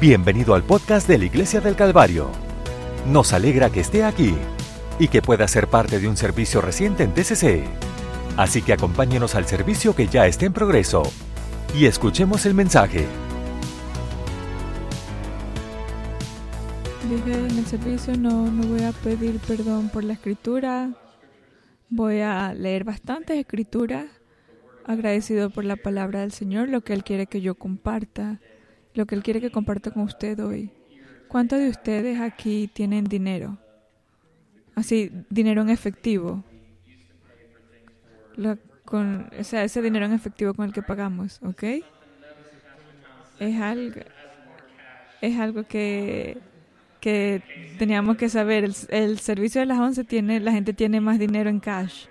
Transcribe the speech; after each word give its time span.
Bienvenido 0.00 0.54
al 0.54 0.62
podcast 0.62 1.06
de 1.06 1.18
la 1.18 1.26
Iglesia 1.26 1.60
del 1.60 1.76
Calvario. 1.76 2.30
Nos 3.06 3.34
alegra 3.34 3.68
que 3.68 3.80
esté 3.80 4.02
aquí 4.02 4.34
y 4.98 5.08
que 5.08 5.20
pueda 5.20 5.46
ser 5.46 5.66
parte 5.66 6.00
de 6.00 6.08
un 6.08 6.16
servicio 6.16 6.62
reciente 6.62 7.02
en 7.02 7.12
TCC. 7.12 7.64
Así 8.38 8.62
que 8.62 8.72
acompáñenos 8.72 9.34
al 9.34 9.44
servicio 9.44 9.94
que 9.94 10.06
ya 10.06 10.26
está 10.26 10.46
en 10.46 10.54
progreso 10.54 11.02
y 11.78 11.84
escuchemos 11.84 12.46
el 12.46 12.54
mensaje. 12.54 13.04
Dije 17.10 17.34
en 17.34 17.58
el 17.58 17.66
servicio 17.66 18.16
no, 18.16 18.50
no 18.50 18.68
voy 18.68 18.84
a 18.84 18.92
pedir 18.92 19.38
perdón 19.40 19.90
por 19.90 20.02
la 20.02 20.14
escritura. 20.14 20.92
Voy 21.90 22.20
a 22.22 22.54
leer 22.54 22.84
bastantes 22.84 23.36
escrituras, 23.36 24.06
agradecido 24.86 25.50
por 25.50 25.66
la 25.66 25.76
palabra 25.76 26.20
del 26.20 26.32
Señor, 26.32 26.70
lo 26.70 26.80
que 26.80 26.94
Él 26.94 27.04
quiere 27.04 27.26
que 27.26 27.42
yo 27.42 27.54
comparta, 27.56 28.40
lo 28.94 29.06
que 29.06 29.14
Él 29.14 29.22
quiere 29.22 29.40
que 29.40 29.50
comparta 29.50 29.90
con 29.90 30.02
usted 30.02 30.38
hoy. 30.44 30.70
¿Cuántos 31.28 31.58
de 31.60 31.68
ustedes 31.68 32.20
aquí 32.20 32.68
tienen 32.72 33.04
dinero? 33.04 33.56
Así, 34.74 35.10
dinero 35.28 35.62
en 35.62 35.70
efectivo. 35.70 36.42
Lo- 38.36 38.58
con, 38.84 39.30
o 39.38 39.44
sea, 39.44 39.62
ese 39.62 39.82
dinero 39.82 40.06
en 40.06 40.12
efectivo 40.12 40.54
con 40.54 40.64
el 40.66 40.72
que 40.72 40.82
pagamos, 40.82 41.38
¿ok? 41.44 41.62
Es 43.38 43.60
algo, 43.60 44.00
es 45.20 45.38
algo 45.38 45.62
que, 45.64 46.38
que 47.00 47.42
teníamos 47.78 48.16
que 48.16 48.28
saber. 48.28 48.64
El, 48.64 48.74
el 48.88 49.18
servicio 49.20 49.60
de 49.60 49.66
las 49.66 49.78
11 49.78 50.02
tiene, 50.04 50.40
la 50.40 50.50
gente 50.52 50.72
tiene 50.72 51.00
más 51.00 51.18
dinero 51.20 51.48
en 51.50 51.60
cash. 51.60 52.06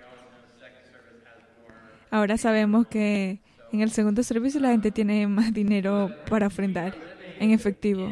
Ahora 2.10 2.36
sabemos 2.38 2.86
que 2.88 3.40
en 3.72 3.80
el 3.80 3.90
segundo 3.90 4.22
servicio 4.22 4.60
la 4.60 4.70
gente 4.70 4.90
tiene 4.90 5.26
más 5.26 5.52
dinero 5.52 6.10
para 6.28 6.46
ofrendar 6.46 6.94
en 7.38 7.50
efectivo. 7.52 8.10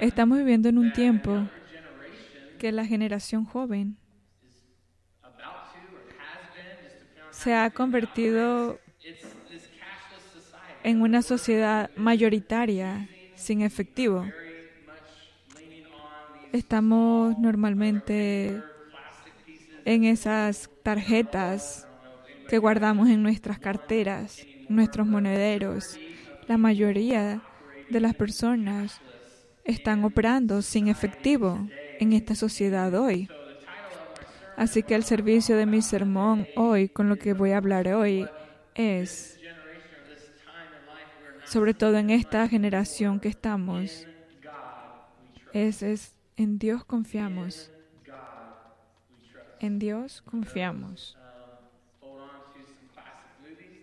Estamos 0.00 0.38
viviendo 0.38 0.68
en 0.68 0.78
un 0.78 0.92
tiempo 0.92 1.48
que 2.58 2.72
la 2.72 2.84
generación 2.84 3.44
joven 3.44 3.96
se 7.30 7.54
ha 7.54 7.70
convertido 7.70 8.78
en 10.84 11.00
una 11.00 11.22
sociedad 11.22 11.90
mayoritaria 11.96 13.08
sin 13.34 13.62
efectivo. 13.62 14.24
Estamos 16.52 17.38
normalmente 17.38 18.62
en 19.84 20.04
esas 20.04 20.70
tarjetas 20.82 21.88
que 22.48 22.58
guardamos 22.58 23.08
en 23.08 23.22
nuestras 23.22 23.58
carteras, 23.58 24.46
nuestros 24.72 25.06
monederos. 25.06 25.98
La 26.48 26.58
mayoría 26.58 27.42
de 27.90 28.00
las 28.00 28.14
personas 28.14 29.00
están 29.64 30.04
operando 30.04 30.62
sin 30.62 30.88
efectivo 30.88 31.68
en 32.00 32.12
esta 32.12 32.34
sociedad 32.34 32.92
hoy. 32.94 33.28
Así 34.56 34.82
que 34.82 34.94
el 34.94 35.04
servicio 35.04 35.56
de 35.56 35.66
mi 35.66 35.82
sermón 35.82 36.46
hoy, 36.56 36.88
con 36.88 37.08
lo 37.08 37.16
que 37.16 37.32
voy 37.32 37.52
a 37.52 37.56
hablar 37.56 37.88
hoy, 37.88 38.26
es, 38.74 39.38
sobre 41.44 41.74
todo 41.74 41.96
en 41.96 42.10
esta 42.10 42.48
generación 42.48 43.20
que 43.20 43.28
estamos, 43.28 44.06
es, 45.52 45.82
es 45.82 46.14
en 46.36 46.58
Dios 46.58 46.84
confiamos. 46.84 47.70
En 49.60 49.78
Dios 49.78 50.22
confiamos. 50.22 51.16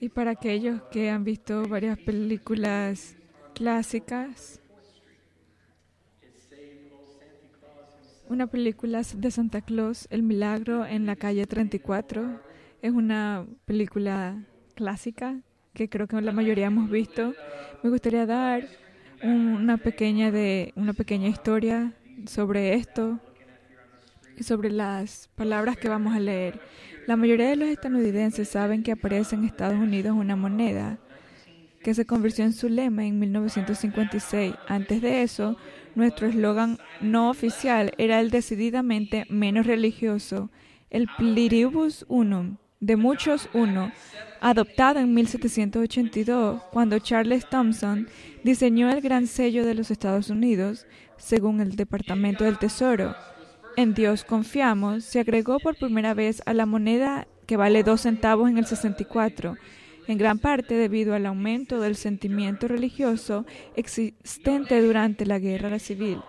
Y 0.01 0.07
para 0.07 0.31
aquellos 0.31 0.81
que 0.91 1.09
han 1.09 1.25
visto 1.25 1.63
varias 1.67 1.97
películas 1.97 3.17
clásicas, 3.53 4.61
una 8.29 8.47
película 8.47 9.01
de 9.13 9.31
Santa 9.31 9.59
Claus, 9.59 10.07
El 10.09 10.23
Milagro 10.23 10.85
en 10.85 11.05
la 11.05 11.17
calle 11.17 11.45
34, 11.45 12.39
es 12.81 12.91
una 12.93 13.45
película 13.65 14.45
clásica 14.73 15.41
que 15.73 15.89
creo 15.89 16.07
que 16.07 16.21
la 16.21 16.31
mayoría 16.31 16.67
hemos 16.67 16.89
visto. 16.89 17.33
Me 17.83 17.89
gustaría 17.89 18.25
dar 18.25 18.67
una 19.21 19.75
pequeña 19.77 20.31
de 20.31 20.71
una 20.77 20.93
pequeña 20.93 21.27
historia 21.27 21.93
sobre 22.25 22.75
esto 22.75 23.19
sobre 24.43 24.71
las 24.71 25.29
palabras 25.35 25.77
que 25.77 25.89
vamos 25.89 26.15
a 26.15 26.19
leer. 26.19 26.59
La 27.07 27.15
mayoría 27.15 27.49
de 27.49 27.55
los 27.55 27.69
estadounidenses 27.69 28.49
saben 28.49 28.83
que 28.83 28.91
aparece 28.91 29.35
en 29.35 29.45
Estados 29.45 29.79
Unidos 29.79 30.15
una 30.15 30.35
moneda 30.35 30.99
que 31.83 31.93
se 31.93 32.05
convirtió 32.05 32.45
en 32.45 32.53
su 32.53 32.69
lema 32.69 33.05
en 33.05 33.19
1956. 33.19 34.53
Antes 34.67 35.01
de 35.01 35.23
eso, 35.23 35.57
nuestro 35.95 36.27
eslogan 36.27 36.77
no 37.01 37.29
oficial 37.29 37.91
era 37.97 38.19
el 38.19 38.29
decididamente 38.29 39.25
menos 39.29 39.65
religioso, 39.65 40.49
el 40.89 41.07
Pluribus 41.17 42.05
Unum, 42.07 42.57
de 42.79 42.95
muchos 42.95 43.49
uno, 43.53 43.91
adoptado 44.41 44.99
en 44.99 45.13
1782, 45.13 46.61
cuando 46.71 46.99
Charles 46.99 47.47
Thompson 47.49 48.07
diseñó 48.43 48.89
el 48.89 49.01
gran 49.01 49.27
sello 49.27 49.65
de 49.65 49.75
los 49.75 49.91
Estados 49.91 50.29
Unidos, 50.29 50.85
según 51.17 51.59
el 51.59 51.75
Departamento 51.75 52.45
del 52.45 52.57
Tesoro. 52.57 53.15
En 53.75 53.93
Dios 53.93 54.23
confiamos 54.23 55.03
se 55.03 55.19
agregó 55.19 55.59
por 55.59 55.75
primera 55.75 56.13
vez 56.13 56.41
a 56.45 56.53
la 56.53 56.65
moneda 56.65 57.27
que 57.45 57.57
vale 57.57 57.83
dos 57.83 58.01
centavos 58.01 58.49
en 58.49 58.57
el 58.57 58.65
64, 58.65 59.55
en 60.07 60.17
gran 60.17 60.39
parte 60.39 60.75
debido 60.75 61.13
al 61.13 61.25
aumento 61.25 61.79
del 61.79 61.95
sentimiento 61.95 62.67
religioso 62.67 63.45
existente 63.75 64.81
durante 64.81 65.25
la 65.25 65.39
guerra 65.39 65.79
civil. 65.79 66.21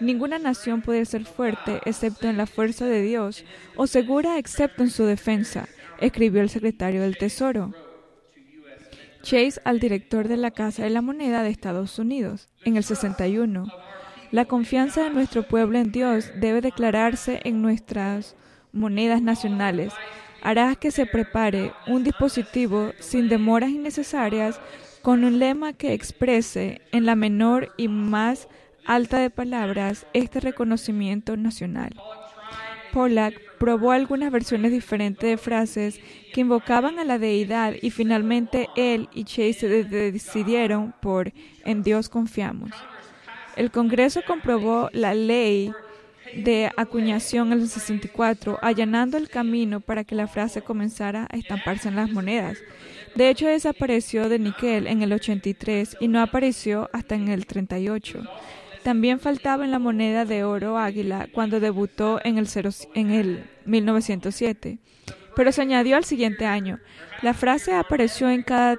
Ninguna 0.00 0.38
nación 0.38 0.82
puede 0.82 1.04
ser 1.04 1.24
fuerte 1.24 1.80
excepto 1.84 2.28
en 2.28 2.36
la 2.36 2.46
fuerza 2.46 2.86
de 2.86 3.02
Dios 3.02 3.44
o 3.76 3.86
segura 3.86 4.38
excepto 4.38 4.82
en 4.82 4.90
su 4.90 5.04
defensa, 5.04 5.68
escribió 6.00 6.42
el 6.42 6.50
secretario 6.50 7.02
del 7.02 7.16
Tesoro. 7.16 7.72
Chase 9.22 9.60
al 9.64 9.78
director 9.78 10.26
de 10.26 10.36
la 10.36 10.50
Casa 10.50 10.82
de 10.82 10.90
la 10.90 11.02
Moneda 11.02 11.42
de 11.42 11.50
Estados 11.50 11.98
Unidos 11.98 12.48
en 12.64 12.76
el 12.76 12.82
61. 12.82 13.66
La 14.32 14.46
confianza 14.46 15.04
de 15.04 15.10
nuestro 15.10 15.42
pueblo 15.42 15.78
en 15.78 15.92
Dios 15.92 16.32
debe 16.34 16.62
declararse 16.62 17.42
en 17.44 17.60
nuestras 17.60 18.34
monedas 18.72 19.20
nacionales. 19.20 19.92
Hará 20.40 20.74
que 20.74 20.90
se 20.90 21.04
prepare 21.04 21.72
un 21.86 22.02
dispositivo 22.02 22.92
sin 22.98 23.28
demoras 23.28 23.68
innecesarias 23.68 24.58
con 25.02 25.24
un 25.24 25.38
lema 25.38 25.74
que 25.74 25.92
exprese 25.92 26.80
en 26.92 27.04
la 27.04 27.14
menor 27.14 27.74
y 27.76 27.88
más 27.88 28.48
alta 28.86 29.18
de 29.18 29.28
palabras 29.28 30.06
este 30.14 30.40
reconocimiento 30.40 31.36
nacional. 31.36 31.94
Pollack 32.94 33.38
probó 33.58 33.92
algunas 33.92 34.32
versiones 34.32 34.72
diferentes 34.72 35.28
de 35.28 35.36
frases 35.36 36.00
que 36.32 36.40
invocaban 36.40 36.98
a 36.98 37.04
la 37.04 37.18
deidad 37.18 37.74
y 37.82 37.90
finalmente 37.90 38.70
él 38.76 39.10
y 39.12 39.24
Chase 39.24 39.52
se 39.52 39.84
decidieron 39.84 40.94
por 41.02 41.34
En 41.66 41.82
Dios 41.82 42.08
confiamos. 42.08 42.70
El 43.56 43.70
Congreso 43.70 44.20
comprobó 44.26 44.88
la 44.92 45.14
ley 45.14 45.72
de 46.34 46.70
acuñación 46.76 47.52
en 47.52 47.60
el 47.60 47.68
64, 47.68 48.58
allanando 48.62 49.18
el 49.18 49.28
camino 49.28 49.80
para 49.80 50.04
que 50.04 50.14
la 50.14 50.26
frase 50.26 50.62
comenzara 50.62 51.26
a 51.30 51.36
estamparse 51.36 51.88
en 51.88 51.96
las 51.96 52.10
monedas. 52.10 52.58
De 53.14 53.28
hecho, 53.28 53.46
desapareció 53.46 54.28
de 54.28 54.38
níquel 54.38 54.86
en 54.86 55.02
el 55.02 55.12
83 55.12 55.98
y 56.00 56.08
no 56.08 56.22
apareció 56.22 56.88
hasta 56.92 57.14
en 57.14 57.28
el 57.28 57.46
38. 57.46 58.22
También 58.82 59.20
faltaba 59.20 59.64
en 59.64 59.70
la 59.70 59.78
moneda 59.78 60.24
de 60.24 60.44
oro 60.44 60.78
águila 60.78 61.28
cuando 61.32 61.60
debutó 61.60 62.20
en 62.24 62.38
el, 62.38 62.48
cero, 62.48 62.70
en 62.94 63.10
el 63.10 63.44
1907, 63.66 64.78
pero 65.36 65.52
se 65.52 65.62
añadió 65.62 65.96
al 65.96 66.04
siguiente 66.04 66.46
año. 66.46 66.80
La 67.20 67.34
frase 67.34 67.74
apareció 67.74 68.28
en 68.30 68.42
cada 68.42 68.76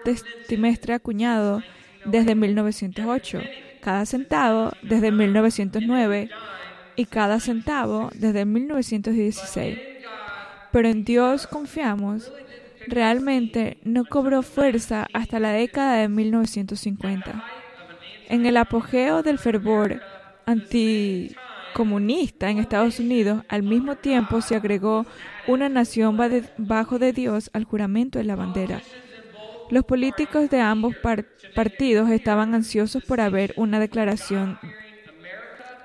trimestre 0.47 0.93
acuñado 0.93 1.61
desde 2.05 2.35
1908, 2.35 3.39
cada 3.83 4.05
centavo 4.05 4.71
desde 4.81 5.11
1909 5.11 6.29
y 6.95 7.05
cada 7.05 7.39
centavo 7.39 8.09
desde 8.15 8.45
1916. 8.45 9.77
Pero 10.71 10.87
en 10.87 11.03
Dios 11.03 11.47
confiamos 11.47 12.31
realmente 12.87 13.77
no 13.83 14.05
cobró 14.05 14.41
fuerza 14.41 15.07
hasta 15.13 15.39
la 15.39 15.51
década 15.51 15.97
de 15.97 16.07
1950. 16.07 17.43
En 18.29 18.45
el 18.45 18.57
apogeo 18.57 19.21
del 19.21 19.37
fervor 19.37 20.01
anticomunista 20.45 22.49
en 22.49 22.57
Estados 22.57 22.99
Unidos, 22.99 23.43
al 23.49 23.63
mismo 23.63 23.95
tiempo 23.95 24.41
se 24.41 24.55
agregó 24.55 25.05
una 25.47 25.69
nación 25.69 26.17
bajo 26.57 26.99
de 26.99 27.13
Dios 27.13 27.49
al 27.53 27.65
juramento 27.65 28.17
de 28.17 28.25
la 28.25 28.35
bandera. 28.35 28.81
Los 29.73 29.85
políticos 29.85 30.51
de 30.51 30.61
ambos 30.61 30.95
par 30.97 31.25
partidos 31.55 32.11
estaban 32.11 32.53
ansiosos 32.53 33.03
por 33.03 33.19
haber 33.19 33.55
una 33.57 33.79
declaración 33.79 34.59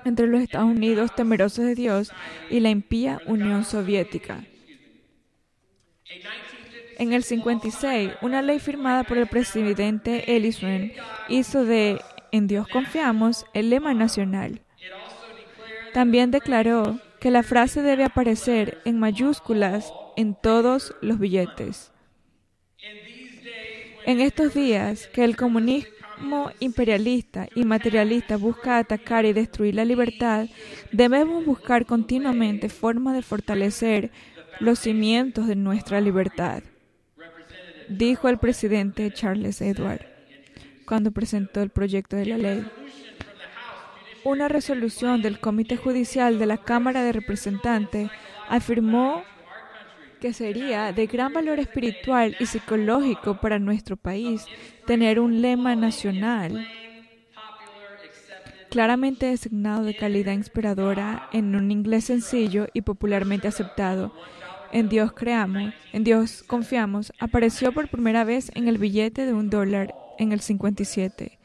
entre 0.05 0.27
los 0.27 0.43
Estados 0.43 0.69
Unidos 0.69 1.15
temerosos 1.15 1.65
de 1.65 1.73
Dios 1.73 2.11
y 2.51 2.59
la 2.59 2.69
impía 2.69 3.19
Unión 3.25 3.65
Soviética. 3.65 4.43
En 6.99 7.13
el 7.13 7.23
56, 7.23 8.11
una 8.21 8.43
ley 8.43 8.59
firmada 8.59 9.05
por 9.05 9.17
el 9.17 9.25
presidente 9.25 10.35
Ellison 10.35 10.91
hizo 11.27 11.65
de 11.65 11.99
en 12.31 12.45
Dios 12.45 12.67
confiamos, 12.67 13.47
el 13.55 13.71
lema 13.71 13.95
nacional. 13.95 14.61
También 15.95 16.29
declaró 16.29 16.99
que 17.19 17.31
la 17.31 17.41
frase 17.41 17.81
debe 17.81 18.03
aparecer 18.03 18.77
en 18.85 18.99
mayúsculas 18.99 19.91
en 20.15 20.35
todos 20.35 20.93
los 21.01 21.17
billetes. 21.17 21.91
En 24.05 24.21
estos 24.21 24.53
días 24.53 25.07
que 25.07 25.23
el 25.23 25.35
comunismo 25.35 26.51
imperialista 26.59 27.47
y 27.55 27.63
materialista 27.63 28.37
busca 28.37 28.77
atacar 28.77 29.25
y 29.25 29.33
destruir 29.33 29.75
la 29.75 29.85
libertad, 29.85 30.47
debemos 30.91 31.45
buscar 31.45 31.85
continuamente 31.85 32.69
formas 32.69 33.15
de 33.15 33.21
fortalecer 33.21 34.11
los 34.59 34.79
cimientos 34.79 35.47
de 35.47 35.55
nuestra 35.55 36.01
libertad, 36.01 36.63
dijo 37.87 38.27
el 38.27 38.37
presidente 38.37 39.11
Charles 39.11 39.61
Edward 39.61 40.05
cuando 40.85 41.11
presentó 41.11 41.61
el 41.61 41.69
proyecto 41.69 42.15
de 42.15 42.25
la 42.25 42.37
ley. 42.37 42.65
Una 44.25 44.47
resolución 44.47 45.21
del 45.21 45.39
Comité 45.39 45.77
Judicial 45.77 46.39
de 46.39 46.47
la 46.47 46.57
Cámara 46.57 47.03
de 47.03 47.13
Representantes 47.13 48.09
afirmó 48.49 49.23
que 50.19 50.33
sería 50.33 50.91
de 50.91 51.07
gran 51.07 51.33
valor 51.33 51.59
espiritual 51.59 52.35
y 52.39 52.45
psicológico 52.45 53.39
para 53.39 53.59
nuestro 53.59 53.97
país 53.97 54.45
tener 54.85 55.19
un 55.19 55.41
lema 55.41 55.75
nacional 55.75 56.67
claramente 58.69 59.25
designado 59.25 59.83
de 59.83 59.95
calidad 59.95 60.33
inspiradora 60.33 61.27
en 61.33 61.55
un 61.55 61.71
inglés 61.71 62.05
sencillo 62.05 62.67
y 62.73 62.81
popularmente 62.81 63.47
aceptado. 63.47 64.13
En 64.71 64.87
Dios 64.87 65.13
creamos, 65.13 65.73
en 65.93 66.03
Dios 66.03 66.43
confiamos, 66.43 67.11
apareció 67.19 67.71
por 67.71 67.89
primera 67.89 68.23
vez 68.23 68.51
en 68.53 68.67
el 68.67 68.77
billete 68.77 69.25
de 69.25 69.33
un 69.33 69.49
dólar 69.49 69.95
en 70.19 70.31
el 70.31 70.41
57. 70.41 71.39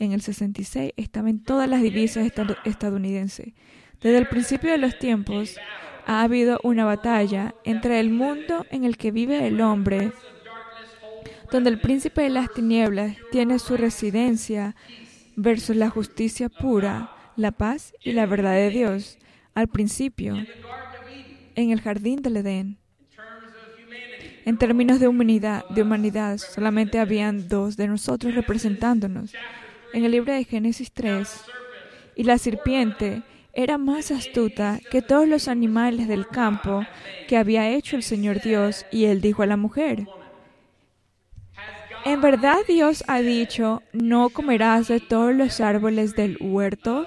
En 0.00 0.12
el 0.12 0.20
66 0.20 0.92
estaba 0.96 1.30
en 1.30 1.42
todas 1.42 1.68
las 1.68 1.82
divisas 1.82 2.30
estadounidenses. 2.64 3.52
Desde 4.00 4.18
el 4.18 4.28
principio 4.28 4.70
de 4.70 4.78
los 4.78 4.98
tiempos 4.98 5.56
ha 6.08 6.22
habido 6.22 6.58
una 6.62 6.86
batalla 6.86 7.54
entre 7.64 8.00
el 8.00 8.10
mundo 8.10 8.64
en 8.70 8.84
el 8.84 8.96
que 8.96 9.10
vive 9.12 9.46
el 9.46 9.60
hombre, 9.60 10.10
donde 11.52 11.68
el 11.68 11.80
príncipe 11.80 12.22
de 12.22 12.30
las 12.30 12.52
tinieblas 12.52 13.14
tiene 13.30 13.58
su 13.58 13.76
residencia, 13.76 14.74
versus 15.36 15.76
la 15.76 15.90
justicia 15.90 16.48
pura, 16.48 17.12
la 17.36 17.52
paz 17.52 17.92
y 18.02 18.12
la 18.12 18.26
verdad 18.26 18.54
de 18.54 18.70
Dios. 18.70 19.18
Al 19.54 19.68
principio, 19.68 20.34
en 21.54 21.70
el 21.70 21.80
jardín 21.80 22.22
del 22.22 22.38
Edén, 22.38 22.78
en 24.46 24.56
términos 24.56 24.98
de 24.98 25.08
humanidad, 25.08 25.68
de 25.68 25.82
humanidad, 25.82 26.38
solamente 26.38 26.98
habían 26.98 27.48
dos 27.48 27.76
de 27.76 27.86
nosotros 27.86 28.34
representándonos. 28.34 29.34
En 29.92 30.04
el 30.04 30.12
libro 30.12 30.32
de 30.32 30.44
Génesis 30.44 30.90
3, 30.90 31.44
y 32.16 32.24
la 32.24 32.38
serpiente 32.38 33.22
era 33.52 33.78
más 33.78 34.10
astuta 34.10 34.80
que 34.90 35.02
todos 35.02 35.26
los 35.26 35.48
animales 35.48 36.08
del 36.08 36.26
campo 36.26 36.84
que 37.26 37.36
había 37.36 37.70
hecho 37.70 37.96
el 37.96 38.02
Señor 38.02 38.40
Dios, 38.40 38.86
y 38.90 39.06
él 39.06 39.20
dijo 39.20 39.42
a 39.42 39.46
la 39.46 39.56
mujer, 39.56 40.06
¿En 42.04 42.20
verdad 42.20 42.58
Dios 42.66 43.04
ha 43.06 43.20
dicho, 43.20 43.82
no 43.92 44.30
comerás 44.30 44.88
de 44.88 45.00
todos 45.00 45.34
los 45.34 45.60
árboles 45.60 46.14
del 46.14 46.38
huerto? 46.40 47.06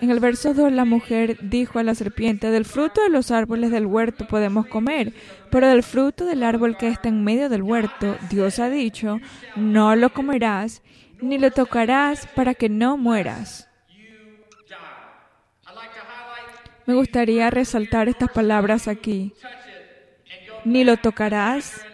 En 0.00 0.10
el 0.10 0.18
verso 0.18 0.54
2 0.54 0.72
la 0.72 0.86
mujer 0.86 1.36
dijo 1.42 1.78
a 1.78 1.82
la 1.82 1.94
serpiente, 1.94 2.50
del 2.50 2.64
fruto 2.64 3.02
de 3.02 3.10
los 3.10 3.30
árboles 3.30 3.70
del 3.70 3.84
huerto 3.84 4.26
podemos 4.26 4.66
comer, 4.66 5.12
pero 5.50 5.68
del 5.68 5.82
fruto 5.82 6.24
del 6.24 6.42
árbol 6.42 6.78
que 6.78 6.88
está 6.88 7.10
en 7.10 7.22
medio 7.22 7.50
del 7.50 7.62
huerto, 7.62 8.16
Dios 8.30 8.58
ha 8.58 8.70
dicho, 8.70 9.20
no 9.56 9.94
lo 9.96 10.10
comerás, 10.10 10.82
ni 11.22 11.38
lo 11.38 11.50
tocarás 11.50 12.26
para 12.26 12.54
que 12.54 12.68
no 12.68 12.96
mueras. 12.96 13.68
Me 16.86 16.94
gustaría 16.94 17.50
resaltar 17.50 18.08
estas 18.08 18.30
palabras 18.30 18.88
aquí. 18.88 19.32
Ni 20.64 20.84
lo 20.84 20.96
tocarás. 20.96 21.84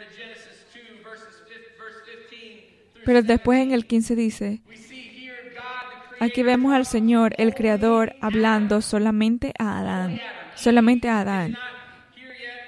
Pero 3.05 3.23
después 3.23 3.61
en 3.61 3.73
el 3.73 3.87
15 3.87 4.17
dice, 4.17 4.63
Aquí 6.19 6.43
vemos 6.43 6.73
al 6.73 6.87
Señor, 6.87 7.35
el 7.37 7.55
Creador, 7.55 8.17
hablando 8.23 8.81
solamente 8.81 9.53
a 9.59 9.81
Adán. 9.81 10.21
Solamente 10.55 11.09
a 11.09 11.21
Adán. 11.21 11.59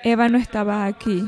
Eva 0.04 0.28
no 0.28 0.36
estaba 0.36 0.84
aquí. 0.84 1.24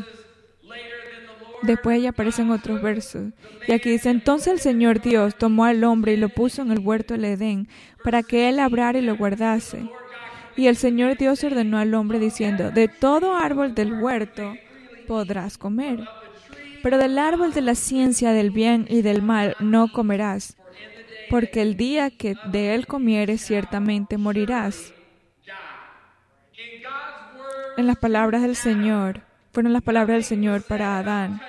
Después 1.62 2.03
ya 2.03 2.11
aparecen 2.11 2.51
otros 2.51 2.81
versos. 2.83 3.33
Y 3.67 3.73
aquí 3.73 3.91
dice, 3.91 4.11
entonces 4.11 4.53
el 4.53 4.61
Señor 4.61 5.01
Dios 5.01 5.37
tomó 5.37 5.65
al 5.65 5.85
hombre 5.85 6.15
y 6.15 6.17
lo 6.17 6.29
puso 6.29 6.62
en 6.62 6.71
el 6.71 6.79
huerto 6.79 7.15
del 7.15 7.25
Edén 7.25 7.69
para 8.03 8.23
que 8.23 8.49
él 8.49 8.57
labrara 8.57 8.99
y 8.99 9.03
lo 9.03 9.17
guardase. 9.17 9.89
Y 10.57 10.67
el 10.67 10.77
Señor 10.77 11.17
Dios 11.17 11.45
ordenó 11.45 11.79
al 11.79 11.95
hombre 11.95 12.19
diciendo, 12.19 12.71
de 12.71 12.89
todo 12.89 13.37
árbol 13.37 13.75
del 13.75 13.93
huerto 13.95 14.55
podrás 15.07 15.59
comer, 15.59 16.01
pero 16.83 16.99
del 16.99 17.19
árbol 17.19 17.53
de 17.53 17.61
la 17.61 17.75
ciencia 17.75 18.33
del 18.33 18.51
bien 18.51 18.87
y 18.89 19.03
del 19.03 19.23
mal 19.23 19.57
no 19.61 19.93
comerás 19.93 20.57
porque 21.31 21.62
el 21.62 21.77
día 21.77 22.11
que 22.11 22.35
de 22.47 22.75
él 22.75 22.89
comieres 22.89 23.41
ciertamente 23.41 24.19
morirás. 24.19 24.93
En 27.77 27.87
las 27.87 27.97
palabras 27.97 28.43
del 28.43 28.57
Señor, 28.57 29.23
fueron 29.52 29.73
las 29.73 29.82
palabras 29.82 30.17
del 30.17 30.25
Señor 30.25 30.62
para 30.62 30.99
Adán. 30.99 31.41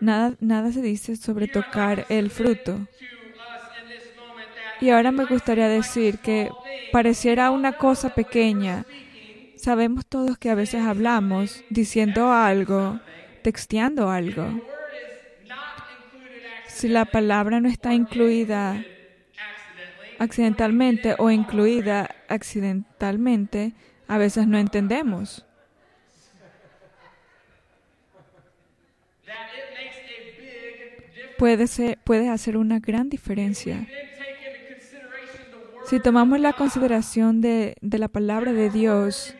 Nada, 0.00 0.34
nada 0.40 0.72
se 0.72 0.82
dice 0.82 1.16
sobre 1.16 1.48
tocar 1.48 2.06
el 2.08 2.30
fruto. 2.30 2.86
Y 4.80 4.90
ahora 4.90 5.12
me 5.12 5.24
gustaría 5.26 5.68
decir 5.68 6.18
que 6.18 6.50
pareciera 6.90 7.50
una 7.50 7.72
cosa 7.74 8.14
pequeña. 8.14 8.84
Sabemos 9.56 10.06
todos 10.06 10.38
que 10.38 10.50
a 10.50 10.56
veces 10.56 10.82
hablamos 10.82 11.62
diciendo 11.70 12.32
algo, 12.32 12.98
texteando 13.42 14.10
algo 14.10 14.60
si 16.82 16.88
la 16.88 17.04
palabra 17.04 17.60
no 17.60 17.68
está 17.68 17.94
incluida 17.94 18.84
accidentalmente 20.18 21.14
o 21.16 21.30
incluida 21.30 22.10
accidentalmente, 22.28 23.72
a 24.08 24.18
veces 24.18 24.48
no 24.48 24.58
entendemos. 24.58 25.46
Puede, 31.42 31.66
ser, 31.66 31.98
hacer 32.30 32.56
una 32.56 32.78
gran 32.78 33.08
diferencia. 33.08 33.84
Si 35.86 35.98
tomamos 35.98 36.38
la 36.38 36.52
consideración 36.52 37.40
de, 37.40 37.74
de 37.80 37.98
la 37.98 38.06
palabra 38.06 38.52
de 38.52 38.70
Dios, 38.70 39.34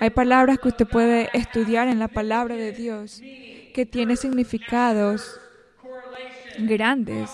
hay 0.00 0.08
palabras 0.08 0.58
que 0.58 0.68
usted 0.68 0.86
puede 0.86 1.28
estudiar 1.34 1.88
en 1.88 1.98
la 1.98 2.08
palabra 2.08 2.54
de 2.54 2.72
Dios 2.72 3.20
que 3.74 3.84
tiene 3.84 4.16
significados 4.16 5.38
grandes 6.60 7.28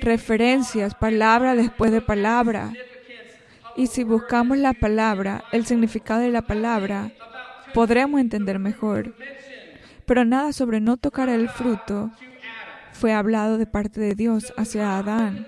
referencias, 0.00 0.94
palabra 0.94 1.54
después 1.54 1.92
de 1.92 2.00
palabra. 2.00 2.72
Y 3.76 3.88
si 3.88 4.02
buscamos 4.02 4.56
la 4.56 4.72
palabra, 4.72 5.44
el 5.52 5.66
significado 5.66 6.22
de 6.22 6.30
la 6.30 6.40
palabra, 6.40 7.12
podremos 7.74 8.18
entender 8.18 8.58
mejor. 8.58 9.14
Pero 10.06 10.24
nada 10.24 10.54
sobre 10.54 10.80
no 10.80 10.96
tocar 10.96 11.28
el 11.28 11.50
fruto 11.50 12.10
fue 13.00 13.12
hablado 13.12 13.58
de 13.58 13.66
parte 13.66 14.00
de 14.00 14.14
Dios 14.14 14.52
hacia 14.56 14.98
Adán. 14.98 15.46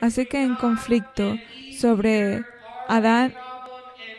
Así 0.00 0.26
que 0.26 0.42
en 0.42 0.56
conflicto 0.56 1.36
sobre 1.78 2.44
Adán 2.88 3.34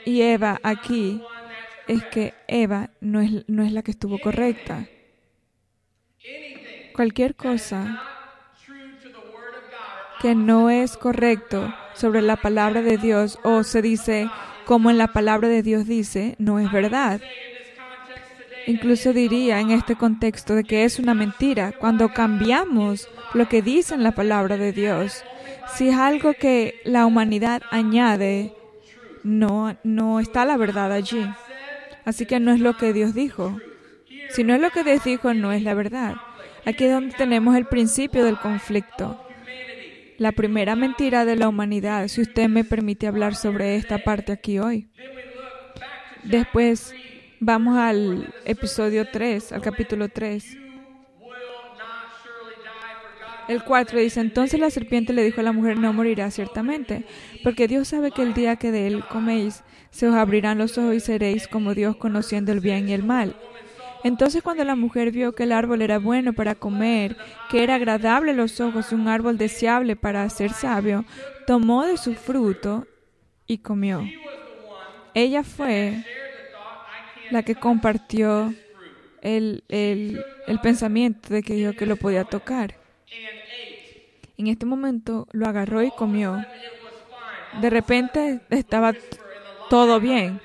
y 0.05 0.22
Eva 0.22 0.60
aquí 0.63 1.22
es 1.88 2.03
que 2.05 2.34
Eva 2.48 2.91
no 3.01 3.20
es, 3.20 3.43
no 3.48 3.63
es 3.63 3.74
la 3.74 3.84
que 3.84 3.91
estuvo 3.91 4.17
correcta 4.20 4.88
cualquier 6.93 7.36
cosa 7.36 8.01
que 10.22 10.36
no 10.36 10.70
es 10.70 10.96
correcto 10.96 11.74
sobre 11.96 12.22
la 12.22 12.38
palabra 12.38 12.82
de 12.82 12.98
Dios 12.98 13.39
o 13.43 13.63
se 13.63 13.82
dice 13.82 14.29
como 14.65 14.89
en 14.89 14.98
la 14.98 15.08
palabra 15.08 15.50
de 15.50 15.62
Dios 15.62 15.86
dice, 15.86 16.36
no 16.39 16.60
es 16.60 16.72
verdad. 16.72 17.20
Incluso 18.65 19.12
diría 19.12 19.60
en 19.60 19.72
este 19.72 19.96
contexto 19.96 20.55
de 20.55 20.63
que 20.63 20.86
es 20.86 21.00
una 21.00 21.13
mentira 21.13 21.74
cuando 21.74 22.13
cambiamos 22.13 23.10
lo 23.34 23.50
que 23.50 23.62
dice 23.62 23.93
en 23.93 24.03
la 24.03 24.13
palabra 24.13 24.58
de 24.58 24.72
Dios. 24.72 25.24
Si 25.75 25.89
es 25.89 25.96
algo 25.96 26.34
que 26.34 26.79
la 26.86 27.05
humanidad 27.05 27.62
añade, 27.72 28.53
no, 29.24 29.77
no 29.84 30.20
está 30.20 30.46
la 30.46 30.58
verdad 30.58 30.91
allí. 30.91 31.25
Así 32.05 32.25
que 32.25 32.39
no 32.39 32.53
es 32.53 32.60
lo 32.60 32.77
que 32.77 32.93
Dios 32.93 33.13
dijo. 33.13 33.58
Si 34.29 34.43
no 34.43 34.55
es 34.55 34.62
lo 34.62 34.70
que 34.70 34.84
Dios 34.84 35.03
dijo, 35.03 35.34
no 35.34 35.51
es 35.51 35.63
la 35.63 35.74
verdad. 35.74 36.15
Aquí 36.65 36.86
es 36.86 36.91
donde 36.91 37.15
tenemos 37.15 37.55
el 37.55 37.65
principio 37.65 38.24
del 38.24 38.38
conflicto. 38.38 39.20
La 40.17 40.32
primera 40.32 40.75
mentira 40.75 41.25
de 41.25 41.36
la 41.36 41.50
humanidad, 41.50 42.08
si 42.08 42.22
usted 42.22 42.48
me 42.48 42.63
permite 42.63 43.08
hablar 43.08 43.36
sobre 43.36 43.75
esta 43.75 43.98
parte 43.98 44.32
aquí 44.32 44.60
hoy. 44.60 44.88
Después 46.24 46.93
vamos 47.45 47.77
al 47.77 48.33
episodio 48.45 49.05
3, 49.12 49.51
al 49.51 49.62
capítulo 49.62 50.07
3. 50.07 50.57
El 53.50 53.63
4 53.63 54.00
dice, 54.00 54.21
entonces 54.21 54.59
la 54.59 54.69
serpiente 54.69 55.12
le 55.12 55.23
dijo 55.23 55.41
a 55.41 55.43
la 55.43 55.51
mujer, 55.51 55.77
no 55.77 55.91
morirá 55.91 56.31
ciertamente, 56.31 57.05
porque 57.43 57.67
Dios 57.67 57.89
sabe 57.89 58.12
que 58.12 58.21
el 58.21 58.33
día 58.33 58.55
que 58.55 58.71
de 58.71 58.88
él 58.88 59.03
coméis, 59.09 59.63
se 59.91 60.07
os 60.07 60.15
abrirán 60.15 60.57
los 60.57 60.77
ojos 60.77 60.95
y 60.95 61.00
seréis 61.01 61.50
como 61.50 61.73
Dios 61.73 61.97
conociendo 61.97 62.53
el 62.53 62.62
bien 62.62 62.88
y 62.88 62.93
el 62.93 63.03
mal. 63.03 63.35
Entonces 64.05 64.41
cuando 64.41 64.63
la 64.63 64.75
mujer 64.75 65.12
vio 65.12 65.33
que 65.33 65.43
el 65.43 65.51
árbol 65.51 65.81
era 65.81 66.00
bueno 66.00 66.31
para 66.31 66.55
comer, 66.55 67.17
que 67.51 67.63
era 67.63 67.75
agradable 67.75 68.31
a 68.31 68.35
los 68.35 68.62
ojos 68.62 68.91
y 68.91 68.95
un 68.95 69.09
árbol 69.09 69.38
deseable 69.38 69.97
para 69.97 70.29
ser 70.29 70.53
sabio, 70.53 71.03
tomó 71.45 71.85
de 71.85 71.97
su 71.97 72.15
fruto 72.15 72.88
y 73.45 73.57
comió. 73.57 74.01
Ella 75.13 75.43
fue 75.43 76.05
la 77.33 77.43
que 77.43 77.55
compartió 77.55 78.53
el, 79.21 79.63
el, 79.67 80.23
el 80.47 80.59
pensamiento 80.59 81.33
de 81.33 81.41
que 81.41 81.55
dijo 81.55 81.73
que 81.73 81.85
lo 81.85 81.95
podía 81.95 82.23
tocar. 82.23 82.75
En 84.37 84.47
este 84.47 84.65
momento 84.65 85.27
lo 85.31 85.47
agarró 85.47 85.81
y 85.81 85.91
comió. 85.91 86.43
De 87.59 87.69
repente 87.69 88.41
estaba 88.49 88.93
todo 89.69 89.99
bien. 89.99 90.39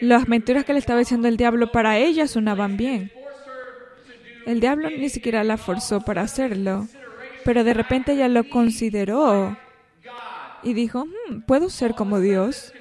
Las 0.00 0.28
mentiras 0.28 0.64
que 0.64 0.72
le 0.72 0.80
estaba 0.80 0.98
diciendo 0.98 1.28
el 1.28 1.36
diablo 1.36 1.70
para 1.70 1.98
ella 1.98 2.26
sonaban 2.26 2.76
bien. 2.76 3.12
El 4.46 4.60
diablo 4.60 4.90
ni 4.90 5.08
siquiera 5.08 5.44
la 5.44 5.56
forzó 5.56 6.00
para 6.00 6.22
hacerlo, 6.22 6.86
pero 7.44 7.64
de 7.64 7.74
repente 7.74 8.12
ella 8.12 8.28
lo 8.28 8.48
consideró 8.48 9.56
y 10.62 10.74
dijo, 10.74 11.06
hmm, 11.06 11.42
¿puedo 11.46 11.70
ser 11.70 11.94
como 11.94 12.20
Dios? 12.20 12.72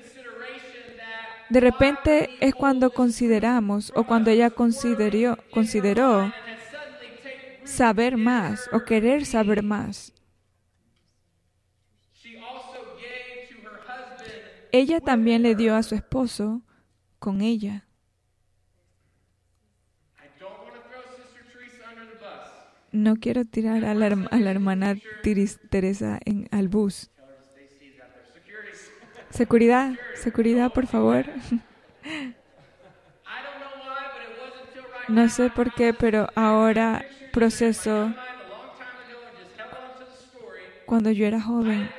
De 1.53 1.59
repente 1.59 2.31
es 2.39 2.55
cuando 2.55 2.89
consideramos 2.89 3.93
o 3.95 4.05
cuando 4.05 4.31
ella 4.31 4.49
consideró, 4.49 5.37
saber 7.63 8.17
más 8.17 8.67
o 8.71 8.83
querer 8.83 9.23
saber 9.23 9.61
más. 9.61 10.13
Ella 14.71 14.99
también 14.99 15.43
le 15.43 15.53
dio 15.53 15.75
a 15.75 15.83
su 15.83 15.93
esposo 15.93 16.63
con 17.19 17.41
ella. 17.41 17.85
No 22.91 23.15
quiero 23.17 23.45
tirar 23.45 23.85
a 23.85 23.93
la, 23.93 24.07
a 24.07 24.39
la 24.39 24.49
hermana 24.49 24.95
Teresa 25.69 26.19
en, 26.25 26.47
al 26.49 26.67
bus. 26.67 27.12
Seguridad, 29.33 29.93
seguridad, 30.13 30.71
por 30.71 30.85
favor. 30.85 31.25
No 35.07 35.27
sé 35.27 35.49
por 35.49 35.73
qué, 35.73 35.91
pero 35.91 36.29
ahora 36.35 37.03
proceso 37.31 38.13
cuando 40.85 41.09
yo 41.09 41.25
era 41.25 41.41
joven 41.41 41.89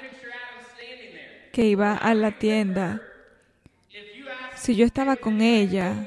que 1.52 1.64
iba 1.66 1.96
a 1.96 2.14
la 2.14 2.30
tienda. 2.38 3.02
Si 4.54 4.76
yo 4.76 4.86
estaba 4.86 5.16
con 5.16 5.40
ella, 5.40 6.06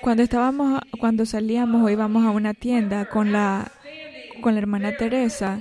cuando 0.00 0.22
estábamos, 0.22 0.80
cuando 0.98 1.26
salíamos 1.26 1.82
o 1.82 1.90
íbamos 1.90 2.24
a 2.24 2.30
una 2.30 2.54
tienda 2.54 3.06
con 3.06 3.32
la 3.32 3.70
con 4.40 4.54
la 4.54 4.60
hermana 4.60 4.96
Teresa, 4.96 5.60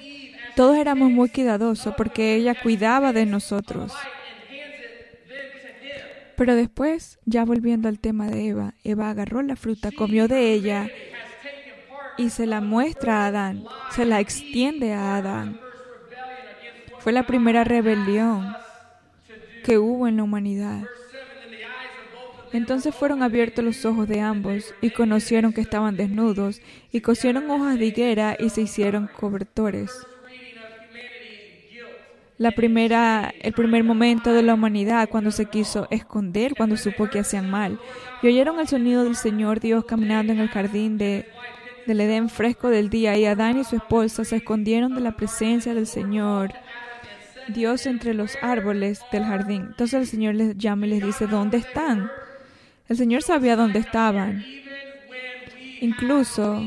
todos 0.55 0.77
éramos 0.77 1.11
muy 1.11 1.29
cuidadosos 1.29 1.93
porque 1.95 2.35
ella 2.35 2.55
cuidaba 2.55 3.13
de 3.13 3.25
nosotros. 3.25 3.93
Pero 6.35 6.55
después, 6.55 7.19
ya 7.25 7.43
volviendo 7.43 7.89
al 7.89 7.99
tema 7.99 8.29
de 8.29 8.47
Eva, 8.47 8.73
Eva 8.85 9.09
agarró 9.09 9.41
la 9.41 9.57
fruta, 9.57 9.91
comió 9.91 10.29
de 10.29 10.53
ella 10.53 10.89
y 12.17 12.29
se 12.29 12.45
la 12.45 12.61
muestra 12.61 13.23
a 13.23 13.27
Adán, 13.27 13.65
se 13.91 14.05
la 14.05 14.21
extiende 14.21 14.93
a 14.93 15.17
Adán. 15.17 15.59
Fue 16.99 17.11
la 17.11 17.23
primera 17.23 17.65
rebelión 17.65 18.53
que 19.65 19.77
hubo 19.77 20.07
en 20.07 20.17
la 20.17 20.23
humanidad. 20.23 20.83
Entonces 22.51 22.95
fueron 22.95 23.21
abiertos 23.21 23.63
los 23.63 23.85
ojos 23.85 24.07
de 24.07 24.21
ambos 24.21 24.73
y 24.81 24.89
conocieron 24.89 25.53
que 25.53 25.61
estaban 25.61 25.95
desnudos 25.95 26.61
y 26.91 27.01
cosieron 27.01 27.49
hojas 27.51 27.77
de 27.77 27.85
higuera 27.85 28.35
y 28.39 28.49
se 28.49 28.61
hicieron 28.61 29.09
cobertores. 29.19 29.91
La 32.37 32.51
primera, 32.51 33.33
el 33.41 33.51
primer 33.51 33.83
momento 33.83 34.31
de 34.33 34.41
la 34.41 34.53
humanidad 34.53 35.09
cuando 35.09 35.29
se 35.29 35.45
quiso 35.45 35.87
esconder, 35.91 36.53
cuando 36.55 36.77
supo 36.77 37.09
que 37.09 37.19
hacían 37.19 37.49
mal. 37.49 37.79
Y 38.23 38.27
oyeron 38.27 38.59
el 38.59 38.67
sonido 38.67 39.03
del 39.03 39.17
Señor 39.17 39.59
Dios 39.59 39.83
caminando 39.83 40.31
en 40.31 40.39
el 40.39 40.47
jardín 40.47 40.97
de, 40.97 41.27
del 41.85 41.99
Edén 41.99 42.29
fresco 42.29 42.69
del 42.69 42.89
día 42.89 43.17
y 43.17 43.25
Adán 43.25 43.59
y 43.59 43.65
su 43.65 43.75
esposa 43.75 44.23
se 44.23 44.37
escondieron 44.37 44.95
de 44.95 45.01
la 45.01 45.17
presencia 45.17 45.73
del 45.73 45.85
Señor 45.85 46.53
Dios 47.49 47.85
entre 47.85 48.13
los 48.13 48.37
árboles 48.41 49.01
del 49.11 49.25
jardín. 49.25 49.67
Entonces 49.71 49.99
el 49.99 50.07
Señor 50.07 50.35
les 50.35 50.57
llama 50.57 50.87
y 50.87 50.91
les 50.91 51.03
dice, 51.03 51.27
¿dónde 51.27 51.57
están? 51.57 52.09
El 52.89 52.97
Señor 52.97 53.21
sabía 53.21 53.55
dónde 53.55 53.77
estaban. 53.77 54.43
Incluso 55.79 56.63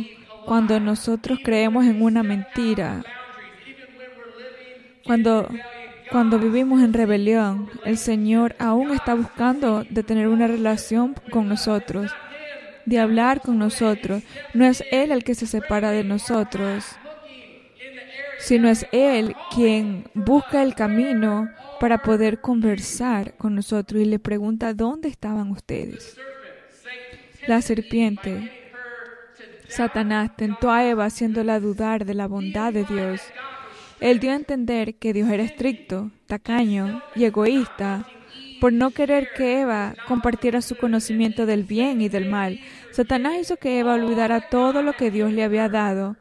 cuando 0.47 0.79
nosotros 0.79 1.41
creemos 1.43 1.85
en 1.85 2.01
una 2.01 2.23
mentira, 2.23 3.05
cuando, 5.05 5.49
cuando 6.13 6.39
vivimos 6.39 6.81
en 6.81 6.93
rebelión, 6.93 7.69
el 7.85 7.99
Señor 7.99 8.55
aún 8.61 8.93
está 8.93 9.15
buscando 9.15 9.85
de 9.91 10.05
tener 10.05 10.29
una 10.29 10.47
relación 10.47 11.17
con 11.33 11.49
nosotros, 11.49 12.13
de 12.87 13.01
hablar 13.01 13.41
con 13.41 13.59
nosotros. 13.59 14.23
No 14.55 14.65
es 14.65 14.85
Él 14.93 15.11
el 15.11 15.25
que 15.25 15.35
se 15.35 15.49
separa 15.49 15.91
de 15.91 16.05
nosotros, 16.05 16.85
sino 18.43 18.69
es 18.69 18.87
Él 18.93 19.35
quien 19.55 20.05
busca 20.15 20.63
el 20.63 20.75
camino 20.75 21.49
para 21.81 22.03
poder 22.03 22.41
conversar 22.41 23.37
con 23.37 23.55
nosotros 23.55 24.03
y 24.03 24.05
le 24.05 24.19
pregunta 24.19 24.75
dónde 24.75 25.09
estaban 25.09 25.51
ustedes. 25.51 26.17
La 27.47 27.63
serpiente, 27.63 28.51
Satanás, 29.69 30.37
tentó 30.37 30.71
a 30.71 30.85
Eva 30.85 31.07
haciéndola 31.07 31.61
dudar 31.61 32.05
de 32.05 32.15
la 32.15 32.27
bondad 32.27 32.73
de 32.73 32.85
Dios. 32.85 33.21
Él 34.01 34.19
dio 34.19 34.33
a 34.33 34.37
entender 34.37 34.97
que 34.97 35.13
Dios 35.13 35.31
era 35.31 35.45
estricto, 35.45 36.11
tacaño 36.27 37.01
y 37.15 37.25
egoísta 37.25 38.07
por 38.61 38.73
no 38.73 38.91
querer 38.91 39.31
que 39.37 39.61
Eva 39.61 39.95
compartiera 40.07 40.63
su 40.63 40.77
conocimiento 40.77 41.47
del 41.47 41.65
bien 41.65 42.01
y 42.01 42.09
del 42.09 42.29
mal. 42.29 42.61
Satanás 42.91 43.39
hizo 43.41 43.57
que 43.57 43.79
Eva 43.79 43.95
olvidara 43.95 44.49
todo 44.49 44.83
lo 44.83 44.93
que 44.93 45.11
Dios 45.11 45.33
le 45.33 45.43
había 45.43 45.69
dado 45.69 46.17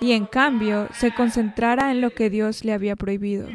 y 0.00 0.12
en 0.12 0.26
cambio 0.26 0.88
se 0.92 1.12
concentrara 1.12 1.90
en 1.90 2.00
lo 2.00 2.10
que 2.10 2.30
Dios 2.30 2.64
le 2.64 2.72
había 2.72 2.96
prohibido. 2.96 3.48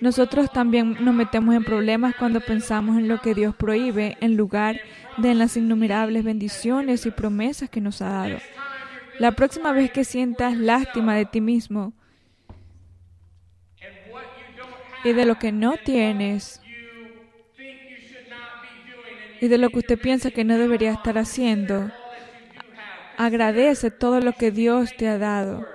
Nosotros 0.00 0.52
también 0.52 0.96
nos 1.00 1.14
metemos 1.14 1.56
en 1.56 1.64
problemas 1.64 2.14
cuando 2.16 2.40
pensamos 2.40 2.96
en 2.96 3.08
lo 3.08 3.20
que 3.20 3.34
Dios 3.34 3.56
prohíbe 3.56 4.16
en 4.20 4.36
lugar 4.36 4.80
de 5.16 5.32
en 5.32 5.38
las 5.40 5.56
innumerables 5.56 6.22
bendiciones 6.22 7.04
y 7.04 7.10
promesas 7.10 7.68
que 7.68 7.80
nos 7.80 8.00
ha 8.00 8.08
dado. 8.08 8.38
La 9.18 9.32
próxima 9.32 9.72
vez 9.72 9.90
que 9.90 10.04
sientas 10.04 10.56
lástima 10.56 11.16
de 11.16 11.24
ti 11.24 11.40
mismo 11.40 11.92
y 15.02 15.12
de 15.12 15.24
lo 15.24 15.38
que 15.40 15.50
no 15.50 15.74
tienes 15.76 16.62
y 19.40 19.48
de 19.48 19.58
lo 19.58 19.70
que 19.70 19.78
usted 19.78 19.98
piensa 19.98 20.30
que 20.30 20.44
no 20.44 20.56
debería 20.58 20.92
estar 20.92 21.18
haciendo, 21.18 21.90
agradece 23.18 23.90
todo 23.90 24.20
lo 24.20 24.32
que 24.32 24.50
Dios 24.50 24.96
te 24.96 25.08
ha 25.08 25.18
dado. 25.18 25.66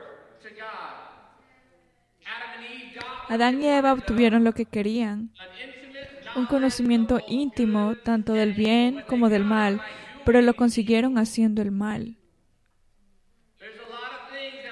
Adán 3.29 3.61
y 3.61 3.67
Eva 3.67 3.93
obtuvieron 3.93 4.43
lo 4.43 4.53
que 4.53 4.65
querían, 4.65 5.31
un 6.35 6.45
conocimiento 6.45 7.19
íntimo 7.27 7.95
tanto 8.03 8.33
del 8.33 8.53
bien 8.53 9.03
como 9.07 9.29
del 9.29 9.43
mal, 9.43 9.81
pero 10.25 10.41
lo 10.41 10.53
consiguieron 10.55 11.17
haciendo 11.17 11.61
el 11.61 11.71
mal. 11.71 12.17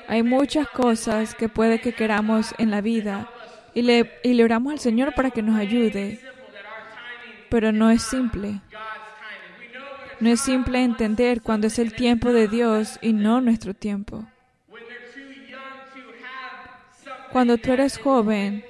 Hay 0.07 0.23
muchas 0.23 0.67
cosas 0.67 1.35
que 1.35 1.49
puede 1.49 1.79
que 1.79 1.93
queramos 1.93 2.53
en 2.57 2.71
la 2.71 2.81
vida 2.81 3.29
y 3.73 3.81
le, 3.81 4.11
y 4.23 4.41
oramos 4.41 4.73
al 4.73 4.79
Señor 4.79 5.13
para 5.13 5.31
que 5.31 5.41
nos 5.41 5.57
ayude, 5.57 6.19
pero 7.49 7.71
no 7.71 7.89
es 7.89 8.01
simple. 8.03 8.61
No 10.21 10.29
es 10.29 10.39
simple 10.39 10.83
entender 10.83 11.41
cuando 11.41 11.65
es 11.65 11.79
el 11.79 11.95
tiempo 11.95 12.31
de 12.31 12.47
Dios 12.47 12.99
y 13.01 13.11
no 13.11 13.41
nuestro 13.41 13.73
tiempo. 13.73 14.23
Cuando 17.31 17.57
tú 17.57 17.71
eres 17.71 17.97
joven, 17.97 18.63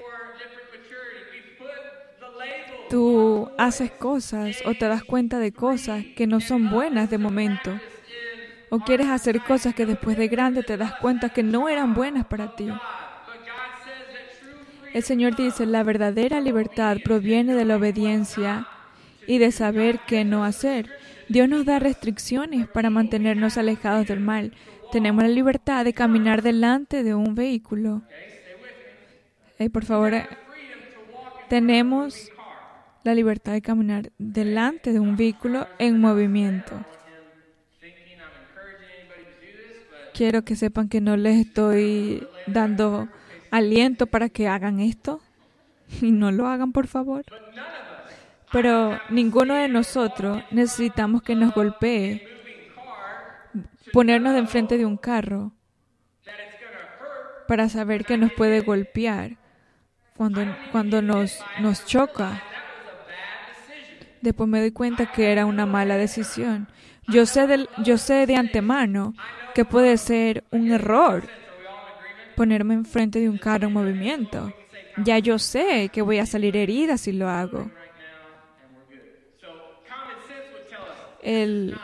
tú 2.90 3.52
haces 3.58 3.92
cosas 3.92 4.64
o 4.66 4.74
te 4.76 4.88
das 4.88 5.04
cuenta 5.04 5.40
de 5.40 5.52
cosas 5.52 6.06
que 6.16 6.26
no 6.26 6.40
son 6.40 6.70
buenas 6.70 7.10
de 7.10 7.18
momento. 7.18 7.78
O 8.70 8.80
quieres 8.80 9.08
hacer 9.08 9.42
cosas 9.42 9.76
que 9.76 9.86
después 9.86 10.18
de 10.18 10.30
grande 10.30 10.64
te 10.64 10.78
das 10.78 10.94
cuenta 11.02 11.30
que 11.30 11.44
no 11.44 11.68
eran 11.68 11.94
buenas 11.94 12.26
para 12.28 12.56
ti. 12.56 12.70
El 14.94 15.04
Señor 15.04 15.36
dice, 15.36 15.66
la 15.66 15.84
verdadera 15.84 16.40
libertad 16.40 16.96
proviene 17.04 17.56
de 17.56 17.66
la 17.66 17.76
obediencia 17.76 18.68
y 19.28 19.38
de 19.38 19.52
saber 19.52 20.00
qué 20.08 20.24
no 20.24 20.46
hacer. 20.46 21.01
Dios 21.32 21.48
nos 21.48 21.64
da 21.64 21.80
restricciones 21.80 22.68
para 22.68 22.90
mantenernos 22.90 23.58
alejados 23.58 24.06
del 24.06 24.20
mal. 24.20 24.52
Tenemos 24.92 25.24
la 25.24 25.30
libertad 25.30 25.86
de 25.86 25.94
caminar 25.94 26.42
delante 26.42 27.04
de 27.04 27.16
un 27.16 27.36
vehículo. 27.36 28.02
Hey, 29.58 29.70
por 29.70 29.86
favor, 29.86 30.12
tenemos 31.48 32.30
la 33.06 33.16
libertad 33.16 33.54
de 33.54 33.62
caminar 33.62 34.12
delante 34.18 34.92
de 34.92 35.00
un 35.00 35.16
vehículo 35.16 35.70
en 35.80 36.02
movimiento. 36.02 36.84
Quiero 40.14 40.44
que 40.44 40.58
sepan 40.58 40.90
que 40.90 41.00
no 41.00 41.16
les 41.16 41.48
estoy 41.48 42.28
dando 42.46 43.08
aliento 43.52 44.06
para 44.06 44.28
que 44.28 44.50
hagan 44.50 44.82
esto 44.82 45.22
y 46.02 46.12
no 46.12 46.30
lo 46.34 46.48
hagan, 46.48 46.74
por 46.74 46.88
favor. 46.88 47.24
Pero 48.52 49.00
ninguno 49.10 49.56
de 49.56 49.68
nosotros 49.68 50.44
necesitamos 50.52 51.22
que 51.22 51.36
nos 51.36 51.54
golpee, 51.54 52.28
ponernos 53.94 54.34
de 54.34 54.40
enfrente 54.40 54.78
de 54.78 54.86
un 54.86 54.98
carro 54.98 55.54
para 57.48 57.70
saber 57.70 58.06
que 58.06 58.18
nos 58.18 58.32
puede 58.34 58.62
golpear 58.62 59.38
cuando, 60.16 60.42
cuando 60.72 61.02
nos, 61.02 61.40
nos 61.60 61.86
choca. 61.86 62.44
Después 64.22 64.48
me 64.50 64.60
doy 64.60 64.72
cuenta 64.72 65.12
que 65.12 65.32
era 65.32 65.46
una 65.46 65.66
mala 65.66 65.98
decisión. 65.98 66.68
Yo 67.08 67.26
sé, 67.26 67.48
del, 67.48 67.70
yo 67.84 67.98
sé 67.98 68.26
de 68.28 68.36
antemano 68.36 69.14
que 69.56 69.66
puede 69.66 69.98
ser 69.98 70.44
un 70.52 70.72
error 70.72 71.24
ponerme 72.36 72.74
enfrente 72.74 73.20
de 73.20 73.30
un 73.30 73.38
carro 73.38 73.68
en 73.68 73.74
movimiento. 73.74 74.54
Ya 74.98 75.20
yo 75.20 75.40
sé 75.40 75.90
que 75.90 76.02
voy 76.02 76.20
a 76.20 76.26
salir 76.26 76.56
herida 76.56 76.98
si 76.98 77.12
lo 77.12 77.30
hago. 77.30 77.70
El, 81.22 81.78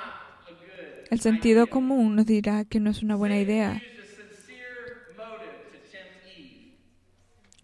sentido 1.20 1.68
común 1.68 2.16
nos 2.16 2.26
dirá 2.26 2.66
que 2.66 2.80
no 2.80 2.90
es 2.90 3.04
una 3.04 3.16
buena 3.16 3.38
idea. 3.38 3.82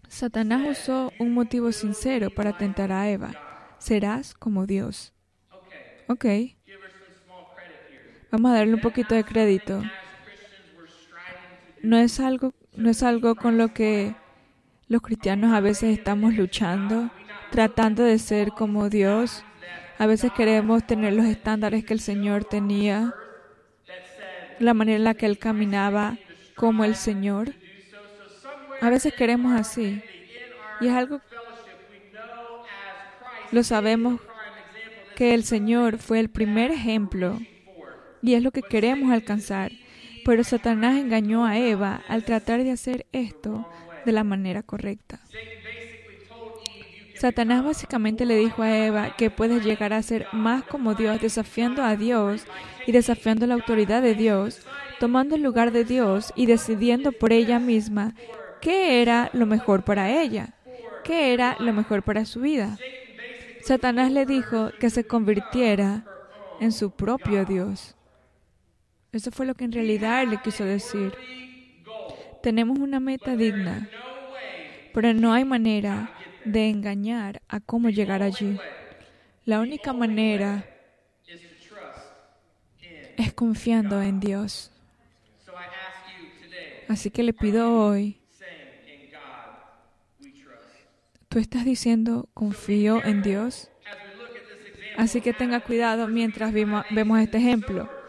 Satanás 0.08 0.78
usó 0.78 1.12
un 1.18 1.34
motivo 1.34 1.72
sincero 1.72 2.30
para 2.30 2.56
tentar 2.56 2.92
a 2.92 3.10
Eva. 3.10 3.32
Serás 3.78 4.34
como 4.34 4.66
Dios. 4.66 5.12
Ok. 6.06 6.24
Vamos 8.30 8.50
a 8.50 8.54
darle 8.54 8.74
un 8.74 8.80
poquito 8.80 9.14
de 9.14 9.24
crédito. 9.24 9.82
No 11.82 11.98
es 11.98 12.20
algo, 12.20 12.54
no 12.74 12.90
es 12.90 13.02
algo 13.02 13.34
con 13.34 13.58
lo 13.58 13.74
que 13.74 14.14
los 14.88 15.02
cristianos 15.02 15.52
a 15.52 15.60
veces 15.60 15.98
estamos 15.98 16.34
luchando, 16.34 17.10
tratando 17.50 18.04
de 18.04 18.18
ser 18.18 18.50
como 18.50 18.88
Dios. 18.88 19.44
A 19.98 20.06
veces 20.06 20.32
queremos 20.32 20.86
tener 20.86 21.12
los 21.12 21.26
estándares 21.26 21.84
que 21.84 21.94
el 21.94 22.00
Señor 22.00 22.44
tenía, 22.44 23.14
la 24.58 24.74
manera 24.74 24.96
en 24.96 25.04
la 25.04 25.14
que 25.14 25.26
Él 25.26 25.38
caminaba 25.38 26.18
como 26.56 26.84
el 26.84 26.96
Señor. 26.96 27.52
A 28.80 28.90
veces 28.90 29.14
queremos 29.14 29.58
así. 29.58 30.02
Y 30.80 30.88
es 30.88 30.92
algo, 30.92 31.20
lo 33.52 33.62
sabemos 33.62 34.20
que 35.14 35.34
el 35.34 35.44
Señor 35.44 35.98
fue 35.98 36.18
el 36.18 36.28
primer 36.28 36.72
ejemplo 36.72 37.38
y 38.20 38.34
es 38.34 38.42
lo 38.42 38.50
que 38.50 38.62
queremos 38.62 39.12
alcanzar. 39.12 39.70
Pero 40.24 40.42
Satanás 40.42 40.96
engañó 40.96 41.44
a 41.44 41.58
Eva 41.58 42.02
al 42.08 42.24
tratar 42.24 42.64
de 42.64 42.72
hacer 42.72 43.06
esto 43.12 43.68
de 44.04 44.12
la 44.12 44.24
manera 44.24 44.62
correcta. 44.62 45.20
Satanás 47.24 47.64
básicamente 47.64 48.26
le 48.26 48.36
dijo 48.36 48.62
a 48.62 48.76
Eva 48.76 49.16
que 49.16 49.30
puedes 49.30 49.64
llegar 49.64 49.94
a 49.94 50.02
ser 50.02 50.26
más 50.32 50.62
como 50.62 50.94
Dios, 50.94 51.22
desafiando 51.22 51.82
a 51.82 51.96
Dios 51.96 52.44
y 52.86 52.92
desafiando 52.92 53.46
la 53.46 53.54
autoridad 53.54 54.02
de 54.02 54.14
Dios, 54.14 54.60
tomando 55.00 55.34
el 55.34 55.42
lugar 55.42 55.72
de 55.72 55.84
Dios 55.84 56.34
y 56.36 56.44
decidiendo 56.44 57.12
por 57.12 57.32
ella 57.32 57.58
misma 57.58 58.14
qué 58.60 59.00
era 59.00 59.30
lo 59.32 59.46
mejor 59.46 59.84
para 59.84 60.20
ella, 60.20 60.52
qué 61.02 61.32
era 61.32 61.56
lo 61.60 61.72
mejor 61.72 62.02
para 62.02 62.26
su 62.26 62.42
vida. 62.42 62.76
Satanás 63.62 64.12
le 64.12 64.26
dijo 64.26 64.72
que 64.78 64.90
se 64.90 65.06
convirtiera 65.06 66.04
en 66.60 66.72
su 66.72 66.90
propio 66.90 67.46
Dios. 67.46 67.96
Eso 69.12 69.30
fue 69.30 69.46
lo 69.46 69.54
que 69.54 69.64
en 69.64 69.72
realidad 69.72 70.26
le 70.26 70.42
quiso 70.42 70.66
decir. 70.66 71.14
Tenemos 72.42 72.78
una 72.80 73.00
meta 73.00 73.34
digna, 73.34 73.88
pero 74.92 75.14
no 75.14 75.32
hay 75.32 75.46
manera 75.46 76.10
de 76.44 76.68
engañar 76.68 77.42
a 77.48 77.60
cómo 77.60 77.90
llegar 77.90 78.22
allí. 78.22 78.58
La 79.44 79.60
única 79.60 79.92
manera 79.92 80.64
es 83.16 83.32
confiando 83.32 84.00
en 84.02 84.20
Dios. 84.20 84.70
Así 86.88 87.10
que 87.10 87.22
le 87.22 87.32
pido 87.32 87.72
hoy, 87.74 88.20
¿tú 91.28 91.38
estás 91.38 91.64
diciendo 91.64 92.28
confío 92.34 93.02
en 93.04 93.22
Dios? 93.22 93.70
Así 94.96 95.20
que 95.20 95.32
tenga 95.32 95.60
cuidado 95.60 96.06
mientras 96.08 96.52
vemos 96.52 97.20
este 97.20 97.38
ejemplo. 97.38 98.03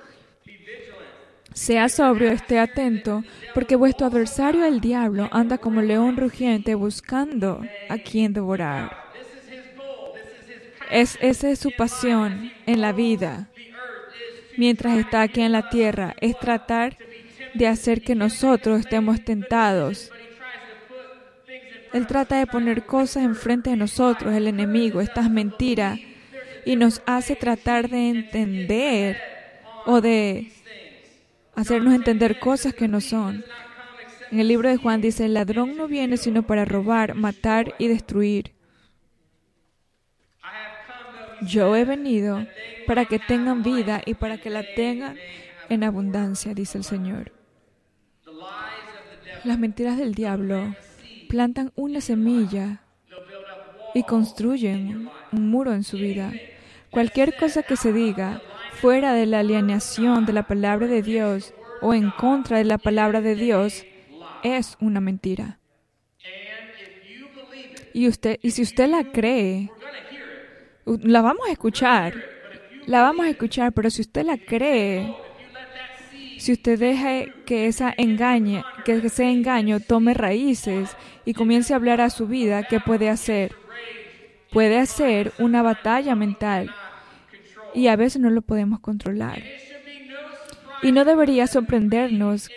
Sea 1.56 1.88
sobrio, 1.88 2.32
esté 2.32 2.60
atento, 2.60 3.24
porque 3.54 3.78
vuestro 3.78 4.08
adversario 4.08 4.66
el 4.66 4.82
diablo 4.82 5.30
anda 5.32 5.58
como 5.58 5.82
león 5.82 6.18
rugiente 6.18 6.76
buscando 6.76 7.62
a 7.88 7.98
quien 7.98 8.34
devorar. 8.34 8.92
Es, 10.92 11.18
esa 11.22 11.50
es 11.50 11.60
su 11.60 11.72
pasión 11.72 12.52
en 12.66 12.82
la 12.82 12.92
vida, 12.92 13.48
mientras 14.58 14.98
está 14.98 15.22
aquí 15.22 15.40
en 15.42 15.54
la 15.54 15.70
tierra, 15.70 16.14
es 16.20 16.38
tratar 16.38 16.98
de 17.54 17.68
hacer 17.68 18.02
que 18.02 18.16
nosotros 18.16 18.82
estemos 18.82 19.24
tentados. 19.24 20.12
Él 21.94 22.06
trata 22.06 22.38
de 22.38 22.48
poner 22.48 22.86
cosas 22.86 23.24
enfrente 23.24 23.70
de 23.70 23.78
nosotros, 23.78 24.34
el 24.34 24.48
enemigo, 24.48 25.00
estas 25.00 25.32
mentiras, 25.32 25.98
y 26.66 26.76
nos 26.76 27.02
hace 27.06 27.38
tratar 27.38 27.90
de 27.90 28.10
entender 28.10 29.18
o 29.86 30.02
de 30.02 30.52
hacernos 31.56 31.94
entender 31.94 32.40
cosas 32.40 32.74
que 32.74 32.88
no 32.88 33.02
son. 33.02 33.44
En 34.32 34.40
el 34.40 34.48
libro 34.48 34.70
de 34.70 34.78
Juan 34.78 35.02
dice, 35.02 35.26
el 35.26 35.34
ladrón 35.34 35.78
no 35.78 35.88
viene 35.88 36.18
sino 36.18 36.44
para 36.44 36.66
robar, 36.66 37.16
matar 37.16 37.76
y 37.78 37.88
destruir. 37.88 38.54
Yo 41.42 41.76
he 41.76 41.86
venido 41.86 42.46
para 42.88 43.06
que 43.06 43.20
tengan 43.20 43.64
vida 43.64 44.02
y 44.06 44.14
para 44.16 44.38
que 44.38 44.50
la 44.50 44.64
tengan 44.76 45.18
en 45.70 45.84
abundancia, 45.84 46.54
dice 46.54 46.78
el 46.78 46.84
Señor. 46.84 47.32
Las 49.44 49.60
mentiras 49.60 49.98
del 49.98 50.16
diablo 50.16 50.76
plantan 51.30 51.72
una 51.76 52.02
semilla 52.02 52.82
y 53.94 54.04
construyen 54.04 55.10
un 55.32 55.50
muro 55.50 55.74
en 55.74 55.84
su 55.84 55.98
vida. 55.98 56.34
Cualquier 56.90 57.36
cosa 57.36 57.64
que 57.64 57.76
se 57.76 57.94
diga 57.94 58.42
fuera 58.76 59.14
de 59.14 59.26
la 59.26 59.40
alineación 59.40 60.26
de 60.26 60.34
la 60.34 60.44
palabra 60.44 60.88
de 60.88 61.02
Dios 61.02 61.54
o 61.82 61.94
en 61.94 62.12
contra 62.12 62.58
de 62.58 62.66
la 62.66 62.78
palabra 62.78 63.22
de 63.22 63.36
Dios 63.36 63.86
es 64.44 64.78
una 64.80 65.02
mentira. 65.02 65.60
Y, 67.94 68.08
usted, 68.08 68.40
y 68.42 68.52
si 68.52 68.62
usted 68.62 68.90
la 68.90 69.06
cree, 69.12 69.72
la 70.86 71.22
vamos 71.22 71.48
a 71.48 71.52
escuchar, 71.52 72.14
la 72.86 73.02
vamos 73.02 73.26
a 73.26 73.30
escuchar, 73.30 73.72
pero 73.72 73.90
si 73.90 74.02
usted 74.02 74.26
la 74.26 74.38
cree, 74.38 75.16
si 76.38 76.52
usted 76.52 76.78
deja 76.78 77.32
que 77.46 77.68
esa 77.68 77.94
engañe, 77.98 78.64
que 78.84 78.98
ese 78.98 79.32
engaño 79.32 79.80
tome 79.80 80.14
raíces 80.14 80.96
y 81.24 81.34
comience 81.34 81.74
a 81.74 81.78
hablar 81.78 82.02
a 82.02 82.10
su 82.10 82.28
vida, 82.28 82.64
¿qué 82.64 82.80
puede 82.80 83.10
hacer? 83.10 83.56
Puede 84.52 84.78
hacer 84.78 85.32
una 85.40 85.62
batalla 85.62 86.16
mental 86.16 86.74
y 87.76 87.88
a 87.88 87.96
veces 87.96 88.22
no 88.22 88.30
lo 88.30 88.42
podemos 88.42 88.80
controlar. 88.80 89.44
Y 90.82 90.92
no 90.92 91.06
debería 91.06 91.46
sorprendernos 91.48 92.50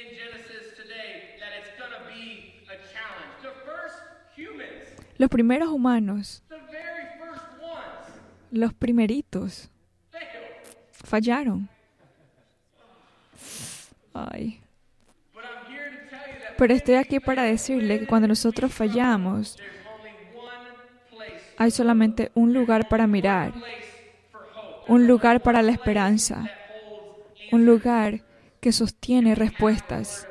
los 5.19 5.29
primeros 5.29 5.69
humanos, 5.69 6.45
los 8.53 8.73
primeritos, 8.73 9.69
fallaron. 10.93 11.69
Ay. 14.15 14.61
Pero 16.57 16.75
estoy 16.75 16.95
aquí 16.95 17.21
para 17.21 17.43
decirle 17.43 18.01
que 18.01 18.07
cuando 18.07 18.29
nosotros 18.29 18.73
fallamos, 18.73 19.59
hay 21.57 21.71
solamente 21.73 22.31
un 22.35 22.53
lugar 22.53 22.89
para 22.89 23.07
mirar 23.07 23.53
un 24.89 25.07
lugar 25.07 25.43
para 25.43 25.63
la 25.63 25.71
esperanza, 25.71 26.51
un 27.53 27.67
lugar 27.67 28.23
que 28.61 28.73
sostiene 28.73 29.35
respuestas. 29.35 30.27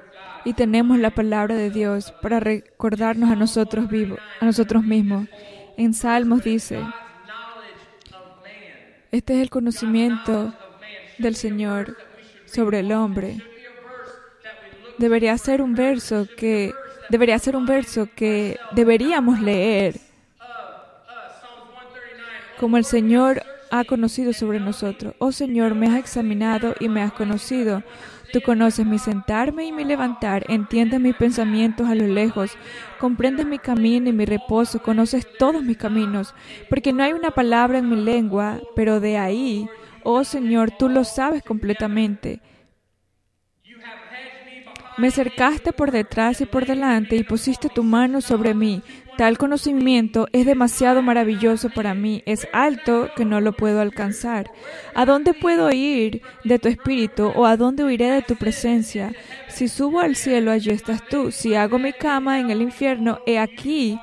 y 0.46 0.54
tenemos 0.54 0.98
la 0.98 1.10
palabra 1.10 1.56
de 1.56 1.70
Dios 1.70 2.14
para 2.22 2.40
recordarnos 2.40 3.30
a 3.30 3.36
nosotros 3.36 3.90
vivos, 3.90 4.18
a 4.40 4.46
nosotros 4.46 4.82
mismos. 4.82 5.28
En 5.76 5.94
Salmos 5.94 6.42
dice, 6.42 6.80
este 9.12 9.34
es 9.36 9.42
el 9.42 9.50
conocimiento 9.50 10.54
del 11.18 11.36
Señor 11.36 11.98
sobre 12.46 12.80
el 12.80 12.94
hombre. 12.94 13.42
Debería 14.98 15.38
ser 15.38 15.62
un 15.62 15.74
verso 15.74 16.28
que 16.38 16.74
debería 17.10 17.38
ser 17.40 17.58
un 17.58 17.66
verso 17.66 18.08
que 18.16 18.58
deberíamos 18.72 19.42
leer 19.42 20.00
como 22.58 22.78
el 22.78 22.86
Señor 22.86 23.44
ha 23.72 23.84
conocido 23.84 24.34
sobre 24.34 24.60
nosotros. 24.60 25.14
Oh 25.20 25.32
Señor, 25.32 25.76
me 25.76 25.88
has 25.88 25.98
examinado 25.98 26.76
y 26.80 26.90
me 26.90 27.02
has 27.02 27.14
conocido. 27.14 27.84
Tú 28.32 28.42
conoces 28.42 28.86
mi 28.86 29.00
sentarme 29.00 29.66
y 29.66 29.72
mi 29.72 29.86
levantar, 29.86 30.44
entiendes 30.50 31.00
mis 31.00 31.16
pensamientos 31.16 31.88
a 31.88 31.96
lo 31.96 32.08
lejos, 32.08 32.58
comprendes 33.00 33.46
mi 33.46 33.58
camino 33.58 34.10
y 34.10 34.14
mi 34.14 34.26
reposo, 34.26 34.82
conoces 34.82 35.26
todos 35.38 35.64
mis 35.64 35.78
caminos, 35.78 36.36
porque 36.70 36.92
no 36.92 37.04
hay 37.04 37.14
una 37.14 37.32
palabra 37.32 37.78
en 37.78 37.90
mi 37.90 37.96
lengua, 37.96 38.60
pero 38.76 39.00
de 39.00 39.18
ahí, 39.18 39.70
oh 40.04 40.26
Señor, 40.26 40.72
tú 40.72 40.90
lo 40.90 41.06
sabes 41.06 41.42
completamente. 41.42 42.42
Me 44.98 45.12
cercaste 45.12 45.74
por 45.74 45.92
detrás 45.92 46.42
y 46.42 46.48
por 46.48 46.66
delante 46.66 47.16
y 47.16 47.24
pusiste 47.24 47.70
tu 47.70 47.84
mano 47.84 48.20
sobre 48.20 48.56
mí. 48.56 48.82
Tal 49.18 49.40
conocimiento 49.40 50.28
es 50.32 50.46
demasiado 50.46 51.02
maravilloso 51.02 51.70
para 51.70 51.96
mí, 51.96 52.22
es 52.28 52.48
alto 52.54 53.10
que 53.16 53.26
no 53.26 53.42
lo 53.42 53.54
puedo 53.54 53.82
alcanzar. 53.82 54.52
¿A 54.94 55.06
dónde 55.06 55.34
puedo 55.34 55.72
ir 55.72 56.22
de 56.44 56.60
tu 56.60 56.68
espíritu 56.68 57.32
o 57.36 57.48
a 57.48 57.58
dónde 57.58 57.84
huiré 57.84 58.12
de 58.12 58.22
tu 58.22 58.36
presencia? 58.36 59.14
Si 59.48 59.70
subo 59.70 60.02
al 60.02 60.16
cielo, 60.16 60.52
allí 60.52 60.70
estás 60.70 61.02
tú. 61.10 61.32
Si 61.32 61.56
hago 61.56 61.80
mi 61.80 61.94
cama 61.94 62.40
en 62.40 62.52
el 62.52 62.62
infierno, 62.62 63.18
he 63.26 63.40
aquí 63.40 64.00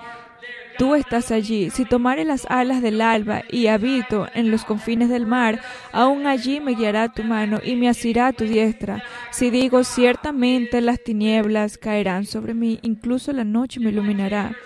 Tú 0.77 0.97
estás 0.97 1.31
allí. 1.31 1.71
Si 1.71 1.85
tomare 1.85 2.25
las 2.25 2.47
alas 2.51 2.83
del 2.83 3.01
alba 3.01 3.45
y 3.49 3.69
habito 3.69 4.27
en 4.35 4.51
los 4.51 4.65
confines 4.65 5.09
del 5.09 5.25
mar, 5.25 5.61
aún 5.93 6.27
allí 6.27 6.59
me 6.59 6.75
guiará 6.75 7.13
tu 7.13 7.23
mano 7.23 7.61
y 7.63 7.77
me 7.77 7.89
asirá 7.89 8.33
tu 8.33 8.45
diestra. 8.45 9.05
Si 9.31 9.51
digo 9.51 9.85
ciertamente 9.85 10.81
las 10.81 11.01
tinieblas 11.01 11.79
caerán 11.79 12.25
sobre 12.27 12.55
mí, 12.55 12.81
incluso 12.83 13.33
la 13.33 13.45
noche 13.45 13.79
me 13.79 13.91
iluminará. 13.91 14.57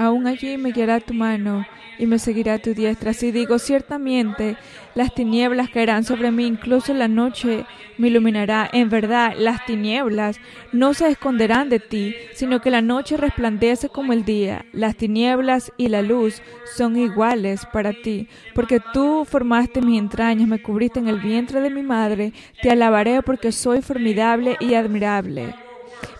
Aún 0.00 0.26
allí 0.26 0.56
me 0.56 0.72
guiará 0.72 0.98
tu 0.98 1.12
mano 1.12 1.66
y 1.98 2.06
me 2.06 2.18
seguirá 2.18 2.56
tu 2.56 2.72
diestra. 2.72 3.12
Si 3.12 3.32
digo 3.32 3.58
ciertamente, 3.58 4.56
las 4.94 5.14
tinieblas 5.14 5.68
caerán 5.68 6.04
sobre 6.04 6.30
mí, 6.30 6.46
incluso 6.46 6.94
la 6.94 7.06
noche 7.06 7.66
me 7.98 8.08
iluminará. 8.08 8.66
En 8.72 8.88
verdad, 8.88 9.34
las 9.36 9.66
tinieblas 9.66 10.40
no 10.72 10.94
se 10.94 11.08
esconderán 11.08 11.68
de 11.68 11.80
ti, 11.80 12.14
sino 12.32 12.62
que 12.62 12.70
la 12.70 12.80
noche 12.80 13.18
resplandece 13.18 13.90
como 13.90 14.14
el 14.14 14.24
día. 14.24 14.64
Las 14.72 14.96
tinieblas 14.96 15.70
y 15.76 15.88
la 15.88 16.00
luz 16.00 16.40
son 16.74 16.96
iguales 16.96 17.66
para 17.70 17.92
ti, 17.92 18.26
porque 18.54 18.80
tú 18.94 19.26
formaste 19.26 19.82
mis 19.82 19.98
entrañas, 19.98 20.48
me 20.48 20.62
cubriste 20.62 20.98
en 20.98 21.08
el 21.08 21.20
vientre 21.20 21.60
de 21.60 21.68
mi 21.68 21.82
madre. 21.82 22.32
Te 22.62 22.70
alabaré 22.70 23.20
porque 23.20 23.52
soy 23.52 23.82
formidable 23.82 24.56
y 24.60 24.72
admirable. 24.72 25.54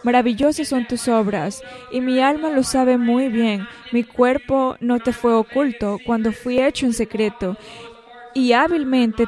Maravillosas 0.03 0.69
son 0.69 0.87
tus 0.87 1.09
obras, 1.09 1.62
y 1.93 2.01
mi 2.01 2.21
alma 2.21 2.51
lo 2.51 2.62
sabe 2.62 2.97
muy 2.99 3.29
bien. 3.29 3.66
Mi 3.93 4.05
cuerpo 4.05 4.77
no 4.81 4.99
te 4.99 5.12
fue 5.12 5.35
oculto 5.35 5.99
cuando 6.07 6.33
fui 6.33 6.59
hecho 6.61 6.87
en 6.87 6.93
secreto, 6.93 7.57
y 8.35 8.53
hábilmente 8.53 9.27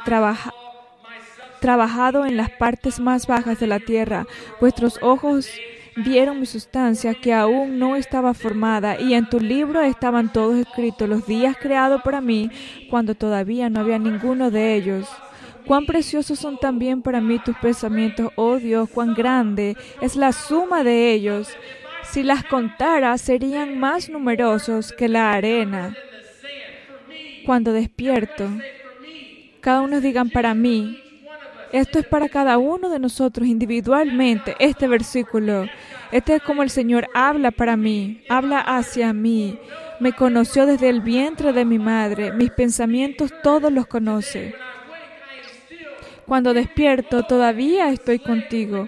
trabajado 1.59 2.25
en 2.25 2.37
las 2.37 2.49
partes 2.51 2.99
más 2.99 3.27
bajas 3.27 3.59
de 3.59 3.67
la 3.67 3.79
tierra. 3.79 4.25
Vuestros 4.59 4.97
ojos 5.01 5.49
vieron 5.95 6.39
mi 6.39 6.47
sustancia 6.47 7.13
que 7.13 7.33
aún 7.33 7.77
no 7.77 7.95
estaba 7.95 8.33
formada, 8.33 8.99
y 8.99 9.13
en 9.13 9.29
tu 9.29 9.39
libro 9.39 9.81
estaban 9.81 10.33
todos 10.33 10.55
escritos 10.57 11.07
los 11.07 11.27
días 11.27 11.55
creados 11.59 12.01
para 12.01 12.19
mí, 12.21 12.49
cuando 12.89 13.13
todavía 13.13 13.69
no 13.69 13.79
había 13.81 13.99
ninguno 13.99 14.49
de 14.49 14.73
ellos. 14.75 15.07
Cuán 15.65 15.85
preciosos 15.85 16.39
son 16.39 16.57
también 16.57 17.01
para 17.01 17.21
mí 17.21 17.39
tus 17.39 17.55
pensamientos, 17.57 18.31
oh 18.35 18.57
Dios, 18.57 18.89
cuán 18.89 19.13
grande 19.13 19.77
es 20.01 20.15
la 20.15 20.31
suma 20.31 20.83
de 20.83 21.13
ellos. 21.13 21.55
Si 22.03 22.21
las 22.21 22.43
contara, 22.43 23.17
serían 23.17 23.79
más 23.79 24.09
numerosos 24.09 24.91
que 24.91 25.07
la 25.07 25.31
arena. 25.31 25.95
Cuando 27.45 27.71
despierto, 27.71 28.49
cada 29.61 29.81
uno 29.81 30.01
digan 30.01 30.29
para 30.29 30.53
mí, 30.53 31.01
esto 31.71 31.97
es 31.97 32.05
para 32.05 32.29
cada 32.29 32.59
uno 32.59 32.89
de 32.89 32.99
nosotros 32.99 33.47
individualmente, 33.47 34.55
este 34.59 34.87
versículo. 34.87 35.65
Este 36.11 36.35
es 36.35 36.43
como 36.43 36.61
el 36.61 36.69
Señor 36.69 37.07
habla 37.15 37.49
para 37.49 37.75
mí, 37.75 38.21
habla 38.29 38.59
hacia 38.59 39.11
mí. 39.11 39.57
Me 39.99 40.13
conoció 40.13 40.67
desde 40.67 40.89
el 40.89 41.01
vientre 41.01 41.51
de 41.51 41.65
mi 41.65 41.79
madre, 41.79 42.31
mis 42.31 42.51
pensamientos 42.51 43.33
todos 43.41 43.71
los 43.71 43.87
conoce. 43.87 44.53
Cuando 46.25 46.53
despierto, 46.53 47.23
todavía 47.23 47.89
estoy 47.89 48.19
contigo. 48.19 48.87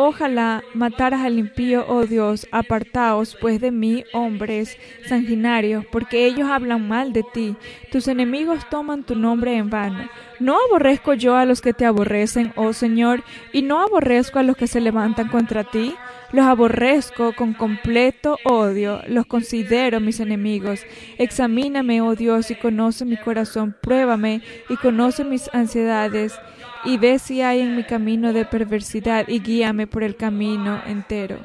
Ojalá 0.00 0.62
mataras 0.74 1.22
al 1.22 1.40
impío, 1.40 1.84
oh 1.88 2.06
Dios, 2.06 2.46
apartaos 2.52 3.36
pues 3.40 3.60
de 3.60 3.72
mí, 3.72 4.04
hombres 4.12 4.78
sanguinarios, 5.08 5.84
porque 5.86 6.24
ellos 6.24 6.48
hablan 6.48 6.86
mal 6.86 7.12
de 7.12 7.24
ti. 7.24 7.56
Tus 7.90 8.06
enemigos 8.06 8.60
toman 8.70 9.02
tu 9.02 9.16
nombre 9.16 9.56
en 9.56 9.70
vano. 9.70 10.08
No 10.38 10.56
aborrezco 10.68 11.14
yo 11.14 11.34
a 11.34 11.44
los 11.44 11.60
que 11.60 11.72
te 11.72 11.84
aborrecen, 11.84 12.52
oh 12.54 12.72
Señor, 12.72 13.24
y 13.52 13.62
no 13.62 13.82
aborrezco 13.82 14.38
a 14.38 14.44
los 14.44 14.56
que 14.56 14.68
se 14.68 14.80
levantan 14.80 15.30
contra 15.30 15.64
ti. 15.64 15.96
Los 16.32 16.44
aborrezco 16.44 17.32
con 17.34 17.54
completo 17.54 18.36
odio, 18.44 19.00
los 19.06 19.24
considero 19.24 19.98
mis 19.98 20.20
enemigos. 20.20 20.80
Examíname, 21.16 22.02
oh 22.02 22.14
Dios, 22.14 22.50
y 22.50 22.54
conoce 22.54 23.06
mi 23.06 23.16
corazón, 23.16 23.74
pruébame 23.80 24.42
y 24.68 24.76
conoce 24.76 25.24
mis 25.24 25.48
ansiedades, 25.54 26.38
y 26.84 26.98
ve 26.98 27.18
si 27.18 27.40
hay 27.40 27.60
en 27.60 27.76
mi 27.76 27.84
camino 27.84 28.32
de 28.34 28.44
perversidad, 28.44 29.26
y 29.26 29.40
guíame 29.40 29.86
por 29.86 30.02
el 30.02 30.16
camino 30.16 30.82
entero. 30.86 31.38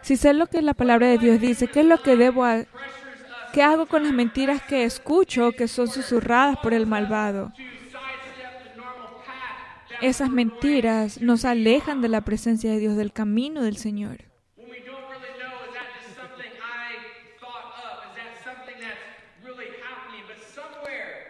Si 0.00 0.16
sé 0.16 0.32
lo 0.32 0.46
que 0.46 0.62
la 0.62 0.74
palabra 0.74 1.08
de 1.08 1.18
Dios 1.18 1.40
dice, 1.40 1.66
¿qué 1.66 1.80
es 1.80 1.86
lo 1.86 2.02
que 2.02 2.16
debo 2.16 2.44
hacer? 2.44 2.68
¿Qué 3.54 3.62
hago 3.62 3.86
con 3.86 4.02
las 4.02 4.12
mentiras 4.12 4.62
que 4.62 4.82
escucho 4.82 5.52
que 5.52 5.68
son 5.68 5.86
susurradas 5.86 6.56
por 6.58 6.74
el 6.74 6.86
malvado? 6.86 7.52
Esas 10.04 10.28
mentiras 10.28 11.22
nos 11.22 11.46
alejan 11.46 12.02
de 12.02 12.10
la 12.10 12.20
presencia 12.20 12.70
de 12.70 12.78
Dios, 12.78 12.94
del 12.94 13.10
camino 13.10 13.62
del 13.62 13.78
Señor. 13.78 14.18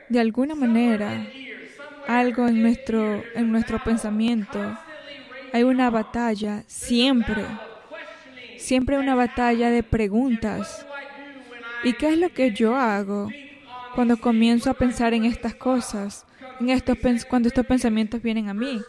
De 0.08 0.18
alguna 0.18 0.56
manera, 0.56 1.24
algo 2.08 2.48
en 2.48 2.62
nuestro, 2.62 3.22
en 3.36 3.52
nuestro 3.52 3.78
pensamiento, 3.84 4.76
hay 5.52 5.62
una 5.62 5.88
batalla 5.88 6.64
siempre, 6.66 7.46
siempre 8.58 8.98
una 8.98 9.14
batalla 9.14 9.70
de 9.70 9.84
preguntas. 9.84 10.84
¿Y 11.84 11.92
qué 11.92 12.08
es 12.08 12.18
lo 12.18 12.30
que 12.30 12.50
yo 12.50 12.74
hago 12.74 13.28
cuando 13.94 14.16
comienzo 14.16 14.68
a 14.68 14.74
pensar 14.74 15.14
en 15.14 15.26
estas 15.26 15.54
cosas? 15.54 16.26
En 16.60 16.70
estos, 16.70 16.98
cuando 17.28 17.48
estos 17.48 17.66
pensamientos 17.66 18.22
vienen 18.22 18.48
a 18.48 18.54
mí. 18.54 18.80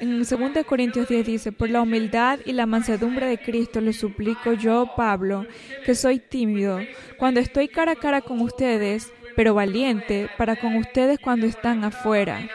En 0.00 0.18
2 0.18 0.28
Corintios 0.66 1.08
10 1.08 1.26
dice, 1.26 1.52
por 1.52 1.70
la 1.70 1.82
humildad 1.82 2.40
y 2.44 2.52
la 2.52 2.66
mansedumbre 2.66 3.26
de 3.26 3.38
Cristo 3.38 3.80
le 3.80 3.92
suplico 3.92 4.52
yo, 4.52 4.90
Pablo, 4.96 5.46
que 5.84 5.94
soy 5.94 6.18
tímido, 6.18 6.80
cuando 7.18 7.40
estoy 7.40 7.68
cara 7.68 7.92
a 7.92 7.96
cara 7.96 8.20
con 8.20 8.40
ustedes, 8.40 9.12
pero 9.34 9.54
valiente 9.54 10.28
para 10.38 10.56
con 10.56 10.76
ustedes 10.76 11.18
cuando 11.18 11.46
están 11.46 11.84
afuera. 11.84 12.48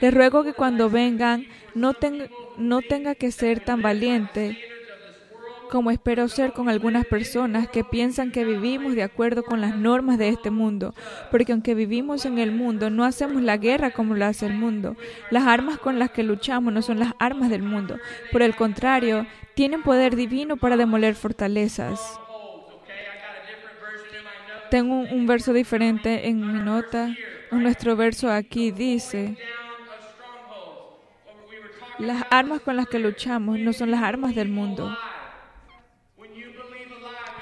Les 0.00 0.12
ruego 0.12 0.44
que 0.44 0.52
cuando 0.52 0.90
vengan 0.90 1.46
no, 1.74 1.94
no 2.58 2.82
tenga 2.82 3.14
que 3.14 3.30
ser 3.30 3.60
tan 3.60 3.82
valiente 3.82 4.58
como 5.70 5.90
espero 5.90 6.28
ser 6.28 6.52
con 6.52 6.68
algunas 6.68 7.06
personas 7.06 7.68
que 7.68 7.84
piensan 7.84 8.32
que 8.32 8.44
vivimos 8.44 8.94
de 8.94 9.02
acuerdo 9.02 9.42
con 9.42 9.60
las 9.60 9.76
normas 9.76 10.18
de 10.18 10.28
este 10.28 10.50
mundo, 10.50 10.94
porque 11.30 11.52
aunque 11.52 11.74
vivimos 11.74 12.24
en 12.24 12.38
el 12.38 12.52
mundo, 12.52 12.90
no 12.90 13.04
hacemos 13.04 13.42
la 13.42 13.56
guerra 13.56 13.90
como 13.90 14.14
lo 14.14 14.24
hace 14.24 14.46
el 14.46 14.54
mundo. 14.54 14.96
Las 15.30 15.46
armas 15.46 15.78
con 15.78 15.98
las 15.98 16.10
que 16.10 16.22
luchamos 16.22 16.72
no 16.72 16.82
son 16.82 16.98
las 16.98 17.12
armas 17.18 17.50
del 17.50 17.62
mundo, 17.62 17.98
por 18.32 18.42
el 18.42 18.54
contrario, 18.54 19.26
tienen 19.54 19.82
poder 19.82 20.16
divino 20.16 20.56
para 20.56 20.76
demoler 20.76 21.14
fortalezas. 21.14 22.20
Tengo 24.70 24.96
un, 24.96 25.26
verso 25.26 25.52
diferente 25.52 26.28
en 26.28 26.40
mi 26.40 26.58
nota. 26.58 27.14
Nuestro 27.52 27.94
verso 27.94 28.30
aquí 28.30 28.72
dice, 28.72 29.36
las 31.98 32.24
armas 32.30 32.60
con 32.60 32.76
las 32.76 32.88
que 32.88 32.98
luchamos 32.98 33.58
no 33.58 33.72
son 33.72 33.90
las 33.90 34.02
armas 34.02 34.34
del 34.34 34.48
mundo. 34.48 34.96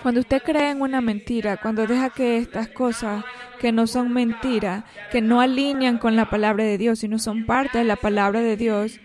Cuando 0.05 0.21
usted 0.21 0.43
cree 0.43 0.69
en 0.69 0.83
una 0.83 1.01
mentira, 1.01 1.57
cuando 1.57 1.87
deja 1.87 2.11
que 2.11 2.37
estas 2.37 2.69
cosas 2.69 3.25
que 3.59 3.73
no 3.73 3.87
son 3.87 4.12
mentira, 4.12 4.85
que 5.11 5.23
no 5.23 5.40
alinean 5.40 5.97
con 5.97 6.14
la 6.14 6.29
palabra 6.29 6.62
de 6.62 6.77
Dios, 6.77 6.99
sino 6.99 7.19
son 7.19 7.47
parte 7.47 7.79
de 7.79 7.85
la 7.85 7.97
palabra 7.97 8.40
de 8.40 8.59
Dios, 8.59 9.01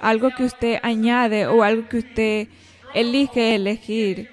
algo 0.00 0.30
que 0.36 0.42
usted 0.42 0.80
añade 0.82 1.46
o 1.46 1.62
algo 1.62 1.88
que 1.88 1.98
usted 1.98 2.48
elige 2.92 3.54
elegir, 3.54 4.28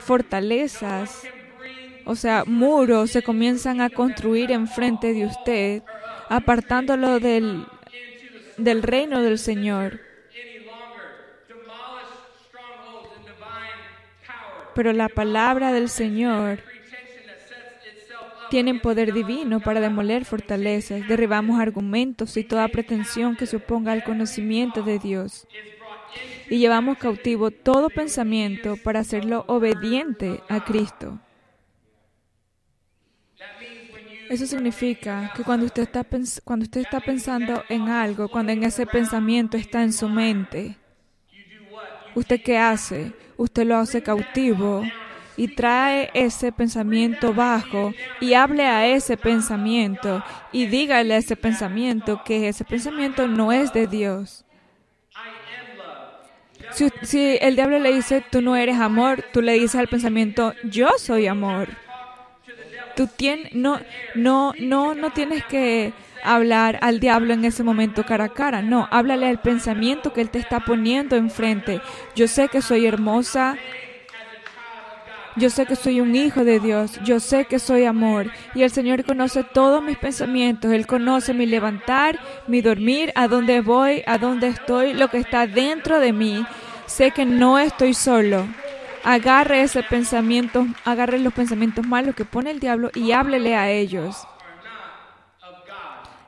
fortalezas, 0.00 1.22
o 2.04 2.14
sea, 2.14 2.44
muros 2.46 3.10
se 3.10 3.22
comienzan 3.22 3.80
a 3.80 3.88
construir 3.88 4.50
enfrente 4.50 5.14
de 5.14 5.24
usted, 5.24 5.82
apartándolo 6.28 7.20
del, 7.20 7.64
del 8.58 8.82
reino 8.82 9.22
del 9.22 9.38
Señor. 9.38 10.11
Pero 14.74 14.92
la 14.92 15.08
palabra 15.08 15.72
del 15.72 15.88
Señor 15.88 16.60
tiene 18.50 18.74
poder 18.74 19.14
divino 19.14 19.60
para 19.60 19.80
demoler 19.80 20.24
fortalezas. 20.24 21.08
Derribamos 21.08 21.58
argumentos 21.58 22.36
y 22.36 22.44
toda 22.44 22.68
pretensión 22.68 23.34
que 23.34 23.46
se 23.46 23.56
oponga 23.56 23.92
al 23.92 24.04
conocimiento 24.04 24.82
de 24.82 24.98
Dios. 24.98 25.46
Y 26.50 26.58
llevamos 26.58 26.98
cautivo 26.98 27.50
todo 27.50 27.88
pensamiento 27.88 28.76
para 28.76 29.00
hacerlo 29.00 29.44
obediente 29.48 30.42
a 30.50 30.62
Cristo. 30.64 31.18
Eso 34.28 34.46
significa 34.46 35.32
que 35.36 35.44
cuando 35.44 35.66
usted, 35.66 35.82
está 35.82 36.06
cuando 36.44 36.64
usted 36.64 36.80
está 36.82 37.00
pensando 37.00 37.64
en 37.68 37.88
algo, 37.88 38.28
cuando 38.28 38.52
en 38.52 38.64
ese 38.64 38.86
pensamiento 38.86 39.56
está 39.56 39.82
en 39.82 39.92
su 39.92 40.08
mente, 40.08 40.76
¿usted 42.14 42.42
qué 42.42 42.56
hace? 42.58 43.12
Usted 43.36 43.66
lo 43.66 43.76
hace 43.76 44.02
cautivo 44.02 44.82
y 45.36 45.48
trae 45.48 46.10
ese 46.14 46.52
pensamiento 46.52 47.32
bajo 47.32 47.92
y 48.20 48.34
hable 48.34 48.64
a 48.64 48.86
ese 48.86 49.16
pensamiento 49.16 50.22
y 50.52 50.66
dígale 50.66 51.14
a 51.14 51.18
ese 51.18 51.36
pensamiento 51.36 52.22
que 52.24 52.48
ese 52.48 52.64
pensamiento 52.64 53.26
no 53.26 53.52
es 53.52 53.72
de 53.72 53.86
Dios. 53.86 54.44
Si, 57.02 57.38
el 57.40 57.54
diablo 57.54 57.78
le 57.78 57.92
dice, 57.92 58.24
tú 58.30 58.40
no 58.40 58.56
eres 58.56 58.78
amor, 58.78 59.24
tú 59.32 59.42
le 59.42 59.54
dices 59.54 59.76
al 59.76 59.88
pensamiento, 59.88 60.54
yo 60.64 60.88
soy 60.98 61.26
amor. 61.26 61.68
Tú 62.96 63.06
tienes, 63.06 63.52
no, 63.54 63.80
no, 64.14 64.52
no, 64.58 64.94
no 64.94 65.10
tienes 65.10 65.44
que 65.44 65.92
hablar 66.22 66.78
al 66.82 67.00
diablo 67.00 67.34
en 67.34 67.44
ese 67.44 67.62
momento 67.62 68.04
cara 68.04 68.24
a 68.24 68.28
cara. 68.28 68.62
No, 68.62 68.88
háblale 68.90 69.28
al 69.28 69.40
pensamiento 69.40 70.12
que 70.12 70.20
él 70.20 70.30
te 70.30 70.38
está 70.38 70.60
poniendo 70.60 71.16
enfrente. 71.16 71.80
Yo 72.14 72.28
sé 72.28 72.48
que 72.48 72.62
soy 72.62 72.86
hermosa. 72.86 73.56
Yo 75.36 75.48
sé 75.48 75.64
que 75.64 75.76
soy 75.76 76.00
un 76.00 76.14
hijo 76.14 76.44
de 76.44 76.60
Dios. 76.60 77.00
Yo 77.04 77.18
sé 77.18 77.46
que 77.46 77.58
soy 77.58 77.84
amor. 77.84 78.30
Y 78.54 78.62
el 78.62 78.70
Señor 78.70 79.04
conoce 79.04 79.44
todos 79.44 79.82
mis 79.82 79.96
pensamientos. 79.96 80.72
Él 80.72 80.86
conoce 80.86 81.34
mi 81.34 81.46
levantar, 81.46 82.18
mi 82.46 82.60
dormir, 82.60 83.12
a 83.14 83.28
dónde 83.28 83.60
voy, 83.60 84.02
a 84.06 84.18
dónde 84.18 84.48
estoy, 84.48 84.92
lo 84.92 85.08
que 85.08 85.18
está 85.18 85.46
dentro 85.46 86.00
de 86.00 86.12
mí. 86.12 86.44
Sé 86.86 87.10
que 87.10 87.24
no 87.24 87.58
estoy 87.58 87.94
solo 87.94 88.46
agarre 89.04 89.62
ese 89.62 89.82
pensamiento, 89.82 90.66
agarre 90.84 91.18
los 91.18 91.32
pensamientos 91.32 91.86
malos 91.86 92.14
que 92.14 92.24
pone 92.24 92.50
el 92.50 92.60
diablo 92.60 92.90
y 92.94 93.12
háblele 93.12 93.56
a 93.56 93.70
ellos. 93.70 94.26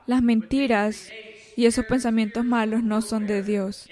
Las 0.07 0.23
mentiras 0.23 1.11
y 1.57 1.67
esos 1.67 1.87
pensamientos 1.87 2.45
malos 2.45 2.83
no 2.83 3.01
son 3.01 3.27
de 3.27 3.43
Dios. 3.43 3.89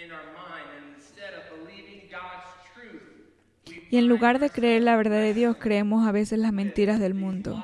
Y 3.90 3.98
en 3.98 4.08
lugar 4.08 4.38
de 4.38 4.50
creer 4.50 4.82
la 4.82 4.96
verdad 4.96 5.20
de 5.20 5.34
Dios, 5.34 5.56
creemos 5.58 6.06
a 6.06 6.12
veces 6.12 6.38
las 6.38 6.52
mentiras 6.52 6.98
del 6.98 7.14
mundo. 7.14 7.62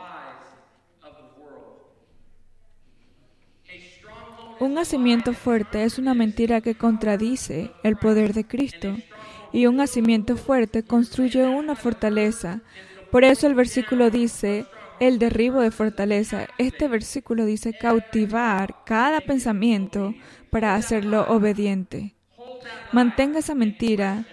Un 4.60 4.74
nacimiento 4.74 5.34
fuerte 5.34 5.84
es 5.84 5.98
una 5.98 6.14
mentira 6.14 6.60
que 6.60 6.74
contradice 6.74 7.70
el 7.82 7.96
poder 7.96 8.34
de 8.34 8.44
Cristo 8.44 8.96
y 9.52 9.66
un 9.66 9.76
nacimiento 9.76 10.36
fuerte 10.36 10.82
construye 10.82 11.46
una 11.46 11.76
fortaleza. 11.76 12.60
Por 13.10 13.24
eso 13.24 13.46
el 13.46 13.54
versículo 13.54 14.10
dice 14.10 14.66
el 15.00 15.18
derribo 15.18 15.60
de 15.60 15.70
fortaleza. 15.70 16.46
Este 16.58 16.88
versículo 16.88 17.44
dice 17.44 17.76
cautivar 17.76 18.84
cada 18.84 19.20
pensamiento 19.20 20.14
para 20.50 20.74
hacerlo 20.74 21.26
obediente. 21.28 22.14
Mantenga 22.92 23.40
esa 23.40 23.54
mentira 23.54 24.24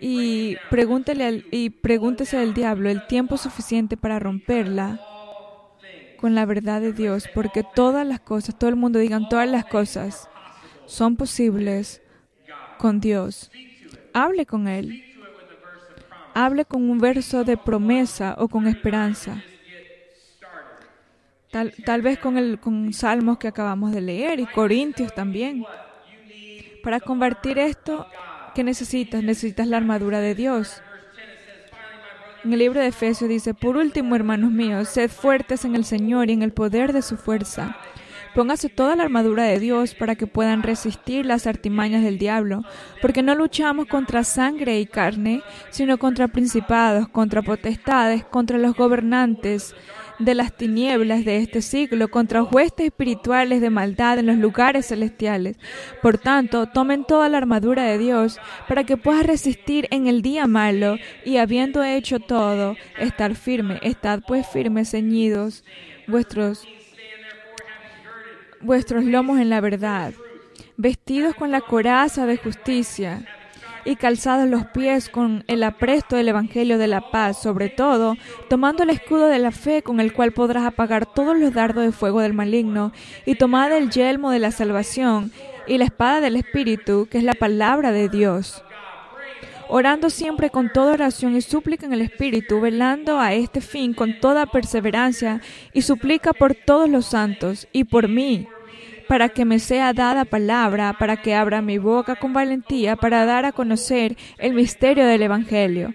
y 0.00 0.56
pregúntele 0.70 1.44
y 1.50 1.70
pregúntese 1.70 2.38
al 2.38 2.54
diablo 2.54 2.90
el 2.90 3.06
tiempo 3.06 3.36
suficiente 3.36 3.96
para 3.96 4.18
romperla 4.18 5.00
con 6.18 6.34
la 6.34 6.46
verdad 6.46 6.80
de 6.80 6.92
Dios, 6.92 7.28
porque 7.34 7.64
todas 7.74 8.06
las 8.06 8.20
cosas, 8.20 8.56
todo 8.56 8.70
el 8.70 8.76
mundo 8.76 8.98
digan 8.98 9.28
todas 9.28 9.48
las 9.48 9.64
cosas 9.64 10.28
son 10.86 11.16
posibles 11.16 12.02
con 12.78 13.00
Dios. 13.00 13.50
Hable 14.12 14.46
con 14.46 14.68
Él. 14.68 15.02
Hable 16.34 16.64
con 16.64 16.88
un 16.88 16.98
verso 16.98 17.44
de 17.44 17.56
promesa 17.56 18.36
o 18.38 18.48
con 18.48 18.66
esperanza. 18.66 19.42
Tal, 21.50 21.74
tal 21.84 22.00
vez 22.00 22.18
con, 22.18 22.38
el, 22.38 22.58
con 22.58 22.92
salmos 22.94 23.38
que 23.38 23.48
acabamos 23.48 23.92
de 23.92 24.00
leer 24.00 24.40
y 24.40 24.46
Corintios 24.46 25.14
también. 25.14 25.64
Para 26.82 26.98
convertir 26.98 27.58
esto, 27.58 28.06
¿qué 28.54 28.64
necesitas? 28.64 29.22
Necesitas 29.22 29.66
la 29.66 29.76
armadura 29.76 30.20
de 30.20 30.34
Dios. 30.34 30.82
En 32.44 32.52
el 32.52 32.58
libro 32.58 32.80
de 32.80 32.88
Efesios 32.88 33.30
dice, 33.30 33.54
por 33.54 33.76
último, 33.76 34.16
hermanos 34.16 34.50
míos, 34.50 34.88
sed 34.88 35.10
fuertes 35.10 35.64
en 35.64 35.76
el 35.76 35.84
Señor 35.84 36.28
y 36.28 36.32
en 36.32 36.42
el 36.42 36.52
poder 36.52 36.92
de 36.92 37.02
su 37.02 37.16
fuerza. 37.16 37.76
Póngase 38.34 38.70
toda 38.70 38.96
la 38.96 39.02
armadura 39.02 39.44
de 39.44 39.58
Dios 39.58 39.94
para 39.94 40.14
que 40.14 40.26
puedan 40.26 40.62
resistir 40.62 41.26
las 41.26 41.46
artimañas 41.46 42.02
del 42.02 42.18
diablo, 42.18 42.62
porque 43.02 43.22
no 43.22 43.34
luchamos 43.34 43.86
contra 43.86 44.24
sangre 44.24 44.80
y 44.80 44.86
carne, 44.86 45.42
sino 45.68 45.98
contra 45.98 46.28
principados, 46.28 47.08
contra 47.08 47.42
potestades, 47.42 48.24
contra 48.24 48.56
los 48.56 48.74
gobernantes 48.74 49.74
de 50.18 50.34
las 50.34 50.56
tinieblas 50.56 51.26
de 51.26 51.38
este 51.38 51.60
siglo, 51.60 52.08
contra 52.08 52.42
huestes 52.42 52.86
espirituales 52.86 53.60
de 53.60 53.68
maldad 53.68 54.18
en 54.18 54.26
los 54.26 54.36
lugares 54.36 54.86
celestiales. 54.86 55.58
Por 56.00 56.16
tanto, 56.16 56.66
tomen 56.66 57.04
toda 57.04 57.28
la 57.28 57.36
armadura 57.38 57.84
de 57.84 57.98
Dios 57.98 58.38
para 58.66 58.84
que 58.84 58.96
puedan 58.96 59.24
resistir 59.24 59.88
en 59.90 60.06
el 60.06 60.22
día 60.22 60.46
malo 60.46 60.96
y 61.26 61.36
habiendo 61.36 61.84
hecho 61.84 62.18
todo, 62.18 62.76
estar 62.98 63.34
firme. 63.34 63.78
Estad 63.82 64.20
pues 64.26 64.46
firmes, 64.46 64.90
ceñidos 64.90 65.64
vuestros 66.06 66.66
vuestros 68.62 69.04
lomos 69.04 69.38
en 69.40 69.50
la 69.50 69.60
verdad, 69.60 70.12
vestidos 70.76 71.34
con 71.34 71.50
la 71.50 71.60
coraza 71.60 72.26
de 72.26 72.36
justicia 72.36 73.24
y 73.84 73.96
calzados 73.96 74.48
los 74.48 74.66
pies 74.66 75.08
con 75.08 75.44
el 75.48 75.62
apresto 75.64 76.16
del 76.16 76.28
Evangelio 76.28 76.78
de 76.78 76.86
la 76.86 77.10
paz, 77.10 77.42
sobre 77.42 77.68
todo, 77.68 78.16
tomando 78.48 78.84
el 78.84 78.90
escudo 78.90 79.26
de 79.26 79.38
la 79.38 79.50
fe 79.50 79.82
con 79.82 80.00
el 80.00 80.12
cual 80.12 80.32
podrás 80.32 80.64
apagar 80.64 81.06
todos 81.06 81.36
los 81.36 81.52
dardos 81.52 81.84
de 81.84 81.92
fuego 81.92 82.20
del 82.20 82.32
maligno, 82.32 82.92
y 83.26 83.34
tomad 83.34 83.72
el 83.72 83.90
yelmo 83.90 84.30
de 84.30 84.38
la 84.38 84.52
salvación 84.52 85.32
y 85.66 85.78
la 85.78 85.84
espada 85.84 86.20
del 86.20 86.36
Espíritu, 86.36 87.08
que 87.10 87.18
es 87.18 87.24
la 87.24 87.34
palabra 87.34 87.92
de 87.92 88.08
Dios. 88.08 88.62
Orando 89.74 90.10
siempre 90.10 90.50
con 90.50 90.70
toda 90.70 90.92
oración 90.92 91.34
y 91.34 91.40
súplica 91.40 91.86
en 91.86 91.94
el 91.94 92.02
Espíritu, 92.02 92.60
velando 92.60 93.18
a 93.18 93.32
este 93.32 93.62
fin 93.62 93.94
con 93.94 94.20
toda 94.20 94.44
perseverancia 94.44 95.40
y 95.72 95.80
suplica 95.80 96.34
por 96.34 96.54
todos 96.54 96.90
los 96.90 97.06
santos 97.06 97.66
y 97.72 97.84
por 97.84 98.06
mí 98.06 98.46
para 99.08 99.30
que 99.30 99.46
me 99.46 99.58
sea 99.58 99.94
dada 99.94 100.26
palabra, 100.26 100.92
para 100.98 101.22
que 101.22 101.34
abra 101.34 101.62
mi 101.62 101.78
boca 101.78 102.16
con 102.16 102.34
valentía, 102.34 102.96
para 102.96 103.24
dar 103.24 103.46
a 103.46 103.52
conocer 103.52 104.14
el 104.36 104.52
misterio 104.52 105.06
del 105.06 105.22
Evangelio, 105.22 105.94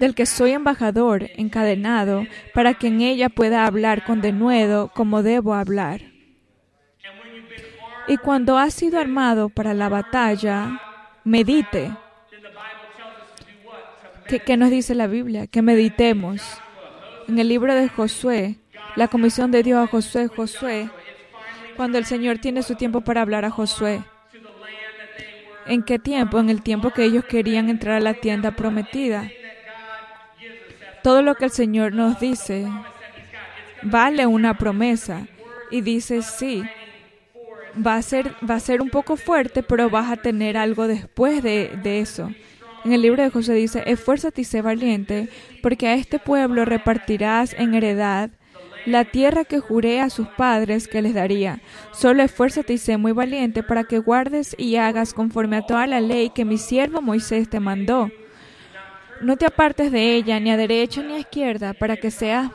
del 0.00 0.16
que 0.16 0.26
soy 0.26 0.50
embajador, 0.50 1.30
encadenado, 1.36 2.26
para 2.54 2.74
que 2.74 2.88
en 2.88 3.02
ella 3.02 3.28
pueda 3.28 3.66
hablar 3.66 4.02
con 4.04 4.20
denuedo 4.20 4.90
como 4.92 5.22
debo 5.22 5.54
hablar. 5.54 6.00
Y 8.08 8.16
cuando 8.16 8.58
ha 8.58 8.68
sido 8.70 8.98
armado 8.98 9.48
para 9.48 9.74
la 9.74 9.88
batalla, 9.88 10.80
medite. 11.24 11.92
¿Qué, 14.26 14.40
¿Qué, 14.40 14.56
nos 14.56 14.70
dice 14.70 14.94
la 14.94 15.06
Biblia? 15.06 15.46
Que 15.46 15.62
meditemos. 15.62 16.42
En 17.28 17.38
el 17.38 17.48
libro 17.48 17.74
de 17.74 17.88
Josué, 17.88 18.56
la 18.96 19.08
comisión 19.08 19.50
de 19.50 19.62
Dios 19.62 19.82
a 19.82 19.86
Josué, 19.90 20.28
Josué, 20.28 20.90
cuando 21.76 21.98
el 21.98 22.04
Señor 22.04 22.38
tiene 22.38 22.62
su 22.62 22.74
tiempo 22.74 23.00
para 23.00 23.22
hablar 23.22 23.44
a 23.44 23.50
Josué. 23.50 24.02
¿En 25.66 25.82
qué 25.82 25.98
tiempo? 25.98 26.40
En 26.40 26.50
el 26.50 26.62
tiempo 26.62 26.90
que 26.90 27.04
ellos 27.04 27.24
querían 27.24 27.68
entrar 27.68 27.96
a 27.96 28.00
la 28.00 28.14
tienda 28.14 28.52
prometida. 28.52 29.30
Todo 31.02 31.22
lo 31.22 31.34
que 31.34 31.44
el 31.44 31.50
Señor 31.50 31.92
nos 31.92 32.20
dice 32.20 32.66
vale 33.82 34.26
una 34.26 34.56
promesa 34.56 35.26
y 35.70 35.80
dice 35.80 36.22
sí. 36.22 36.62
Va 37.74 37.96
a 37.96 38.02
ser, 38.02 38.34
va 38.48 38.56
a 38.56 38.60
ser 38.60 38.82
un 38.82 38.90
poco 38.90 39.16
fuerte, 39.16 39.62
pero 39.62 39.90
vas 39.90 40.10
a 40.10 40.16
tener 40.16 40.56
algo 40.56 40.86
después 40.86 41.42
de, 41.42 41.70
de 41.82 42.00
eso. 42.00 42.30
En 42.84 42.92
el 42.92 43.02
libro 43.02 43.22
de 43.22 43.30
José 43.30 43.54
dice, 43.54 43.82
esfuérzate 43.86 44.40
y 44.40 44.44
sé 44.44 44.60
valiente, 44.60 45.28
porque 45.62 45.88
a 45.88 45.94
este 45.94 46.18
pueblo 46.18 46.64
repartirás 46.64 47.54
en 47.54 47.74
heredad 47.74 48.30
la 48.86 49.04
tierra 49.04 49.44
que 49.44 49.60
juré 49.60 50.00
a 50.00 50.10
sus 50.10 50.26
padres 50.28 50.88
que 50.88 51.02
les 51.02 51.14
daría. 51.14 51.60
Solo 51.92 52.22
esfuérzate 52.22 52.72
y 52.72 52.78
sé 52.78 52.96
muy 52.96 53.12
valiente 53.12 53.62
para 53.62 53.84
que 53.84 53.98
guardes 53.98 54.56
y 54.58 54.76
hagas 54.76 55.14
conforme 55.14 55.56
a 55.56 55.66
toda 55.66 55.86
la 55.86 56.00
ley 56.00 56.30
que 56.30 56.44
mi 56.44 56.58
siervo 56.58 57.00
Moisés 57.00 57.48
te 57.48 57.60
mandó. 57.60 58.10
No 59.20 59.36
te 59.36 59.46
apartes 59.46 59.92
de 59.92 60.16
ella 60.16 60.40
ni 60.40 60.50
a 60.50 60.56
derecha 60.56 61.02
ni 61.02 61.14
a 61.14 61.18
izquierda 61.20 61.74
para 61.74 61.96
que 61.96 62.10
seas 62.10 62.50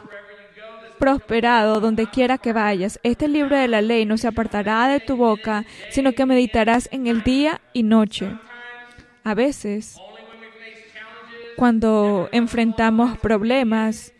prosperado 0.98 1.80
donde 1.80 2.08
quiera 2.08 2.38
que 2.38 2.54
vayas. 2.54 3.00
Este 3.04 3.28
libro 3.28 3.58
de 3.58 3.68
la 3.68 3.82
ley 3.82 4.06
no 4.06 4.18
se 4.18 4.28
apartará 4.28 4.88
de 4.88 5.00
tu 5.00 5.16
boca, 5.16 5.66
sino 5.90 6.14
que 6.14 6.26
meditarás 6.26 6.90
en 6.92 7.08
el 7.08 7.24
día 7.24 7.62
y 7.74 7.84
noche. 7.84 8.38
A 9.24 9.34
veces, 9.34 9.98
cuando 11.56 12.30
enfrentamos 12.32 13.18
problemas, 13.18 14.14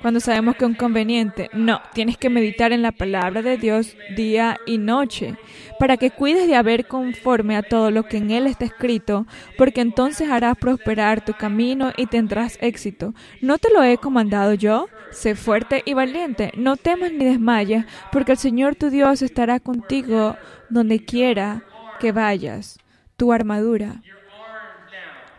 cuando 0.00 0.20
sabemos 0.20 0.56
que 0.56 0.64
es 0.64 0.70
un 0.70 0.76
conveniente. 0.76 1.50
No, 1.52 1.80
tienes 1.92 2.16
que 2.16 2.30
meditar 2.30 2.72
en 2.72 2.82
la 2.82 2.92
palabra 2.92 3.42
de 3.42 3.56
Dios 3.56 3.96
día 4.16 4.58
y 4.66 4.78
noche, 4.78 5.36
para 5.78 5.96
que 5.96 6.10
cuides 6.10 6.48
de 6.48 6.56
haber 6.56 6.86
conforme 6.86 7.56
a 7.56 7.62
todo 7.62 7.90
lo 7.90 8.04
que 8.04 8.16
en 8.16 8.30
él 8.30 8.46
está 8.46 8.64
escrito, 8.64 9.26
porque 9.58 9.80
entonces 9.80 10.30
harás 10.30 10.56
prosperar 10.56 11.24
tu 11.24 11.34
camino 11.34 11.92
y 11.96 12.06
tendrás 12.06 12.58
éxito. 12.60 13.14
¿No 13.40 13.58
te 13.58 13.72
lo 13.72 13.82
he 13.82 13.98
comandado 13.98 14.54
yo? 14.54 14.88
Sé 15.10 15.34
fuerte 15.34 15.82
y 15.84 15.94
valiente, 15.94 16.52
no 16.56 16.76
temas 16.76 17.12
ni 17.12 17.24
desmayes, 17.24 17.84
porque 18.12 18.32
el 18.32 18.38
Señor 18.38 18.76
tu 18.76 18.90
Dios 18.90 19.22
estará 19.22 19.58
contigo 19.58 20.36
donde 20.68 21.04
quiera 21.04 21.64
que 21.98 22.12
vayas. 22.12 22.78
Tu 23.16 23.32
armadura. 23.32 24.02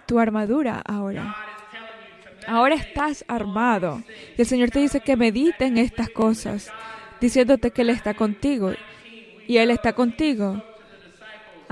Tu 0.05 0.19
armadura 0.19 0.81
ahora. 0.85 1.35
Ahora 2.47 2.75
estás 2.75 3.23
armado. 3.27 4.03
Y 4.37 4.41
el 4.41 4.47
Señor 4.47 4.71
te 4.71 4.79
dice 4.79 4.99
que 4.99 5.15
medite 5.15 5.65
en 5.65 5.77
estas 5.77 6.09
cosas, 6.09 6.71
diciéndote 7.19 7.71
que 7.71 7.83
Él 7.83 7.89
está 7.89 8.13
contigo. 8.13 8.73
Y 9.47 9.57
Él 9.57 9.71
está 9.71 9.93
contigo. 9.93 10.63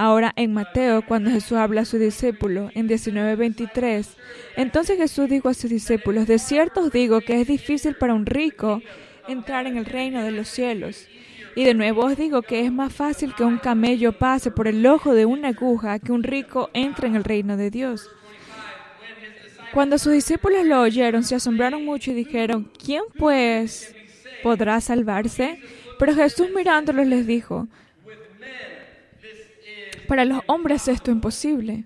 Ahora 0.02 0.32
en 0.38 0.54
Mateo, 0.54 1.02
cuando 1.06 1.30
Jesús 1.30 1.58
habla 1.58 1.82
a 1.82 1.86
su 1.86 1.98
discípulo, 1.98 2.70
en 2.74 2.88
19:23, 2.88 4.16
entonces 4.56 4.96
Jesús 4.98 5.28
dijo 5.28 5.50
a 5.50 5.54
sus 5.54 5.70
discípulos, 5.70 6.26
de 6.26 6.40
cierto 6.40 6.84
os 6.84 6.92
digo 6.94 7.20
que 7.20 7.42
es 7.42 7.46
difícil 7.46 7.96
para 7.96 8.14
un 8.14 8.26
rico 8.26 8.82
entrar 9.28 9.68
en 9.68 9.76
el 9.76 9.84
reino 9.84 10.24
de 10.24 10.32
los 10.32 10.48
cielos. 10.48 11.06
Y 11.54 11.66
de 11.66 11.74
nuevo 11.74 12.06
os 12.06 12.16
digo 12.16 12.44
que 12.44 12.66
es 12.66 12.72
más 12.72 12.94
fácil 12.94 13.36
que 13.36 13.44
un 13.44 13.58
camello 13.58 14.18
pase 14.18 14.52
por 14.52 14.70
el 14.70 14.86
ojo 14.86 15.14
de 15.14 15.26
una 15.26 15.50
aguja 15.50 16.00
que 16.00 16.14
un 16.14 16.24
rico 16.24 16.70
entre 16.72 17.10
en 17.10 17.18
el 17.18 17.26
reino 17.26 17.58
de 17.58 17.70
Dios. 17.70 18.10
Cuando 19.74 19.98
sus 19.98 20.14
discípulos 20.14 20.66
lo 20.66 20.80
oyeron, 20.80 21.26
se 21.26 21.36
asombraron 21.36 21.84
mucho 21.84 22.12
y 22.12 22.14
dijeron, 22.14 22.72
¿quién 22.82 23.04
pues 23.18 23.94
podrá 24.44 24.80
salvarse? 24.80 25.60
Pero 26.00 26.16
Jesús 26.16 26.48
mirándolos 26.56 27.06
les 27.06 27.28
dijo, 27.28 27.68
para 30.10 30.26
los 30.26 30.42
hombres 30.48 30.88
esto 30.88 31.12
es 31.12 31.16
imposible. 31.16 31.86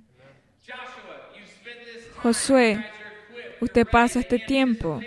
Josué, 2.16 2.84
usted 3.60 3.86
pasa 3.86 4.22
este 4.22 4.40
tiempo, 4.40 5.02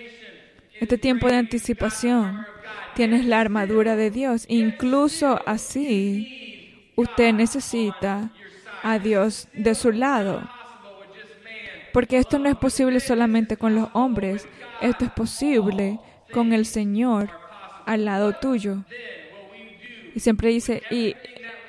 este 0.79 0.98
tiempo 0.98 1.26
de 1.26 1.37
anticipación. 1.37 2.46
Tienes 2.94 3.24
la 3.24 3.40
armadura 3.40 3.96
de 3.96 4.11
Dios. 4.11 4.44
Incluso 4.48 5.40
así, 5.46 6.92
usted 6.94 7.33
necesita 7.33 8.31
a 8.83 8.98
Dios 8.98 9.48
de 9.55 9.74
su 9.74 9.92
lado. 9.92 10.46
Porque 11.94 12.18
esto 12.18 12.38
no 12.38 12.50
es 12.50 12.57
posible 12.57 13.00
solamente 13.00 13.57
con 13.57 13.74
los 13.74 13.88
hombres, 13.94 14.46
esto 14.83 15.07
es 15.07 15.11
posible 15.12 15.98
con 16.33 16.52
el 16.52 16.66
Señor 16.66 17.31
al 17.87 18.05
lado 18.05 18.35
tuyo. 18.35 18.85
Y 20.16 20.20
siempre 20.20 20.48
dice, 20.48 20.83
y, 20.90 21.14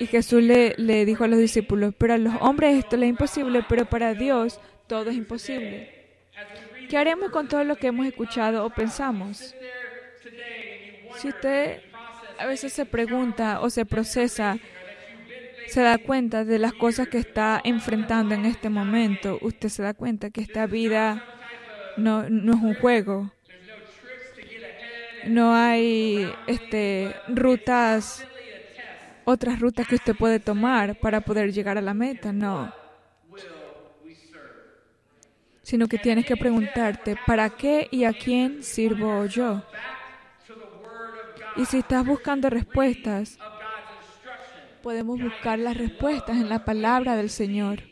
Jesús 0.06 0.42
le, 0.42 0.74
le 0.78 1.04
dijo 1.04 1.24
a 1.24 1.28
los 1.28 1.38
discípulos, 1.38 1.92
pero 1.98 2.14
a 2.14 2.18
los 2.18 2.34
hombres 2.40 2.78
esto 2.78 2.96
es 2.96 3.02
imposible, 3.02 3.62
pero 3.68 3.84
para 3.84 4.14
Dios 4.14 4.58
todo 4.86 5.10
es 5.10 5.16
imposible. 5.16 5.92
¿Qué 6.88 6.96
haremos 6.96 7.30
con 7.30 7.46
todo 7.46 7.62
lo 7.64 7.76
que 7.76 7.88
hemos 7.88 8.06
escuchado 8.06 8.64
o 8.64 8.70
pensamos? 8.70 9.54
Si 11.18 11.28
usted 11.28 11.82
a 12.38 12.46
veces 12.46 12.72
se 12.72 12.86
pregunta 12.86 13.60
o 13.60 13.68
se 13.68 13.84
procesa 13.84 14.58
se 15.66 15.82
da 15.82 15.98
cuenta 15.98 16.46
de 16.46 16.58
las 16.58 16.72
cosas 16.72 17.08
que 17.08 17.18
está 17.18 17.60
enfrentando 17.62 18.34
en 18.34 18.46
este 18.46 18.70
momento. 18.70 19.38
Usted 19.42 19.68
se 19.68 19.82
da 19.82 19.92
cuenta 19.92 20.30
que 20.30 20.40
esta 20.40 20.66
vida 20.66 21.22
no, 21.98 22.22
es 22.22 22.30
un 22.30 22.74
juego. 22.76 23.30
No 25.26 25.54
hay 25.54 26.32
este, 26.46 27.14
rutas, 27.28 28.26
otras 29.28 29.60
rutas 29.60 29.86
que 29.86 29.96
usted 29.96 30.16
puede 30.16 30.40
tomar 30.40 30.98
para 30.98 31.20
poder 31.20 31.52
llegar 31.52 31.76
a 31.76 31.82
la 31.82 31.92
meta. 31.92 32.32
No. 32.32 32.72
Sino 35.62 35.86
que 35.86 35.98
tienes 35.98 36.24
que 36.24 36.34
preguntarte, 36.34 37.14
¿para 37.26 37.50
qué 37.50 37.88
y 37.90 38.04
a 38.04 38.14
quién 38.14 38.62
sirvo 38.62 39.26
yo? 39.26 39.62
Y 41.56 41.66
si 41.66 41.80
estás 41.80 42.06
buscando 42.06 42.48
respuestas, 42.48 43.38
podemos 44.82 45.20
buscar 45.20 45.58
las 45.58 45.76
respuestas 45.76 46.38
en 46.38 46.48
la 46.48 46.64
palabra 46.64 47.14
del 47.14 47.28
Señor. 47.28 47.82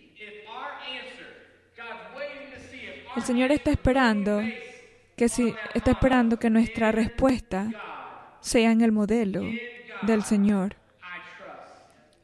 El 3.14 3.22
Señor 3.22 3.53
está 3.53 3.70
esperando 3.70 4.40
que 5.16 5.29
si 5.29 5.55
está 5.75 5.90
esperando 5.90 6.38
que 6.38 6.49
nuestra 6.49 6.92
respuesta 6.92 7.70
sea 8.40 8.70
en 8.70 8.81
el 8.81 8.92
modelo 8.92 9.42
del 10.03 10.22
Señor. 10.22 10.86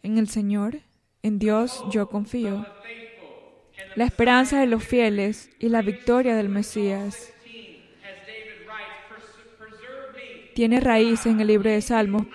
En 0.05 0.19
el 0.19 0.29
Señor, 0.29 0.81
en 1.23 1.39
Dios 1.39 1.85
yo 1.91 2.09
confío. 2.09 2.67
La 3.95 4.05
esperanza 4.05 4.59
de 4.59 4.67
los 4.67 4.83
fieles 4.83 5.51
y 5.61 5.69
la 5.69 5.81
victoria 5.81 6.35
del 6.35 6.49
Mesías 6.49 7.33
tiene 10.55 10.81
raíz 10.81 11.25
en 11.27 11.41
el 11.41 11.47
libro 11.47 11.71
de 11.71 11.81
Salmos. 11.81 12.27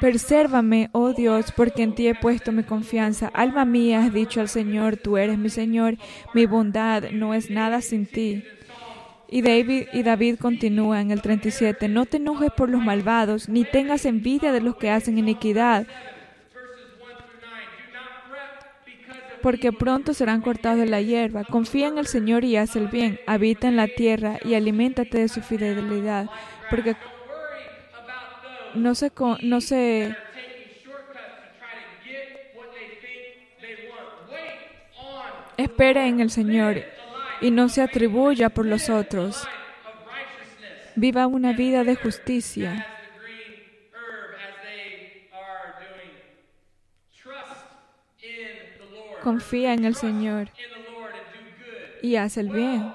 Persérvame, 0.00 0.90
oh 0.92 1.12
Dios, 1.12 1.52
porque 1.52 1.84
en 1.84 1.94
ti 1.94 2.08
he 2.08 2.14
puesto 2.14 2.50
mi 2.50 2.64
confianza. 2.64 3.28
Alma 3.28 3.64
mía, 3.64 4.00
has 4.00 4.12
dicho 4.12 4.40
al 4.40 4.48
Señor, 4.48 4.96
tú 4.96 5.16
eres 5.16 5.38
mi 5.38 5.48
Señor, 5.48 5.96
mi 6.34 6.44
bondad 6.46 7.10
no 7.12 7.34
es 7.34 7.50
nada 7.50 7.80
sin 7.80 8.04
ti. 8.04 8.42
Y 9.28 9.42
David, 9.42 9.88
y 9.92 10.02
David 10.02 10.38
continúa 10.38 11.00
en 11.00 11.12
el 11.12 11.22
37, 11.22 11.88
no 11.88 12.04
te 12.04 12.18
enojes 12.18 12.50
por 12.56 12.68
los 12.68 12.82
malvados, 12.82 13.48
ni 13.48 13.64
tengas 13.64 14.04
envidia 14.06 14.52
de 14.52 14.60
los 14.60 14.76
que 14.76 14.90
hacen 14.90 15.18
iniquidad, 15.18 15.86
porque 19.42 19.72
pronto 19.72 20.14
serán 20.14 20.40
cortados 20.40 20.78
de 20.78 20.86
la 20.86 21.00
hierba. 21.00 21.44
Confía 21.44 21.88
en 21.88 21.98
el 21.98 22.06
Señor 22.06 22.44
y 22.44 22.56
haz 22.56 22.76
el 22.76 22.88
bien, 22.88 23.20
habita 23.26 23.68
en 23.68 23.76
la 23.76 23.88
tierra 23.88 24.38
y 24.44 24.54
aliméntate 24.54 25.18
de 25.18 25.28
su 25.28 25.40
fidelidad, 25.42 26.28
porque 26.70 26.96
no 28.74 28.94
se, 28.94 29.12
no 29.42 29.60
se 29.60 30.16
espera 35.56 36.06
en 36.06 36.20
el 36.20 36.30
Señor 36.30 36.82
y 37.40 37.50
no 37.50 37.68
se 37.68 37.82
atribuya 37.82 38.50
por 38.50 38.66
los 38.66 38.88
otros. 38.88 39.46
Viva 40.94 41.26
una 41.26 41.52
vida 41.52 41.84
de 41.84 41.96
justicia. 41.96 42.86
Confía 49.26 49.74
en 49.74 49.84
el 49.84 49.96
Señor 49.96 50.50
y 52.00 52.14
haz 52.14 52.36
el 52.36 52.48
bien. 52.48 52.92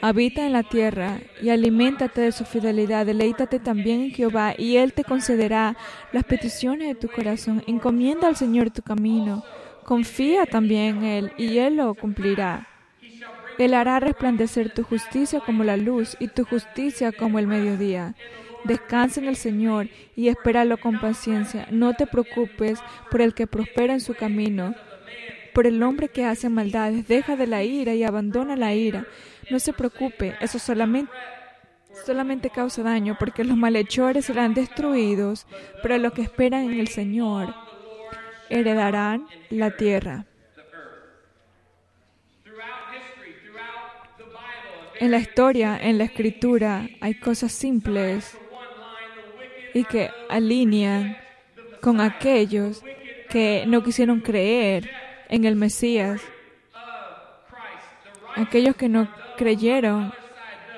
Habita 0.00 0.46
en 0.46 0.52
la 0.52 0.62
tierra 0.62 1.18
y 1.42 1.50
aliméntate 1.50 2.20
de 2.20 2.30
su 2.30 2.44
fidelidad. 2.44 3.06
Deleítate 3.06 3.58
también 3.58 4.02
en 4.02 4.10
Jehová 4.12 4.54
y 4.56 4.76
Él 4.76 4.92
te 4.92 5.02
concederá 5.02 5.76
las 6.12 6.22
peticiones 6.22 6.86
de 6.86 6.94
tu 6.94 7.08
corazón. 7.08 7.64
Encomienda 7.66 8.28
al 8.28 8.36
Señor 8.36 8.70
tu 8.70 8.82
camino. 8.82 9.42
Confía 9.82 10.46
también 10.46 10.98
en 10.98 11.04
Él 11.04 11.32
y 11.36 11.58
Él 11.58 11.78
lo 11.78 11.92
cumplirá. 11.94 12.68
Él 13.58 13.74
hará 13.74 13.98
resplandecer 13.98 14.72
tu 14.72 14.84
justicia 14.84 15.40
como 15.40 15.64
la 15.64 15.76
luz 15.76 16.16
y 16.20 16.28
tu 16.28 16.44
justicia 16.44 17.10
como 17.10 17.40
el 17.40 17.48
mediodía. 17.48 18.14
Descansa 18.62 19.18
en 19.18 19.26
el 19.26 19.34
Señor 19.34 19.88
y 20.14 20.28
espéralo 20.28 20.78
con 20.78 21.00
paciencia. 21.00 21.66
No 21.72 21.94
te 21.94 22.06
preocupes 22.06 22.78
por 23.10 23.20
el 23.20 23.34
que 23.34 23.48
prospera 23.48 23.92
en 23.92 24.00
su 24.00 24.14
camino, 24.14 24.76
por 25.54 25.66
el 25.66 25.82
hombre 25.82 26.08
que 26.08 26.24
hace 26.24 26.48
maldades. 26.48 27.08
Deja 27.08 27.36
de 27.36 27.46
la 27.46 27.62
ira 27.62 27.94
y 27.94 28.04
abandona 28.04 28.56
la 28.56 28.74
ira 28.74 29.06
no 29.50 29.58
se 29.58 29.72
preocupe, 29.72 30.34
eso 30.40 30.58
solamente, 30.58 31.12
solamente 32.06 32.50
causa 32.50 32.82
daño 32.82 33.16
porque 33.18 33.44
los 33.44 33.56
malhechores 33.56 34.24
serán 34.24 34.54
destruidos, 34.54 35.46
pero 35.82 35.98
los 35.98 36.12
que 36.12 36.22
esperan 36.22 36.70
en 36.70 36.80
el 36.80 36.88
Señor 36.88 37.54
heredarán 38.48 39.26
la 39.50 39.76
tierra. 39.76 40.26
En 45.00 45.10
la 45.10 45.18
historia, 45.18 45.78
en 45.80 45.98
la 45.98 46.04
escritura, 46.04 46.88
hay 47.00 47.14
cosas 47.14 47.50
simples 47.50 48.38
y 49.74 49.84
que 49.84 50.10
alinean 50.28 51.16
con 51.80 52.00
aquellos 52.00 52.84
que 53.28 53.64
no 53.66 53.82
quisieron 53.82 54.20
creer 54.20 55.01
en 55.32 55.46
el 55.46 55.56
Mesías, 55.56 56.20
aquellos 58.36 58.76
que 58.76 58.90
no 58.90 59.08
creyeron 59.38 60.12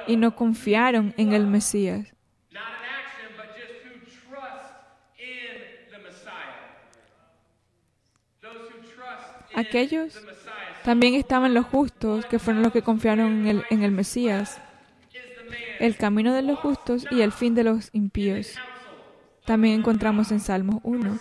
y 0.07 0.16
no 0.16 0.36
confiaron 0.36 1.12
en 1.16 1.32
el 1.32 1.44
Mesías. 1.48 2.14
Aquellos 9.57 10.24
también 10.84 11.14
estaban 11.14 11.52
los 11.52 11.66
justos, 11.66 12.24
que 12.26 12.38
fueron 12.38 12.62
los 12.62 12.72
que 12.72 12.82
confiaron 12.82 13.48
en 13.48 13.82
el, 13.82 13.90
Mesías, 13.90 14.61
el 15.80 15.96
camino 15.96 16.32
de 16.32 16.42
los 16.42 16.61
justos 16.61 17.07
y 17.11 17.22
el 17.22 17.32
fin 17.32 17.57
de 17.57 17.64
los 17.64 17.90
impíos. 17.92 18.55
También 19.46 19.80
encontramos 19.80 20.30
en 20.30 20.38
Salmos 20.38 20.80
1. 20.84 21.18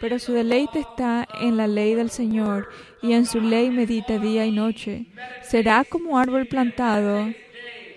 Pero 0.00 0.18
su 0.18 0.32
deleite 0.32 0.80
está 0.80 1.26
en 1.40 1.56
la 1.56 1.66
ley 1.66 1.94
del 1.94 2.10
Señor 2.10 2.68
y 3.00 3.12
en 3.12 3.26
su 3.26 3.40
ley 3.40 3.70
medita 3.70 4.18
día 4.18 4.44
y 4.44 4.50
noche. 4.50 5.06
Será 5.42 5.84
como 5.84 6.18
árbol 6.18 6.46
plantado. 6.46 7.32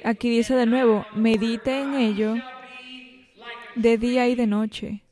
Aquí 0.04 0.30
dice 0.30 0.56
de 0.56 0.66
nuevo, 0.66 1.06
medite 1.14 1.82
en 1.82 1.96
ello 1.96 2.36
de 3.76 3.98
día 3.98 4.28
y 4.28 4.36
de 4.36 4.48
noche. 4.48 5.04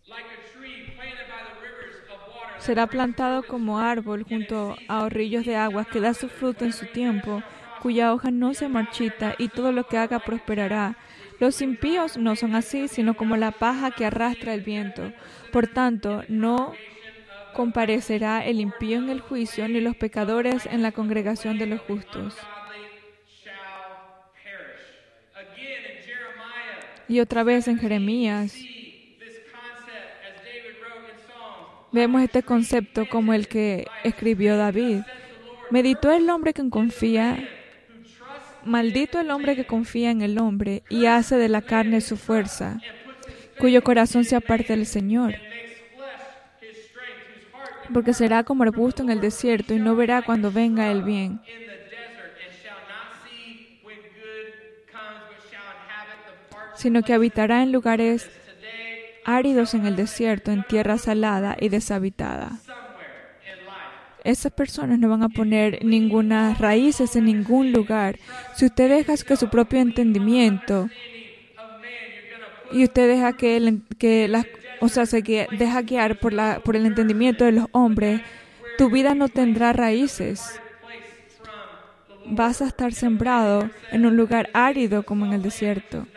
Será 2.59 2.87
plantado 2.87 3.43
como 3.43 3.79
árbol 3.79 4.23
junto 4.23 4.75
a 4.87 5.03
orrillos 5.03 5.45
de 5.45 5.55
aguas 5.55 5.87
que 5.87 5.99
da 5.99 6.15
su 6.15 6.29
fruto 6.29 6.65
en 6.65 6.73
su 6.73 6.87
tiempo, 6.87 7.43
cuya 7.81 8.13
hoja 8.13 8.31
no 8.31 8.53
se 8.53 8.69
marchita 8.69 9.35
y 9.37 9.49
todo 9.49 9.71
lo 9.71 9.87
que 9.87 9.97
haga 9.97 10.19
prosperará. 10.19 10.97
Los 11.39 11.61
impíos 11.61 12.17
no 12.17 12.35
son 12.35 12.55
así, 12.55 12.87
sino 12.87 13.15
como 13.15 13.35
la 13.37 13.51
paja 13.51 13.91
que 13.91 14.05
arrastra 14.05 14.53
el 14.53 14.61
viento. 14.61 15.11
Por 15.51 15.67
tanto, 15.67 16.23
no 16.29 16.73
comparecerá 17.53 18.45
el 18.45 18.59
impío 18.59 18.97
en 18.97 19.09
el 19.09 19.21
juicio, 19.21 19.67
ni 19.67 19.81
los 19.81 19.95
pecadores 19.95 20.65
en 20.65 20.81
la 20.81 20.91
congregación 20.91 21.57
de 21.57 21.65
los 21.65 21.81
justos. 21.81 22.35
Y 27.07 27.19
otra 27.19 27.43
vez 27.43 27.67
en 27.67 27.77
Jeremías 27.77 28.57
vemos 31.91 32.21
este 32.21 32.43
concepto 32.43 33.07
como 33.07 33.33
el 33.33 33.47
que 33.47 33.87
escribió 34.03 34.57
David. 34.57 35.01
Meditó 35.71 36.11
el 36.11 36.29
hombre 36.29 36.53
que 36.53 36.69
confía, 36.69 37.47
maldito 38.65 39.19
el 39.19 39.31
hombre 39.31 39.55
que 39.55 39.65
confía 39.65 40.11
en 40.11 40.21
el 40.21 40.37
hombre 40.37 40.83
y 40.89 41.05
hace 41.05 41.35
de 41.37 41.49
la 41.49 41.61
carne 41.61 42.01
su 42.01 42.17
fuerza, 42.17 42.79
cuyo 43.59 43.83
corazón 43.83 44.25
se 44.25 44.35
aparte 44.35 44.75
del 44.75 44.85
Señor. 44.85 45.35
Porque 47.93 48.13
será 48.13 48.43
como 48.43 48.63
arbusto 48.63 49.03
en 49.03 49.09
el 49.09 49.21
desierto 49.21 49.73
y 49.73 49.79
no 49.79 49.95
verá 49.95 50.23
cuando 50.23 50.51
venga 50.51 50.91
el 50.91 51.03
bien. 51.03 51.39
sino 56.75 57.01
que 57.03 57.13
habitará 57.13 57.63
en 57.63 57.71
lugares 57.71 58.29
áridos 59.23 59.73
en 59.73 59.85
el 59.85 59.95
desierto, 59.95 60.51
en 60.51 60.63
tierra 60.63 60.97
salada 60.97 61.55
y 61.59 61.69
deshabitada. 61.69 62.59
Esas 64.25 64.51
personas 64.51 64.97
no 64.97 65.07
van 65.07 65.21
a 65.21 65.29
poner 65.29 65.85
ninguna 65.85 66.55
raíces 66.55 67.15
en 67.15 67.25
ningún 67.25 67.71
lugar. 67.71 68.17
Si 68.55 68.65
usted 68.65 68.89
deja 68.89 69.15
que 69.17 69.37
su 69.37 69.49
propio 69.49 69.79
entendimiento 69.79 70.89
y 72.71 72.83
usted 72.83 73.07
deja 73.07 73.33
que, 73.33 73.77
que 73.99 74.27
las, 74.27 74.47
o 74.81 74.89
sea, 74.89 75.05
se 75.05 75.21
deja 75.21 75.81
guiar 75.83 76.19
por, 76.19 76.33
la, 76.33 76.59
por 76.65 76.75
el 76.75 76.87
entendimiento 76.87 77.45
de 77.45 77.51
los 77.51 77.67
hombres, 77.71 78.21
tu 78.79 78.89
vida 78.89 79.13
no 79.13 79.29
tendrá 79.29 79.73
raíces. 79.73 80.59
Vas 82.25 82.63
a 82.63 82.65
estar 82.65 82.93
sembrado 82.93 83.69
en 83.91 84.07
un 84.07 84.17
lugar 84.17 84.49
árido 84.53 85.03
como 85.03 85.27
en 85.27 85.33
el 85.33 85.43
desierto. 85.43 86.07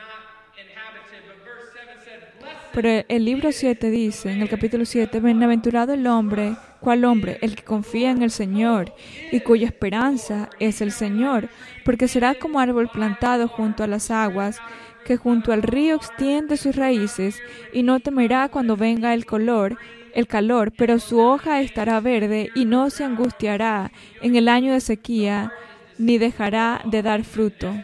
Pero 2.80 3.04
el 3.08 3.24
libro 3.24 3.50
7 3.50 3.90
dice, 3.90 4.30
en 4.30 4.40
el 4.40 4.48
capítulo 4.48 4.84
7, 4.84 5.18
Bienaventurado 5.18 5.94
el 5.94 6.06
hombre, 6.06 6.54
¿cuál 6.78 7.04
hombre? 7.04 7.36
El 7.42 7.56
que 7.56 7.64
confía 7.64 8.12
en 8.12 8.22
el 8.22 8.30
Señor 8.30 8.94
y 9.32 9.40
cuya 9.40 9.66
esperanza 9.66 10.48
es 10.60 10.80
el 10.80 10.92
Señor, 10.92 11.48
porque 11.84 12.06
será 12.06 12.36
como 12.36 12.60
árbol 12.60 12.88
plantado 12.88 13.48
junto 13.48 13.82
a 13.82 13.88
las 13.88 14.12
aguas, 14.12 14.60
que 15.04 15.16
junto 15.16 15.52
al 15.52 15.64
río 15.64 15.96
extiende 15.96 16.56
sus 16.56 16.76
raíces 16.76 17.40
y 17.72 17.82
no 17.82 17.98
temerá 17.98 18.48
cuando 18.48 18.76
venga 18.76 19.12
el 19.12 19.26
color, 19.26 19.76
el 20.14 20.28
calor, 20.28 20.70
pero 20.70 21.00
su 21.00 21.18
hoja 21.18 21.60
estará 21.60 21.98
verde 21.98 22.50
y 22.54 22.64
no 22.64 22.90
se 22.90 23.02
angustiará 23.02 23.90
en 24.22 24.36
el 24.36 24.46
año 24.46 24.72
de 24.72 24.80
sequía, 24.80 25.52
ni 25.98 26.16
dejará 26.16 26.82
de 26.84 27.02
dar 27.02 27.24
fruto. 27.24 27.74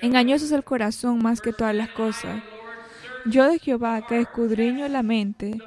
Engañoso 0.00 0.46
es 0.46 0.52
el 0.52 0.64
corazón 0.64 1.22
más 1.22 1.42
que 1.42 1.52
todas 1.52 1.74
las 1.74 1.90
cosas 1.90 2.40
yo 3.26 3.48
de 3.48 3.58
Jehová 3.58 4.06
que 4.06 4.20
escudriño 4.20 4.88
la 4.88 5.02
mente. 5.02 5.58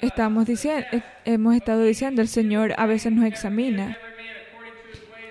Estamos 0.00 0.46
diciendo, 0.46 0.86
hemos 1.24 1.54
estado 1.54 1.82
diciendo, 1.82 2.20
el 2.20 2.28
Señor 2.28 2.74
a 2.76 2.86
veces 2.86 3.12
nos 3.12 3.24
examina, 3.24 3.96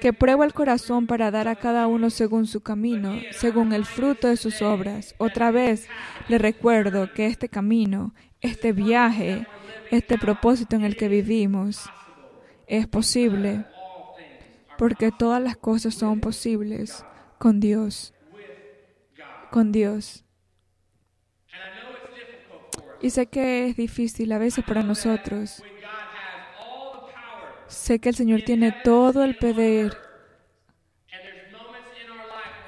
que 0.02 0.14
prueba 0.14 0.46
el 0.46 0.54
corazón 0.54 1.06
para 1.06 1.32
dar 1.32 1.48
a 1.48 1.56
cada 1.56 1.88
uno 1.88 2.10
según 2.10 2.48
su 2.48 2.62
camino, 2.62 3.16
según 3.32 3.72
el 3.72 3.86
fruto 3.86 4.28
de 4.28 4.36
sus 4.36 4.62
obras. 4.62 5.14
Otra 5.20 5.52
vez 5.52 5.88
le 6.28 6.40
recuerdo 6.40 7.14
que 7.14 7.28
este 7.28 7.50
camino, 7.50 8.14
este 8.42 8.74
viaje, 8.74 9.48
este 9.92 10.18
propósito 10.18 10.76
en 10.76 10.84
el 10.84 10.98
que 10.98 11.08
vivimos 11.08 11.90
es 12.66 12.88
posible, 12.88 13.66
porque 14.78 15.12
todas 15.12 15.42
las 15.42 15.56
cosas 15.56 15.94
son 15.94 16.20
posibles 16.20 17.06
con 17.44 17.60
Dios. 17.60 18.14
Con 19.52 19.74
Dios. 19.74 20.24
Y 23.02 23.10
sé 23.10 23.26
que 23.26 23.68
es 23.68 23.76
difícil 23.76 24.32
a 24.32 24.38
veces 24.38 24.64
para 24.64 24.82
nosotros. 24.82 25.62
Sé 27.68 28.00
que 28.00 28.08
el 28.08 28.16
Señor 28.16 28.44
tiene 28.44 28.74
todo 28.86 29.26
el 29.26 29.36
poder. 29.36 29.98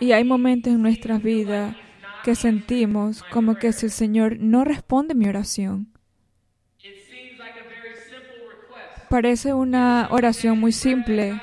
Y 0.02 0.12
hay 0.12 0.26
momentos 0.26 0.74
en 0.74 0.82
nuestra 0.82 1.20
vida 1.20 1.78
que 2.26 2.36
sentimos 2.36 3.24
como 3.32 3.56
que 3.56 3.72
si 3.72 3.86
el 3.86 3.94
Señor 3.94 4.40
no 4.42 4.66
responde 4.66 5.16
mi 5.16 5.30
oración. 5.30 5.88
Parece 9.10 9.54
una 9.54 10.10
oración 10.12 10.60
muy 10.60 10.74
simple 10.74 11.40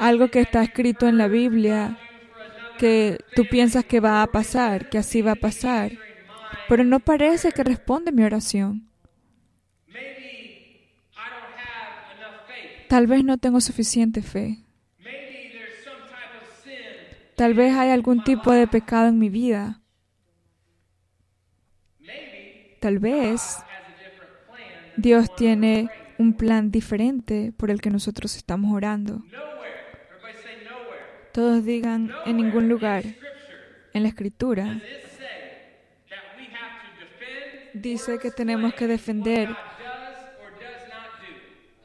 algo 0.00 0.28
que 0.28 0.40
está 0.40 0.62
escrito 0.62 1.06
en 1.06 1.18
la 1.18 1.28
Biblia, 1.28 1.98
que 2.78 3.18
tú 3.36 3.44
piensas 3.44 3.84
que 3.84 4.00
va 4.00 4.22
a 4.22 4.26
pasar, 4.28 4.88
que 4.88 4.96
así 4.96 5.20
va 5.20 5.32
a 5.32 5.36
pasar, 5.36 5.92
pero 6.70 6.84
no 6.84 7.00
parece 7.00 7.52
que 7.52 7.62
responde 7.62 8.10
mi 8.10 8.24
oración. 8.24 8.88
Tal 12.88 13.06
vez 13.06 13.22
no 13.22 13.36
tengo 13.36 13.60
suficiente 13.60 14.22
fe. 14.22 14.64
Tal 17.36 17.52
vez 17.52 17.74
hay 17.74 17.90
algún 17.90 18.24
tipo 18.24 18.52
de 18.52 18.66
pecado 18.66 19.08
en 19.08 19.18
mi 19.18 19.28
vida. 19.28 19.82
Tal 22.80 22.98
vez 22.98 23.58
Dios 24.96 25.34
tiene 25.36 25.90
un 26.18 26.32
plan 26.32 26.70
diferente 26.70 27.52
por 27.54 27.70
el 27.70 27.82
que 27.82 27.90
nosotros 27.90 28.34
estamos 28.36 28.74
orando. 28.74 29.22
Todos 31.32 31.64
digan 31.64 32.10
en 32.26 32.36
ningún 32.36 32.68
lugar. 32.68 33.04
En 33.92 34.02
la 34.04 34.08
escritura 34.08 34.80
dice 37.72 38.18
que 38.18 38.30
tenemos 38.30 38.74
que 38.74 38.86
defender 38.86 39.48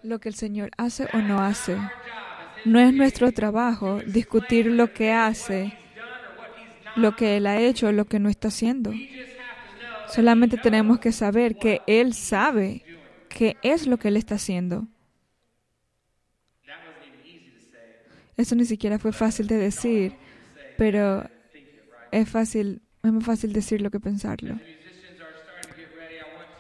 lo 0.04 0.20
que 0.20 0.30
el 0.30 0.36
Señor 0.36 0.72
hace 0.78 1.08
o 1.14 1.18
no 1.18 1.42
hace. 1.42 1.78
No 2.64 2.80
es 2.80 2.94
nuestro 2.94 3.32
trabajo 3.32 4.00
discutir 4.06 4.68
lo 4.68 4.94
que 4.94 5.12
hace, 5.12 5.78
lo 6.96 7.16
que 7.16 7.38
Él 7.38 7.48
ha 7.48 7.60
hecho 7.60 7.88
o 7.88 7.92
lo 7.92 8.06
que 8.06 8.20
no 8.20 8.30
está 8.30 8.48
haciendo. 8.48 8.92
Solamente 10.08 10.58
tenemos 10.58 11.00
que 11.00 11.12
saber 11.12 11.58
que 11.58 11.82
Él 11.88 12.14
sabe 12.14 12.84
qué 13.30 13.58
es 13.64 13.88
lo 13.88 13.98
que 13.98 14.10
Él 14.10 14.18
está 14.18 14.36
haciendo. 14.36 14.88
Eso 18.38 18.56
ni 18.56 18.66
siquiera 18.66 19.00
fue 19.00 19.14
fácil 19.14 19.48
de 19.48 19.58
decir, 19.58 20.14
pero 20.78 21.30
es 22.12 22.30
fácil, 22.30 22.82
es 23.04 23.12
más 23.12 23.24
fácil 23.24 23.54
decirlo 23.54 23.90
que 23.92 24.00
pensarlo. 24.00 24.60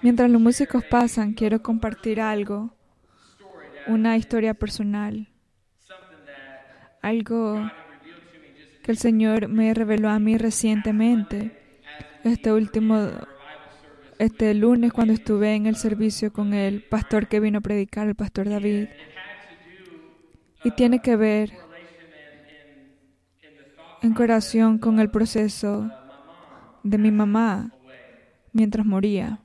Mientras 0.01 0.30
los 0.30 0.41
músicos 0.41 0.84
pasan, 0.86 1.34
quiero 1.34 1.61
compartir 1.61 2.21
algo, 2.21 2.76
una 3.88 4.17
historia 4.17 4.53
personal, 4.53 5.28
algo 7.01 7.69
que 8.84 8.91
el 8.91 8.97
Señor 8.97 9.47
me 9.47 9.73
reveló 9.73 10.09
a 10.09 10.19
mí 10.19 10.38
recientemente, 10.38 11.59
este 12.23 12.51
último, 12.53 13.09
este 14.19 14.53
lunes 14.53 14.93
cuando 14.93 15.13
estuve 15.13 15.55
en 15.55 15.65
el 15.65 15.76
servicio 15.76 16.32
con 16.32 16.53
el 16.53 16.84
pastor 16.84 17.28
que 17.28 17.39
vino 17.39 17.59
a 17.59 17.61
predicar, 17.61 18.07
el 18.07 18.15
pastor 18.15 18.47
David, 18.49 18.88
y 20.63 20.71
tiene 20.71 20.99
que 20.99 21.15
ver 21.15 21.64
en 24.05 24.13
corazón 24.13 24.77
con 24.77 24.99
el 24.99 25.09
proceso 25.09 25.89
de 26.83 26.97
mi 26.97 27.11
mamá 27.11 27.71
mientras 28.53 28.85
moría. 28.85 29.39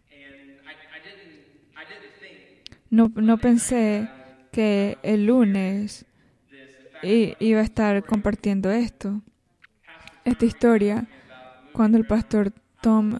No, 2.90 3.10
no 3.14 3.38
pensé 3.38 4.08
que 4.52 4.98
el 5.02 5.26
lunes 5.26 6.04
iba 7.02 7.60
a 7.60 7.64
estar 7.64 8.04
compartiendo 8.04 8.70
esto, 8.70 9.22
esta 10.24 10.44
historia, 10.44 11.06
cuando 11.72 11.98
el 11.98 12.06
pastor 12.06 12.52
Tom 12.80 13.18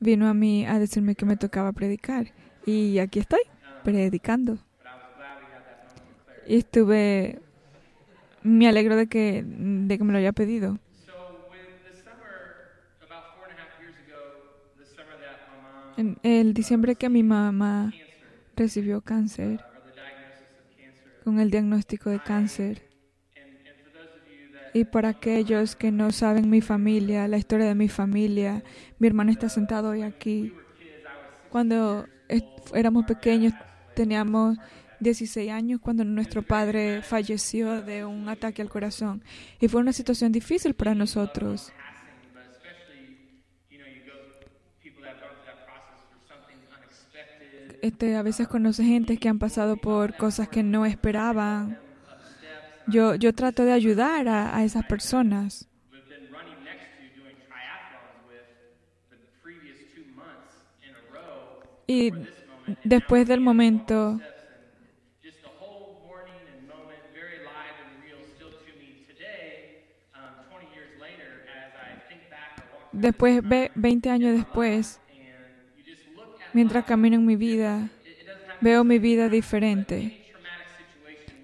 vino 0.00 0.28
a 0.28 0.34
mí 0.34 0.66
a 0.66 0.78
decirme 0.78 1.14
que 1.14 1.26
me 1.26 1.36
tocaba 1.36 1.72
predicar. 1.72 2.32
Y 2.66 2.98
aquí 2.98 3.20
estoy, 3.20 3.40
predicando. 3.84 4.58
Y 6.46 6.56
estuve, 6.56 7.40
me 8.42 8.68
alegro 8.68 8.96
de 8.96 9.06
que, 9.06 9.44
de 9.44 9.98
que 9.98 10.04
me 10.04 10.12
lo 10.12 10.18
haya 10.18 10.32
pedido. 10.32 10.78
En 15.96 16.16
el 16.22 16.54
diciembre 16.54 16.94
que 16.94 17.08
mi 17.08 17.24
mamá 17.24 17.92
recibió 18.54 19.00
cáncer, 19.00 19.60
con 21.24 21.40
el 21.40 21.50
diagnóstico 21.50 22.08
de 22.08 22.20
cáncer, 22.20 22.88
y 24.72 24.84
para 24.84 25.08
aquellos 25.08 25.74
que 25.74 25.90
no 25.90 26.12
saben 26.12 26.50
mi 26.50 26.60
familia, 26.60 27.26
la 27.26 27.38
historia 27.38 27.66
de 27.66 27.74
mi 27.74 27.88
familia, 27.88 28.62
mi 28.98 29.08
hermano 29.08 29.32
está 29.32 29.48
sentado 29.48 29.90
hoy 29.90 30.02
aquí. 30.02 30.52
Cuando 31.50 32.06
éramos 32.74 33.04
pequeños, 33.06 33.54
teníamos 33.94 34.56
16 35.00 35.50
años 35.50 35.80
cuando 35.80 36.04
nuestro 36.04 36.42
padre 36.42 37.02
falleció 37.02 37.82
de 37.82 38.04
un 38.04 38.28
ataque 38.28 38.62
al 38.62 38.68
corazón. 38.68 39.22
Y 39.60 39.68
fue 39.68 39.80
una 39.80 39.92
situación 39.92 40.32
difícil 40.32 40.74
para 40.74 40.94
nosotros. 40.94 41.72
Este, 47.80 48.16
a 48.16 48.22
veces 48.22 48.48
conoce 48.48 48.82
gente 48.82 49.18
que 49.18 49.28
han 49.28 49.38
pasado 49.38 49.76
por 49.76 50.16
cosas 50.16 50.48
que 50.48 50.64
no 50.64 50.84
esperaban. 50.84 51.78
Yo, 52.88 53.14
yo 53.14 53.32
trato 53.34 53.64
de 53.64 53.72
ayudar 53.72 54.26
a, 54.28 54.56
a 54.56 54.64
esas 54.64 54.84
personas. 54.86 55.68
Y 61.86 62.12
después 62.84 63.26
del 63.26 63.40
momento 63.40 64.20
después, 72.98 73.42
20 73.74 74.10
años 74.10 74.36
después, 74.36 75.00
mientras 76.52 76.84
camino 76.84 77.16
en 77.16 77.26
mi 77.26 77.36
vida, 77.36 77.90
veo 78.60 78.84
mi 78.84 78.98
vida 78.98 79.28
diferente. 79.28 80.32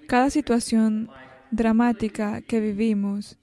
Cada 0.07 0.31
situación 0.31 1.11
dramática 1.51 2.43
que 2.43 2.61
vivimos, 2.61 3.39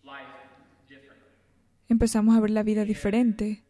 empezamos 1.87 2.37
a 2.37 2.39
ver 2.39 2.51
la 2.51 2.63
vida 2.63 2.85
diferente. 2.85 3.63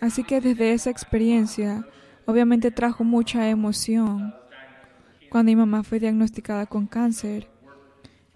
Así 0.00 0.24
que 0.24 0.40
desde 0.40 0.72
esa 0.72 0.90
experiencia, 0.90 1.86
obviamente 2.26 2.70
trajo 2.70 3.02
mucha 3.02 3.48
emoción. 3.48 4.34
Cuando 5.30 5.50
mi 5.50 5.56
mamá 5.56 5.82
fue 5.82 5.98
diagnosticada 5.98 6.66
con 6.66 6.86
cáncer, 6.86 7.48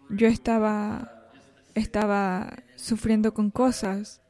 yo 0.09 0.27
estaba 0.27 1.21
estaba 1.75 2.53
sufriendo 2.81 3.35
con 3.35 3.51
cosas, 3.51 4.21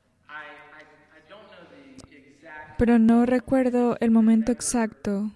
pero 2.79 2.99
no 2.99 3.27
recuerdo 3.27 3.97
el 4.01 4.11
momento 4.11 4.53
exacto. 4.53 5.31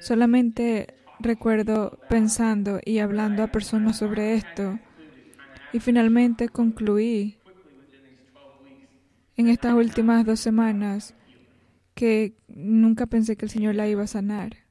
Solamente 0.00 0.94
recuerdo 1.20 1.98
pensando 2.08 2.80
y 2.84 2.98
hablando 2.98 3.42
a 3.42 3.48
personas 3.48 3.96
sobre 3.96 4.34
esto. 4.34 4.78
Y 5.72 5.78
finalmente 5.80 6.48
concluí 6.48 7.38
en 9.36 9.48
estas 9.48 9.74
últimas 9.74 10.26
dos 10.26 10.40
semanas 10.40 11.14
que 11.94 12.34
nunca 12.48 13.06
pensé 13.06 13.36
que 13.36 13.46
el 13.46 13.50
Señor 13.50 13.74
la 13.74 13.88
iba 13.88 14.02
a 14.02 14.06
sanar. 14.08 14.61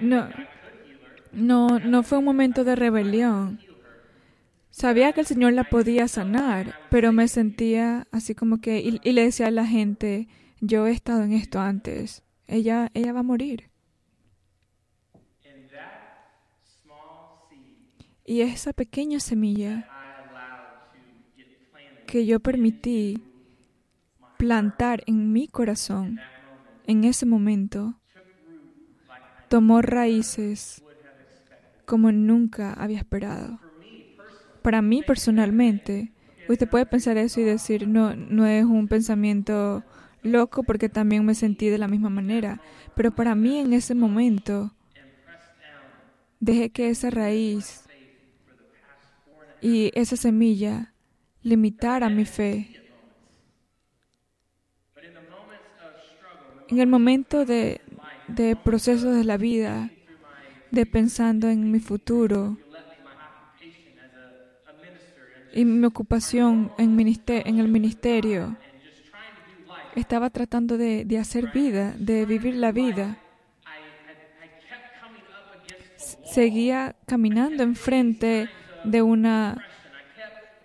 No, 0.00 0.28
no, 1.32 1.78
no 1.78 2.02
fue 2.02 2.18
un 2.18 2.24
momento 2.24 2.64
de 2.64 2.76
rebelión. 2.76 3.60
Sabía 4.70 5.12
que 5.12 5.20
el 5.20 5.26
Señor 5.26 5.52
la 5.52 5.64
podía 5.64 6.08
sanar, 6.08 6.74
pero 6.90 7.12
me 7.12 7.28
sentía 7.28 8.06
así 8.10 8.34
como 8.34 8.60
que, 8.60 8.80
y, 8.80 9.12
le 9.12 9.24
decía 9.24 9.48
a 9.48 9.50
la 9.50 9.66
gente, 9.66 10.28
yo 10.60 10.86
he 10.86 10.92
estado 10.92 11.22
en 11.22 11.32
esto 11.32 11.60
antes, 11.60 12.22
ella, 12.46 12.90
ella 12.94 13.12
va 13.12 13.20
a 13.20 13.24
morir. 13.24 13.70
Y 18.24 18.40
esa 18.40 18.72
pequeña 18.72 19.20
semilla 19.20 19.88
que 22.06 22.24
yo 22.24 22.40
permití 22.40 23.22
plantar 24.38 25.02
en 25.06 25.32
mi 25.32 25.48
corazón 25.48 26.18
en 26.86 27.04
ese 27.04 27.26
momento 27.26 28.01
tomó 29.52 29.82
raíces 29.82 30.82
como 31.84 32.10
nunca 32.10 32.72
había 32.72 32.96
esperado. 32.96 33.60
Para 34.62 34.80
mí 34.80 35.02
personalmente, 35.02 36.10
usted 36.48 36.66
puede 36.66 36.86
pensar 36.86 37.18
eso 37.18 37.38
y 37.38 37.44
decir, 37.44 37.86
no, 37.86 38.16
no 38.16 38.46
es 38.46 38.64
un 38.64 38.88
pensamiento 38.88 39.84
loco 40.22 40.62
porque 40.62 40.88
también 40.88 41.26
me 41.26 41.34
sentí 41.34 41.68
de 41.68 41.76
la 41.76 41.86
misma 41.86 42.08
manera, 42.08 42.62
pero 42.96 43.14
para 43.14 43.34
mí 43.34 43.58
en 43.58 43.74
ese 43.74 43.94
momento 43.94 44.72
dejé 46.40 46.70
que 46.70 46.88
esa 46.88 47.10
raíz 47.10 47.84
y 49.60 49.90
esa 49.94 50.16
semilla 50.16 50.94
limitara 51.42 52.08
mi 52.08 52.24
fe. 52.24 52.70
En 56.68 56.80
el 56.80 56.86
momento 56.86 57.44
de, 57.44 57.82
de 58.28 58.56
procesos 58.56 59.14
de 59.16 59.24
la 59.24 59.36
vida, 59.36 59.90
de 60.70 60.86
pensando 60.86 61.48
en 61.48 61.70
mi 61.70 61.80
futuro 61.80 62.56
y 65.52 65.64
mi 65.64 65.86
ocupación 65.86 66.72
en, 66.78 66.98
en 66.98 67.58
el 67.58 67.68
ministerio. 67.68 68.56
Estaba 69.94 70.30
tratando 70.30 70.78
de, 70.78 71.04
de 71.04 71.18
hacer 71.18 71.50
vida, 71.52 71.94
de 71.98 72.24
vivir 72.24 72.54
la 72.54 72.72
vida. 72.72 73.18
Seguía 76.24 76.96
caminando 77.06 77.62
enfrente 77.62 78.48
de 78.84 79.02
una, 79.02 79.62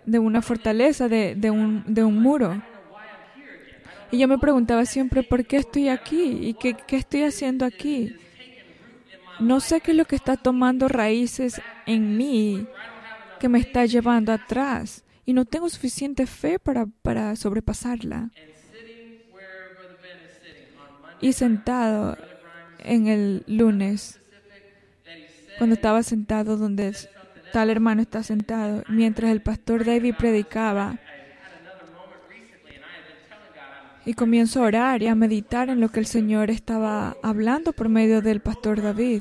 de 0.06 0.18
una 0.18 0.40
fortaleza, 0.40 1.08
de, 1.08 1.34
de, 1.34 1.50
un, 1.50 1.84
de 1.86 2.04
un 2.04 2.22
muro. 2.22 2.62
Y 4.10 4.18
yo 4.18 4.28
me 4.28 4.38
preguntaba 4.38 4.86
siempre, 4.86 5.22
¿por 5.22 5.44
qué 5.44 5.58
estoy 5.58 5.88
aquí? 5.88 6.38
¿Y 6.42 6.54
qué, 6.54 6.74
qué 6.74 6.96
estoy 6.96 7.24
haciendo 7.24 7.64
aquí? 7.64 8.14
No 9.40 9.60
sé 9.60 9.80
qué 9.80 9.92
es 9.92 9.96
lo 9.96 10.04
que 10.04 10.16
está 10.16 10.36
tomando 10.36 10.88
raíces 10.88 11.60
en 11.86 12.16
mí 12.16 12.66
que 13.38 13.48
me 13.48 13.58
está 13.58 13.86
llevando 13.86 14.32
atrás 14.32 15.04
y 15.24 15.32
no 15.32 15.44
tengo 15.44 15.68
suficiente 15.68 16.26
fe 16.26 16.58
para, 16.58 16.86
para 17.02 17.36
sobrepasarla. 17.36 18.30
Y 21.20 21.32
sentado 21.32 22.16
en 22.78 23.08
el 23.08 23.44
lunes, 23.46 24.20
cuando 25.58 25.74
estaba 25.74 26.02
sentado 26.02 26.56
donde 26.56 26.96
tal 27.52 27.70
hermano 27.70 28.02
está 28.02 28.22
sentado, 28.22 28.82
mientras 28.88 29.30
el 29.30 29.42
pastor 29.42 29.84
David 29.84 30.14
predicaba. 30.18 30.98
Y 34.08 34.14
comienzo 34.14 34.62
a 34.62 34.68
orar 34.68 35.02
y 35.02 35.06
a 35.06 35.14
meditar 35.14 35.68
en 35.68 35.80
lo 35.80 35.90
que 35.90 36.00
el 36.00 36.06
Señor 36.06 36.48
estaba 36.48 37.18
hablando 37.22 37.74
por 37.74 37.90
medio 37.90 38.22
del 38.22 38.40
pastor 38.40 38.80
David. 38.80 39.20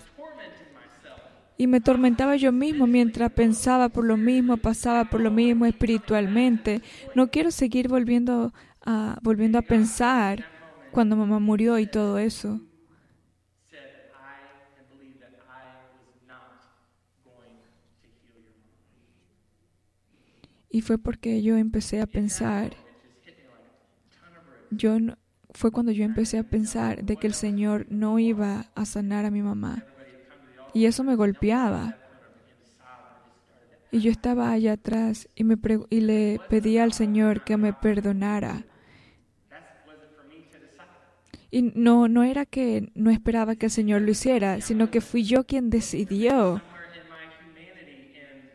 Y 1.57 1.67
me 1.67 1.81
tormentaba 1.81 2.37
yo 2.37 2.53
mismo 2.53 2.87
mientras 2.87 3.33
pensaba 3.33 3.89
por 3.89 4.05
lo 4.05 4.15
mismo, 4.15 4.55
pasaba 4.55 5.03
por 5.09 5.19
lo 5.19 5.29
mismo 5.29 5.65
espiritualmente. 5.65 6.81
No 7.15 7.29
quiero 7.29 7.51
seguir 7.51 7.89
volviendo 7.89 8.53
a, 8.85 9.19
volviendo 9.21 9.57
a 9.57 9.61
pensar 9.61 10.45
cuando 10.91 11.17
mamá 11.17 11.39
murió 11.39 11.77
y 11.79 11.87
todo 11.87 12.17
eso. 12.17 12.61
Y 20.69 20.79
fue 20.79 20.97
porque 20.97 21.41
yo 21.41 21.57
empecé 21.57 21.99
a 21.99 22.07
pensar, 22.07 22.86
yo 24.71 24.97
fue 25.51 25.71
cuando 25.71 25.91
yo 25.91 26.03
empecé 26.03 26.37
a 26.37 26.43
pensar 26.43 27.03
de 27.03 27.17
que 27.17 27.27
el 27.27 27.33
Señor 27.33 27.87
no 27.89 28.19
iba 28.19 28.65
a 28.75 28.85
sanar 28.85 29.25
a 29.25 29.31
mi 29.31 29.41
mamá. 29.41 29.83
Y 30.73 30.85
eso 30.85 31.03
me 31.03 31.15
golpeaba. 31.15 31.97
Y 33.91 33.99
yo 34.01 34.11
estaba 34.11 34.51
allá 34.51 34.73
atrás 34.73 35.29
y, 35.33 35.43
me 35.43 35.55
y 35.89 36.01
le 36.01 36.39
pedí 36.49 36.77
al 36.77 36.93
Señor 36.93 37.43
que 37.43 37.57
me 37.57 37.73
perdonara. 37.73 38.65
Y 41.49 41.61
no, 41.61 42.07
no 42.09 42.23
era 42.23 42.45
que 42.45 42.91
no 42.93 43.09
esperaba 43.09 43.55
que 43.55 43.67
el 43.67 43.71
Señor 43.71 44.01
lo 44.01 44.11
hiciera, 44.11 44.59
sino 44.61 44.91
que 44.91 44.99
fui 44.99 45.23
yo 45.23 45.45
quien 45.45 45.69
decidió 45.69 46.61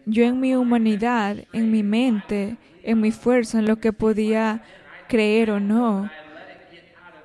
yo 0.07 0.25
en 0.25 0.41
mi 0.41 0.55
humanidad, 0.55 1.45
en 1.53 1.71
mi 1.71 1.83
mente, 1.83 2.57
en 2.83 3.01
mi 3.01 3.13
fuerza, 3.13 3.59
en 3.59 3.67
lo 3.67 3.79
que 3.79 3.93
podía 3.93 4.63
creer 5.13 5.51
o 5.51 5.61
no, 5.61 6.11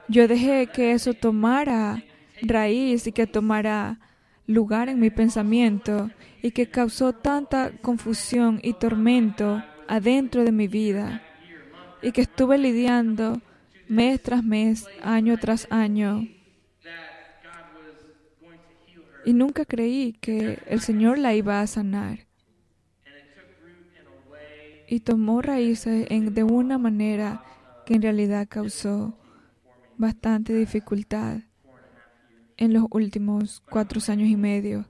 yo 0.09 0.27
dejé 0.27 0.67
que 0.67 0.91
eso 0.91 1.13
tomara 1.13 2.03
raíz 2.41 3.07
y 3.07 3.13
que 3.13 3.27
tomara 3.27 3.97
lugar 4.45 4.89
en 4.89 4.99
mi 4.99 5.09
pensamiento 5.09 6.11
y 6.41 6.51
que 6.51 6.67
causó 6.67 7.13
tanta 7.13 7.71
confusión 7.81 8.59
y 8.61 8.73
tormento 8.73 9.63
adentro 9.87 10.43
de 10.43 10.51
mi 10.51 10.67
vida 10.67 11.21
y 12.01 12.11
que 12.11 12.19
estuve 12.19 12.57
lidiando 12.57 13.39
mes 13.87 14.21
tras 14.21 14.43
mes, 14.43 14.85
año 15.01 15.37
tras 15.37 15.65
año. 15.71 16.27
Y 19.23 19.31
nunca 19.31 19.63
creí 19.63 20.11
que 20.11 20.59
el 20.67 20.81
Señor 20.81 21.19
la 21.19 21.33
iba 21.35 21.61
a 21.61 21.67
sanar 21.67 22.27
y 24.89 24.99
tomó 24.99 25.41
raíces 25.41 26.05
en, 26.09 26.33
de 26.33 26.43
una 26.43 26.77
manera 26.77 27.43
que 27.87 27.93
en 27.93 28.01
realidad 28.01 28.47
causó 28.49 29.17
bastante 29.97 30.53
dificultad 30.53 31.37
en 32.57 32.73
los 32.73 32.83
últimos 32.89 33.63
cuatro 33.69 34.01
años 34.11 34.27
y 34.27 34.35
medio. 34.35 34.83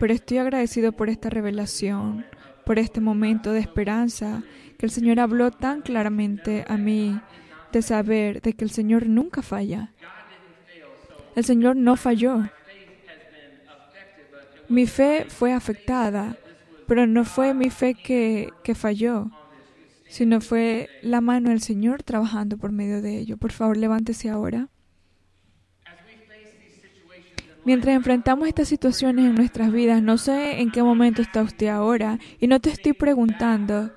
Pero 0.00 0.12
estoy 0.12 0.38
agradecido 0.38 0.90
por 0.90 1.08
esta 1.08 1.30
revelación, 1.30 2.26
por 2.64 2.80
este 2.80 3.00
momento 3.00 3.52
de 3.52 3.60
esperanza 3.60 4.42
que 4.76 4.86
el 4.86 4.90
Señor 4.90 5.20
habló 5.20 5.52
tan 5.52 5.82
claramente 5.82 6.64
a 6.66 6.76
mí 6.76 7.16
de 7.70 7.80
saber 7.80 8.42
de 8.42 8.54
que 8.54 8.64
el 8.64 8.70
Señor 8.72 9.06
nunca 9.06 9.40
falla. 9.40 9.92
El 11.36 11.44
Señor 11.44 11.76
no 11.76 11.94
falló. 11.94 12.42
Mi 14.68 14.88
fe 14.88 15.26
fue 15.28 15.52
afectada, 15.52 16.36
pero 16.88 17.06
no 17.06 17.24
fue 17.24 17.54
mi 17.54 17.70
fe 17.70 17.94
que, 17.94 18.50
que 18.64 18.74
falló, 18.74 19.30
sino 20.08 20.40
fue 20.40 20.88
la 21.02 21.20
mano 21.20 21.50
del 21.50 21.60
Señor 21.60 22.02
trabajando 22.02 22.56
por 22.56 22.72
medio 22.72 23.02
de 23.02 23.18
ello. 23.18 23.36
Por 23.36 23.52
favor, 23.52 23.76
levántese 23.76 24.28
ahora. 24.28 24.68
Mientras 27.64 27.96
enfrentamos 27.96 28.46
estas 28.46 28.68
situaciones 28.68 29.24
en 29.24 29.34
nuestras 29.34 29.72
vidas, 29.72 30.00
no 30.00 30.18
sé 30.18 30.60
en 30.60 30.70
qué 30.70 30.84
momento 30.84 31.20
está 31.20 31.42
usted 31.42 31.66
ahora 31.66 32.20
y 32.38 32.46
no 32.46 32.60
te 32.60 32.70
estoy 32.70 32.92
preguntando 32.92 33.90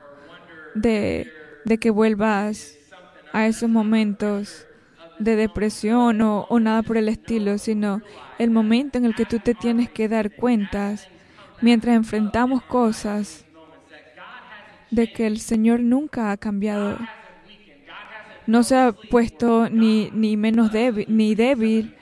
de, 0.73 1.27
de 1.65 1.77
que 1.77 1.91
vuelvas 1.91 2.77
a 3.31 3.45
esos 3.45 3.69
momentos 3.69 4.65
de 5.19 5.35
depresión 5.35 6.21
o, 6.21 6.47
o, 6.49 6.59
nada 6.59 6.81
por 6.81 6.97
el 6.97 7.09
estilo, 7.09 7.59
sino 7.59 8.01
el 8.39 8.49
momento 8.49 8.97
en 8.97 9.05
el 9.05 9.13
que 9.13 9.25
tú 9.25 9.37
te 9.37 9.53
tienes 9.53 9.91
que 9.91 10.07
dar 10.07 10.35
cuentas 10.35 11.07
mientras 11.61 11.95
enfrentamos 11.95 12.63
cosas 12.63 13.45
de 14.91 15.11
que 15.11 15.27
el 15.27 15.39
Señor 15.39 15.79
nunca 15.81 16.31
ha 16.31 16.37
cambiado. 16.37 16.97
No 18.47 18.63
se 18.63 18.75
ha 18.75 18.91
puesto 18.91 19.69
ni, 19.69 20.09
ni 20.11 20.35
menos 20.37 20.71
débil, 20.71 21.05
ni 21.07 21.35
débil, 21.35 21.95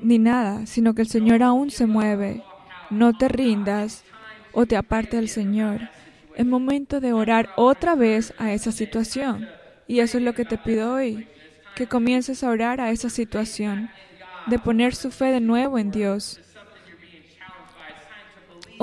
ni 0.00 0.18
nada, 0.18 0.66
sino 0.66 0.94
que 0.94 1.02
el 1.02 1.08
Señor 1.08 1.42
aún 1.42 1.70
se 1.70 1.86
mueve. 1.86 2.42
No 2.90 3.16
te 3.16 3.28
rindas 3.28 4.04
o 4.52 4.66
te 4.66 4.76
aparte 4.76 5.16
del 5.16 5.28
Señor. 5.28 5.80
Es 6.36 6.46
momento 6.46 7.00
de 7.00 7.12
orar 7.12 7.50
otra 7.56 7.94
vez 7.94 8.32
a 8.38 8.52
esa 8.52 8.72
situación. 8.72 9.48
Y 9.88 10.00
eso 10.00 10.18
es 10.18 10.24
lo 10.24 10.34
que 10.34 10.44
te 10.44 10.58
pido 10.58 10.94
hoy, 10.94 11.26
que 11.74 11.86
comiences 11.86 12.44
a 12.44 12.50
orar 12.50 12.80
a 12.80 12.90
esa 12.90 13.10
situación, 13.10 13.90
de 14.46 14.58
poner 14.58 14.94
su 14.94 15.10
fe 15.10 15.26
de 15.26 15.40
nuevo 15.40 15.78
en 15.78 15.90
Dios 15.90 16.40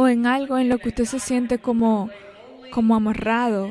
o 0.01 0.07
en 0.07 0.25
algo 0.25 0.57
en 0.57 0.69
lo 0.69 0.77
que 0.77 0.87
usted 0.87 1.03
se 1.03 1.19
siente 1.19 1.57
como, 1.57 2.09
como 2.71 2.95
amarrado, 2.95 3.69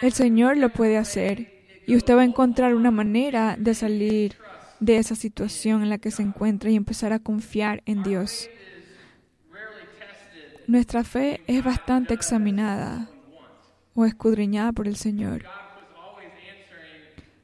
el 0.00 0.12
Señor 0.14 0.56
lo 0.56 0.70
puede 0.70 0.96
hacer 0.96 1.52
y 1.86 1.96
usted 1.96 2.16
va 2.16 2.22
a 2.22 2.24
encontrar 2.24 2.74
una 2.74 2.90
manera 2.90 3.56
de 3.58 3.74
salir 3.74 4.36
de 4.78 4.96
esa 4.96 5.16
situación 5.16 5.82
en 5.82 5.90
la 5.90 5.98
que 5.98 6.10
se 6.10 6.22
encuentra 6.22 6.70
y 6.70 6.76
empezar 6.76 7.12
a 7.12 7.18
confiar 7.18 7.82
en 7.84 8.02
Dios. 8.02 8.48
Nuestra 10.66 11.04
fe 11.04 11.42
es 11.46 11.62
bastante 11.62 12.14
examinada 12.14 13.10
o 13.94 14.06
escudriñada 14.06 14.72
por 14.72 14.88
el 14.88 14.96
Señor. 14.96 15.44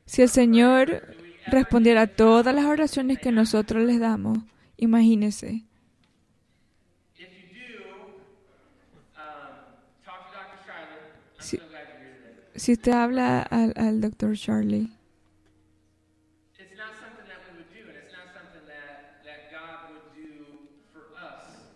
Si 0.06 0.22
el 0.22 0.30
Señor 0.30 1.02
respondiera 1.48 2.00
a 2.00 2.06
todas 2.06 2.54
las 2.54 2.64
oraciones 2.64 3.18
que 3.18 3.30
nosotros 3.30 3.84
les 3.84 4.00
damos, 4.00 4.38
imagínese 4.78 5.66
Si 12.56 12.72
usted 12.72 12.92
habla 12.92 13.42
al, 13.42 13.74
al 13.76 14.00
doctor 14.00 14.34
Charlie, 14.36 14.90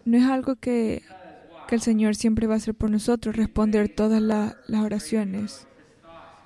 no 0.04 0.16
es 0.16 0.24
algo 0.24 0.56
que, 0.56 1.02
que, 1.68 1.74
el 1.74 1.80
Señor 1.80 2.16
siempre 2.16 2.46
va 2.46 2.54
a 2.54 2.56
hacer 2.56 2.74
por 2.74 2.90
nosotros, 2.90 3.36
responder 3.36 3.88
todas 3.94 4.22
la, 4.22 4.56
las 4.66 4.82
oraciones. 4.82 5.66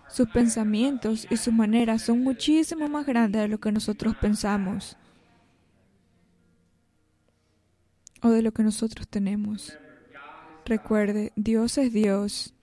Sus 0.09 0.29
pensamientos 0.29 1.27
y 1.31 1.37
sus 1.37 1.53
maneras 1.53 2.03
son 2.03 2.23
muchísimo 2.23 2.89
más 2.89 3.07
grandes 3.07 3.43
de 3.43 3.49
lo 3.49 3.59
que 3.59 3.73
nosotros 3.73 4.15
pensamos 4.21 4.97
o 8.23 8.31
de 8.31 8.43
lo 8.43 8.53
que 8.53 8.63
nosotros 8.63 9.09
tenemos. 9.09 9.77
Recuerde, 10.65 11.33
Dios 11.37 11.79
es 11.79 11.93
Dios 11.93 12.54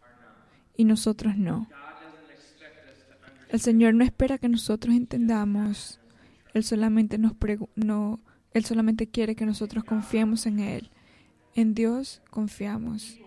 y 0.75 0.85
nosotros 0.85 1.37
no. 1.37 1.67
El 3.49 3.59
Señor 3.59 3.93
no 3.93 4.03
espera 4.03 4.37
que 4.37 4.47
nosotros 4.47 4.95
entendamos. 4.95 5.99
Él 6.53 6.63
solamente 6.63 7.17
nos 7.17 7.33
no, 7.75 8.19
él 8.53 8.65
solamente 8.65 9.07
quiere 9.07 9.35
que 9.35 9.45
nosotros 9.45 9.83
confiemos 9.83 10.45
en 10.45 10.59
él. 10.59 10.89
En 11.53 11.73
Dios 11.73 12.21
confiamos. 12.29 13.19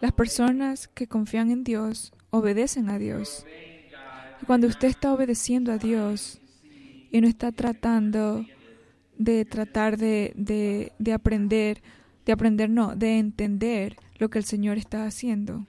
Las 0.00 0.12
personas 0.12 0.88
que 0.88 1.06
confían 1.08 1.50
en 1.50 1.64
Dios 1.64 2.12
obedecen 2.30 2.90
a 2.90 2.98
Dios. 2.98 3.44
Y 4.40 4.46
cuando 4.46 4.66
usted 4.66 4.88
está 4.88 5.12
obedeciendo 5.12 5.72
a 5.72 5.78
Dios 5.78 6.40
y 7.10 7.20
no 7.20 7.28
está 7.28 7.52
tratando 7.52 8.44
de 9.18 9.44
tratar 9.44 9.96
de, 9.96 10.32
de, 10.34 10.92
de 10.98 11.12
aprender, 11.12 11.82
de 12.24 12.32
aprender 12.32 12.70
no, 12.70 12.96
de 12.96 13.18
entender 13.18 13.96
lo 14.18 14.30
que 14.30 14.38
el 14.38 14.44
Señor 14.44 14.78
está 14.78 15.06
haciendo, 15.06 15.66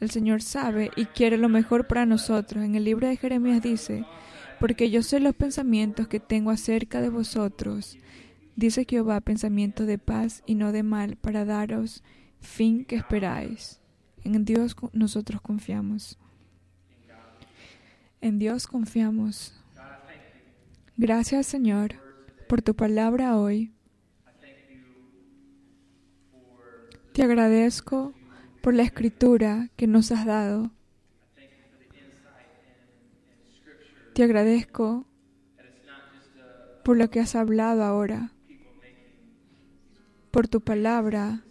el 0.00 0.10
Señor 0.10 0.42
sabe 0.42 0.90
y 0.96 1.06
quiere 1.06 1.38
lo 1.38 1.48
mejor 1.48 1.86
para 1.86 2.06
nosotros. 2.06 2.64
En 2.64 2.74
el 2.74 2.84
libro 2.84 3.08
de 3.08 3.16
Jeremías 3.16 3.62
dice, 3.62 4.04
porque 4.60 4.90
yo 4.90 5.02
sé 5.02 5.20
los 5.20 5.34
pensamientos 5.34 6.08
que 6.08 6.20
tengo 6.20 6.50
acerca 6.50 7.00
de 7.00 7.08
vosotros. 7.08 7.98
Dice 8.56 8.86
Jehová, 8.88 9.20
pensamiento 9.20 9.86
de 9.86 9.98
paz 9.98 10.42
y 10.46 10.54
no 10.54 10.72
de 10.72 10.82
mal, 10.82 11.16
para 11.16 11.44
daros 11.44 12.02
fin 12.40 12.84
que 12.84 12.96
esperáis. 12.96 13.80
En 14.24 14.44
Dios 14.44 14.76
nosotros 14.92 15.40
confiamos. 15.40 16.18
En 18.20 18.38
Dios 18.38 18.66
confiamos. 18.66 19.54
Gracias 20.96 21.46
Señor 21.46 21.94
por 22.48 22.62
tu 22.62 22.74
palabra 22.74 23.36
hoy. 23.36 23.72
Te 27.12 27.22
agradezco 27.22 28.14
por 28.66 28.74
la 28.74 28.82
escritura 28.82 29.68
que 29.76 29.86
nos 29.86 30.10
has 30.10 30.26
dado. 30.26 30.72
Te 34.12 34.24
agradezco 34.24 35.06
por 36.82 36.96
lo 36.96 37.08
que 37.08 37.20
has 37.20 37.36
hablado 37.36 37.84
ahora, 37.84 38.32
por 40.32 40.48
tu 40.48 40.60
palabra. 40.62 41.44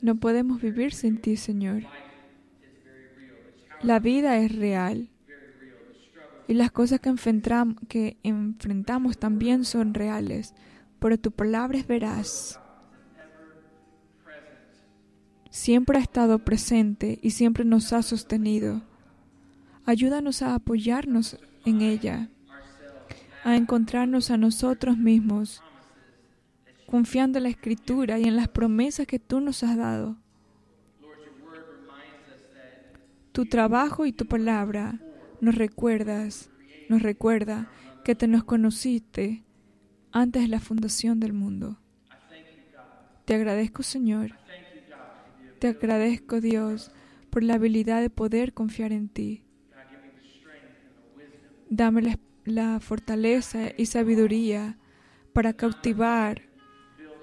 No 0.00 0.16
podemos 0.16 0.60
vivir 0.60 0.92
sin 0.92 1.20
ti, 1.20 1.36
Señor. 1.36 1.84
La 3.82 4.00
vida 4.00 4.36
es 4.38 4.52
real 4.56 5.10
y 6.48 6.54
las 6.54 6.72
cosas 6.72 6.98
que 6.98 7.14
que 7.88 8.16
enfrentamos 8.24 9.16
también 9.16 9.64
son 9.64 9.94
reales, 9.94 10.56
pero 10.98 11.20
tu 11.20 11.30
palabra 11.30 11.78
es 11.78 11.86
veraz. 11.86 12.58
Siempre 15.52 15.98
ha 15.98 16.00
estado 16.00 16.38
presente 16.38 17.18
y 17.20 17.32
siempre 17.32 17.66
nos 17.66 17.92
ha 17.92 18.00
sostenido. 18.00 18.80
Ayúdanos 19.84 20.40
a 20.40 20.54
apoyarnos 20.54 21.36
en 21.66 21.82
ella, 21.82 22.30
a 23.44 23.54
encontrarnos 23.56 24.30
a 24.30 24.38
nosotros 24.38 24.96
mismos, 24.96 25.62
confiando 26.86 27.36
en 27.36 27.42
la 27.42 27.50
escritura 27.50 28.18
y 28.18 28.24
en 28.24 28.34
las 28.34 28.48
promesas 28.48 29.06
que 29.06 29.18
tú 29.18 29.40
nos 29.40 29.62
has 29.62 29.76
dado. 29.76 30.16
Tu 33.32 33.44
trabajo 33.44 34.06
y 34.06 34.12
tu 34.12 34.24
palabra 34.24 35.00
nos 35.42 35.54
recuerdas, 35.56 36.48
nos 36.88 37.02
recuerda 37.02 37.70
que 38.06 38.14
te 38.14 38.26
nos 38.26 38.44
conociste 38.44 39.44
antes 40.12 40.40
de 40.40 40.48
la 40.48 40.60
fundación 40.60 41.20
del 41.20 41.34
mundo. 41.34 41.76
Te 43.26 43.34
agradezco, 43.34 43.82
Señor. 43.82 44.32
Te 45.62 45.68
agradezco, 45.68 46.40
Dios, 46.40 46.90
por 47.30 47.44
la 47.44 47.54
habilidad 47.54 48.00
de 48.00 48.10
poder 48.10 48.52
confiar 48.52 48.90
en 48.90 49.08
ti. 49.08 49.44
Dame 51.70 52.18
la, 52.44 52.80
fortaleza 52.80 53.68
y 53.76 53.86
sabiduría 53.86 54.76
para 55.32 55.52
cautivar 55.52 56.42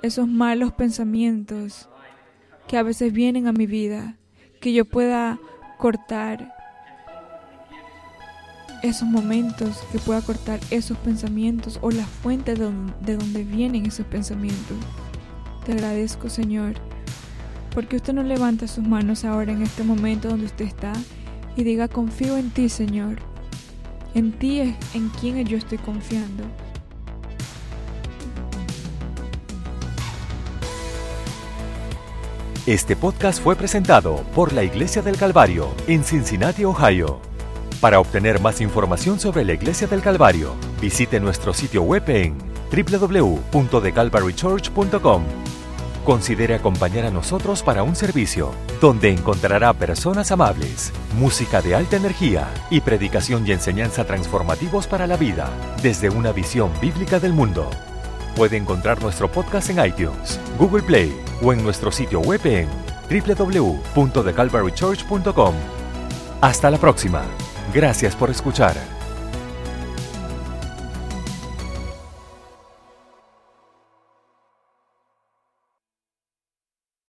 esos 0.03 0.29
malos 0.29 0.71
pensamientos 0.71 1.89
que 2.69 2.77
a 2.77 2.83
veces 2.83 3.11
vienen 3.11 3.45
a 3.45 3.51
mi 3.51 3.65
vida, 3.65 4.15
que 4.61 4.71
yo 4.71 4.85
pueda 4.85 5.37
cortar 5.77 6.55
esos 8.83 9.09
momentos, 9.09 9.83
que 9.91 9.99
pueda 9.99 10.21
cortar 10.21 10.61
esos 10.71 10.97
pensamientos 10.99 11.77
o 11.81 11.91
la 11.91 12.05
fuente 12.05 12.53
de 12.53 13.17
donde, 13.17 13.43
vienen 13.43 13.85
esos 13.85 14.05
pensamientos. 14.05 14.77
Te 15.65 15.73
agradezco, 15.73 16.29
Señor, 16.29 16.75
porque 17.73 17.97
usted 17.97 18.13
no 18.13 18.23
levanta 18.23 18.67
sus 18.67 18.85
manos 18.85 19.25
ahora 19.25 19.51
en 19.51 19.61
este 19.61 19.83
momento 19.83 20.29
donde 20.29 20.45
usted 20.45 20.65
está 20.65 20.93
y 21.55 21.63
diga, 21.63 21.87
confío 21.87 22.37
en 22.37 22.49
ti, 22.49 22.69
Señor. 22.69 23.17
En 24.13 24.31
ti 24.31 24.61
es 24.61 24.75
en 24.93 25.09
quien 25.09 25.45
yo 25.45 25.57
estoy 25.57 25.77
confiando. 25.77 26.43
Este 32.65 32.95
podcast 32.95 33.41
fue 33.41 33.55
presentado 33.55 34.17
por 34.35 34.53
la 34.53 34.63
Iglesia 34.63 35.01
del 35.01 35.17
Calvario 35.17 35.73
en 35.87 36.03
Cincinnati, 36.03 36.65
Ohio. 36.65 37.19
Para 37.81 37.99
obtener 37.99 38.39
más 38.41 38.61
información 38.61 39.19
sobre 39.19 39.43
la 39.43 39.53
Iglesia 39.53 39.87
del 39.87 40.01
Calvario, 40.01 40.53
visite 40.79 41.19
nuestro 41.19 41.53
sitio 41.53 41.81
web 41.81 42.07
en 42.09 42.37
www.thecalvarychurch.com. 42.71 45.23
Considere 46.05 46.55
acompañar 46.55 47.05
a 47.05 47.11
nosotros 47.11 47.61
para 47.61 47.83
un 47.83 47.93
servicio 47.95 48.51
donde 48.81 49.11
encontrará 49.11 49.73
personas 49.73 50.31
amables, 50.31 50.91
música 51.17 51.61
de 51.61 51.75
alta 51.75 51.97
energía 51.97 52.47
y 52.69 52.79
predicación 52.81 53.45
y 53.45 53.51
enseñanza 53.51 54.05
transformativos 54.05 54.87
para 54.87 55.05
la 55.07 55.17
vida 55.17 55.49
desde 55.83 56.09
una 56.09 56.31
visión 56.31 56.71
bíblica 56.81 57.19
del 57.19 57.33
mundo. 57.33 57.69
Puede 58.35 58.57
encontrar 58.57 59.01
nuestro 59.01 59.31
podcast 59.31 59.69
en 59.69 59.85
iTunes, 59.85 60.39
Google 60.57 60.81
Play 60.83 61.15
o 61.41 61.53
en 61.53 61.63
nuestro 61.63 61.91
sitio 61.91 62.19
web 62.21 62.41
en 62.45 62.69
www.thecalvarychurch.com. 63.09 65.55
Hasta 66.41 66.71
la 66.71 66.77
próxima. 66.77 67.23
Gracias 67.73 68.15
por 68.15 68.29
escuchar. 68.29 68.98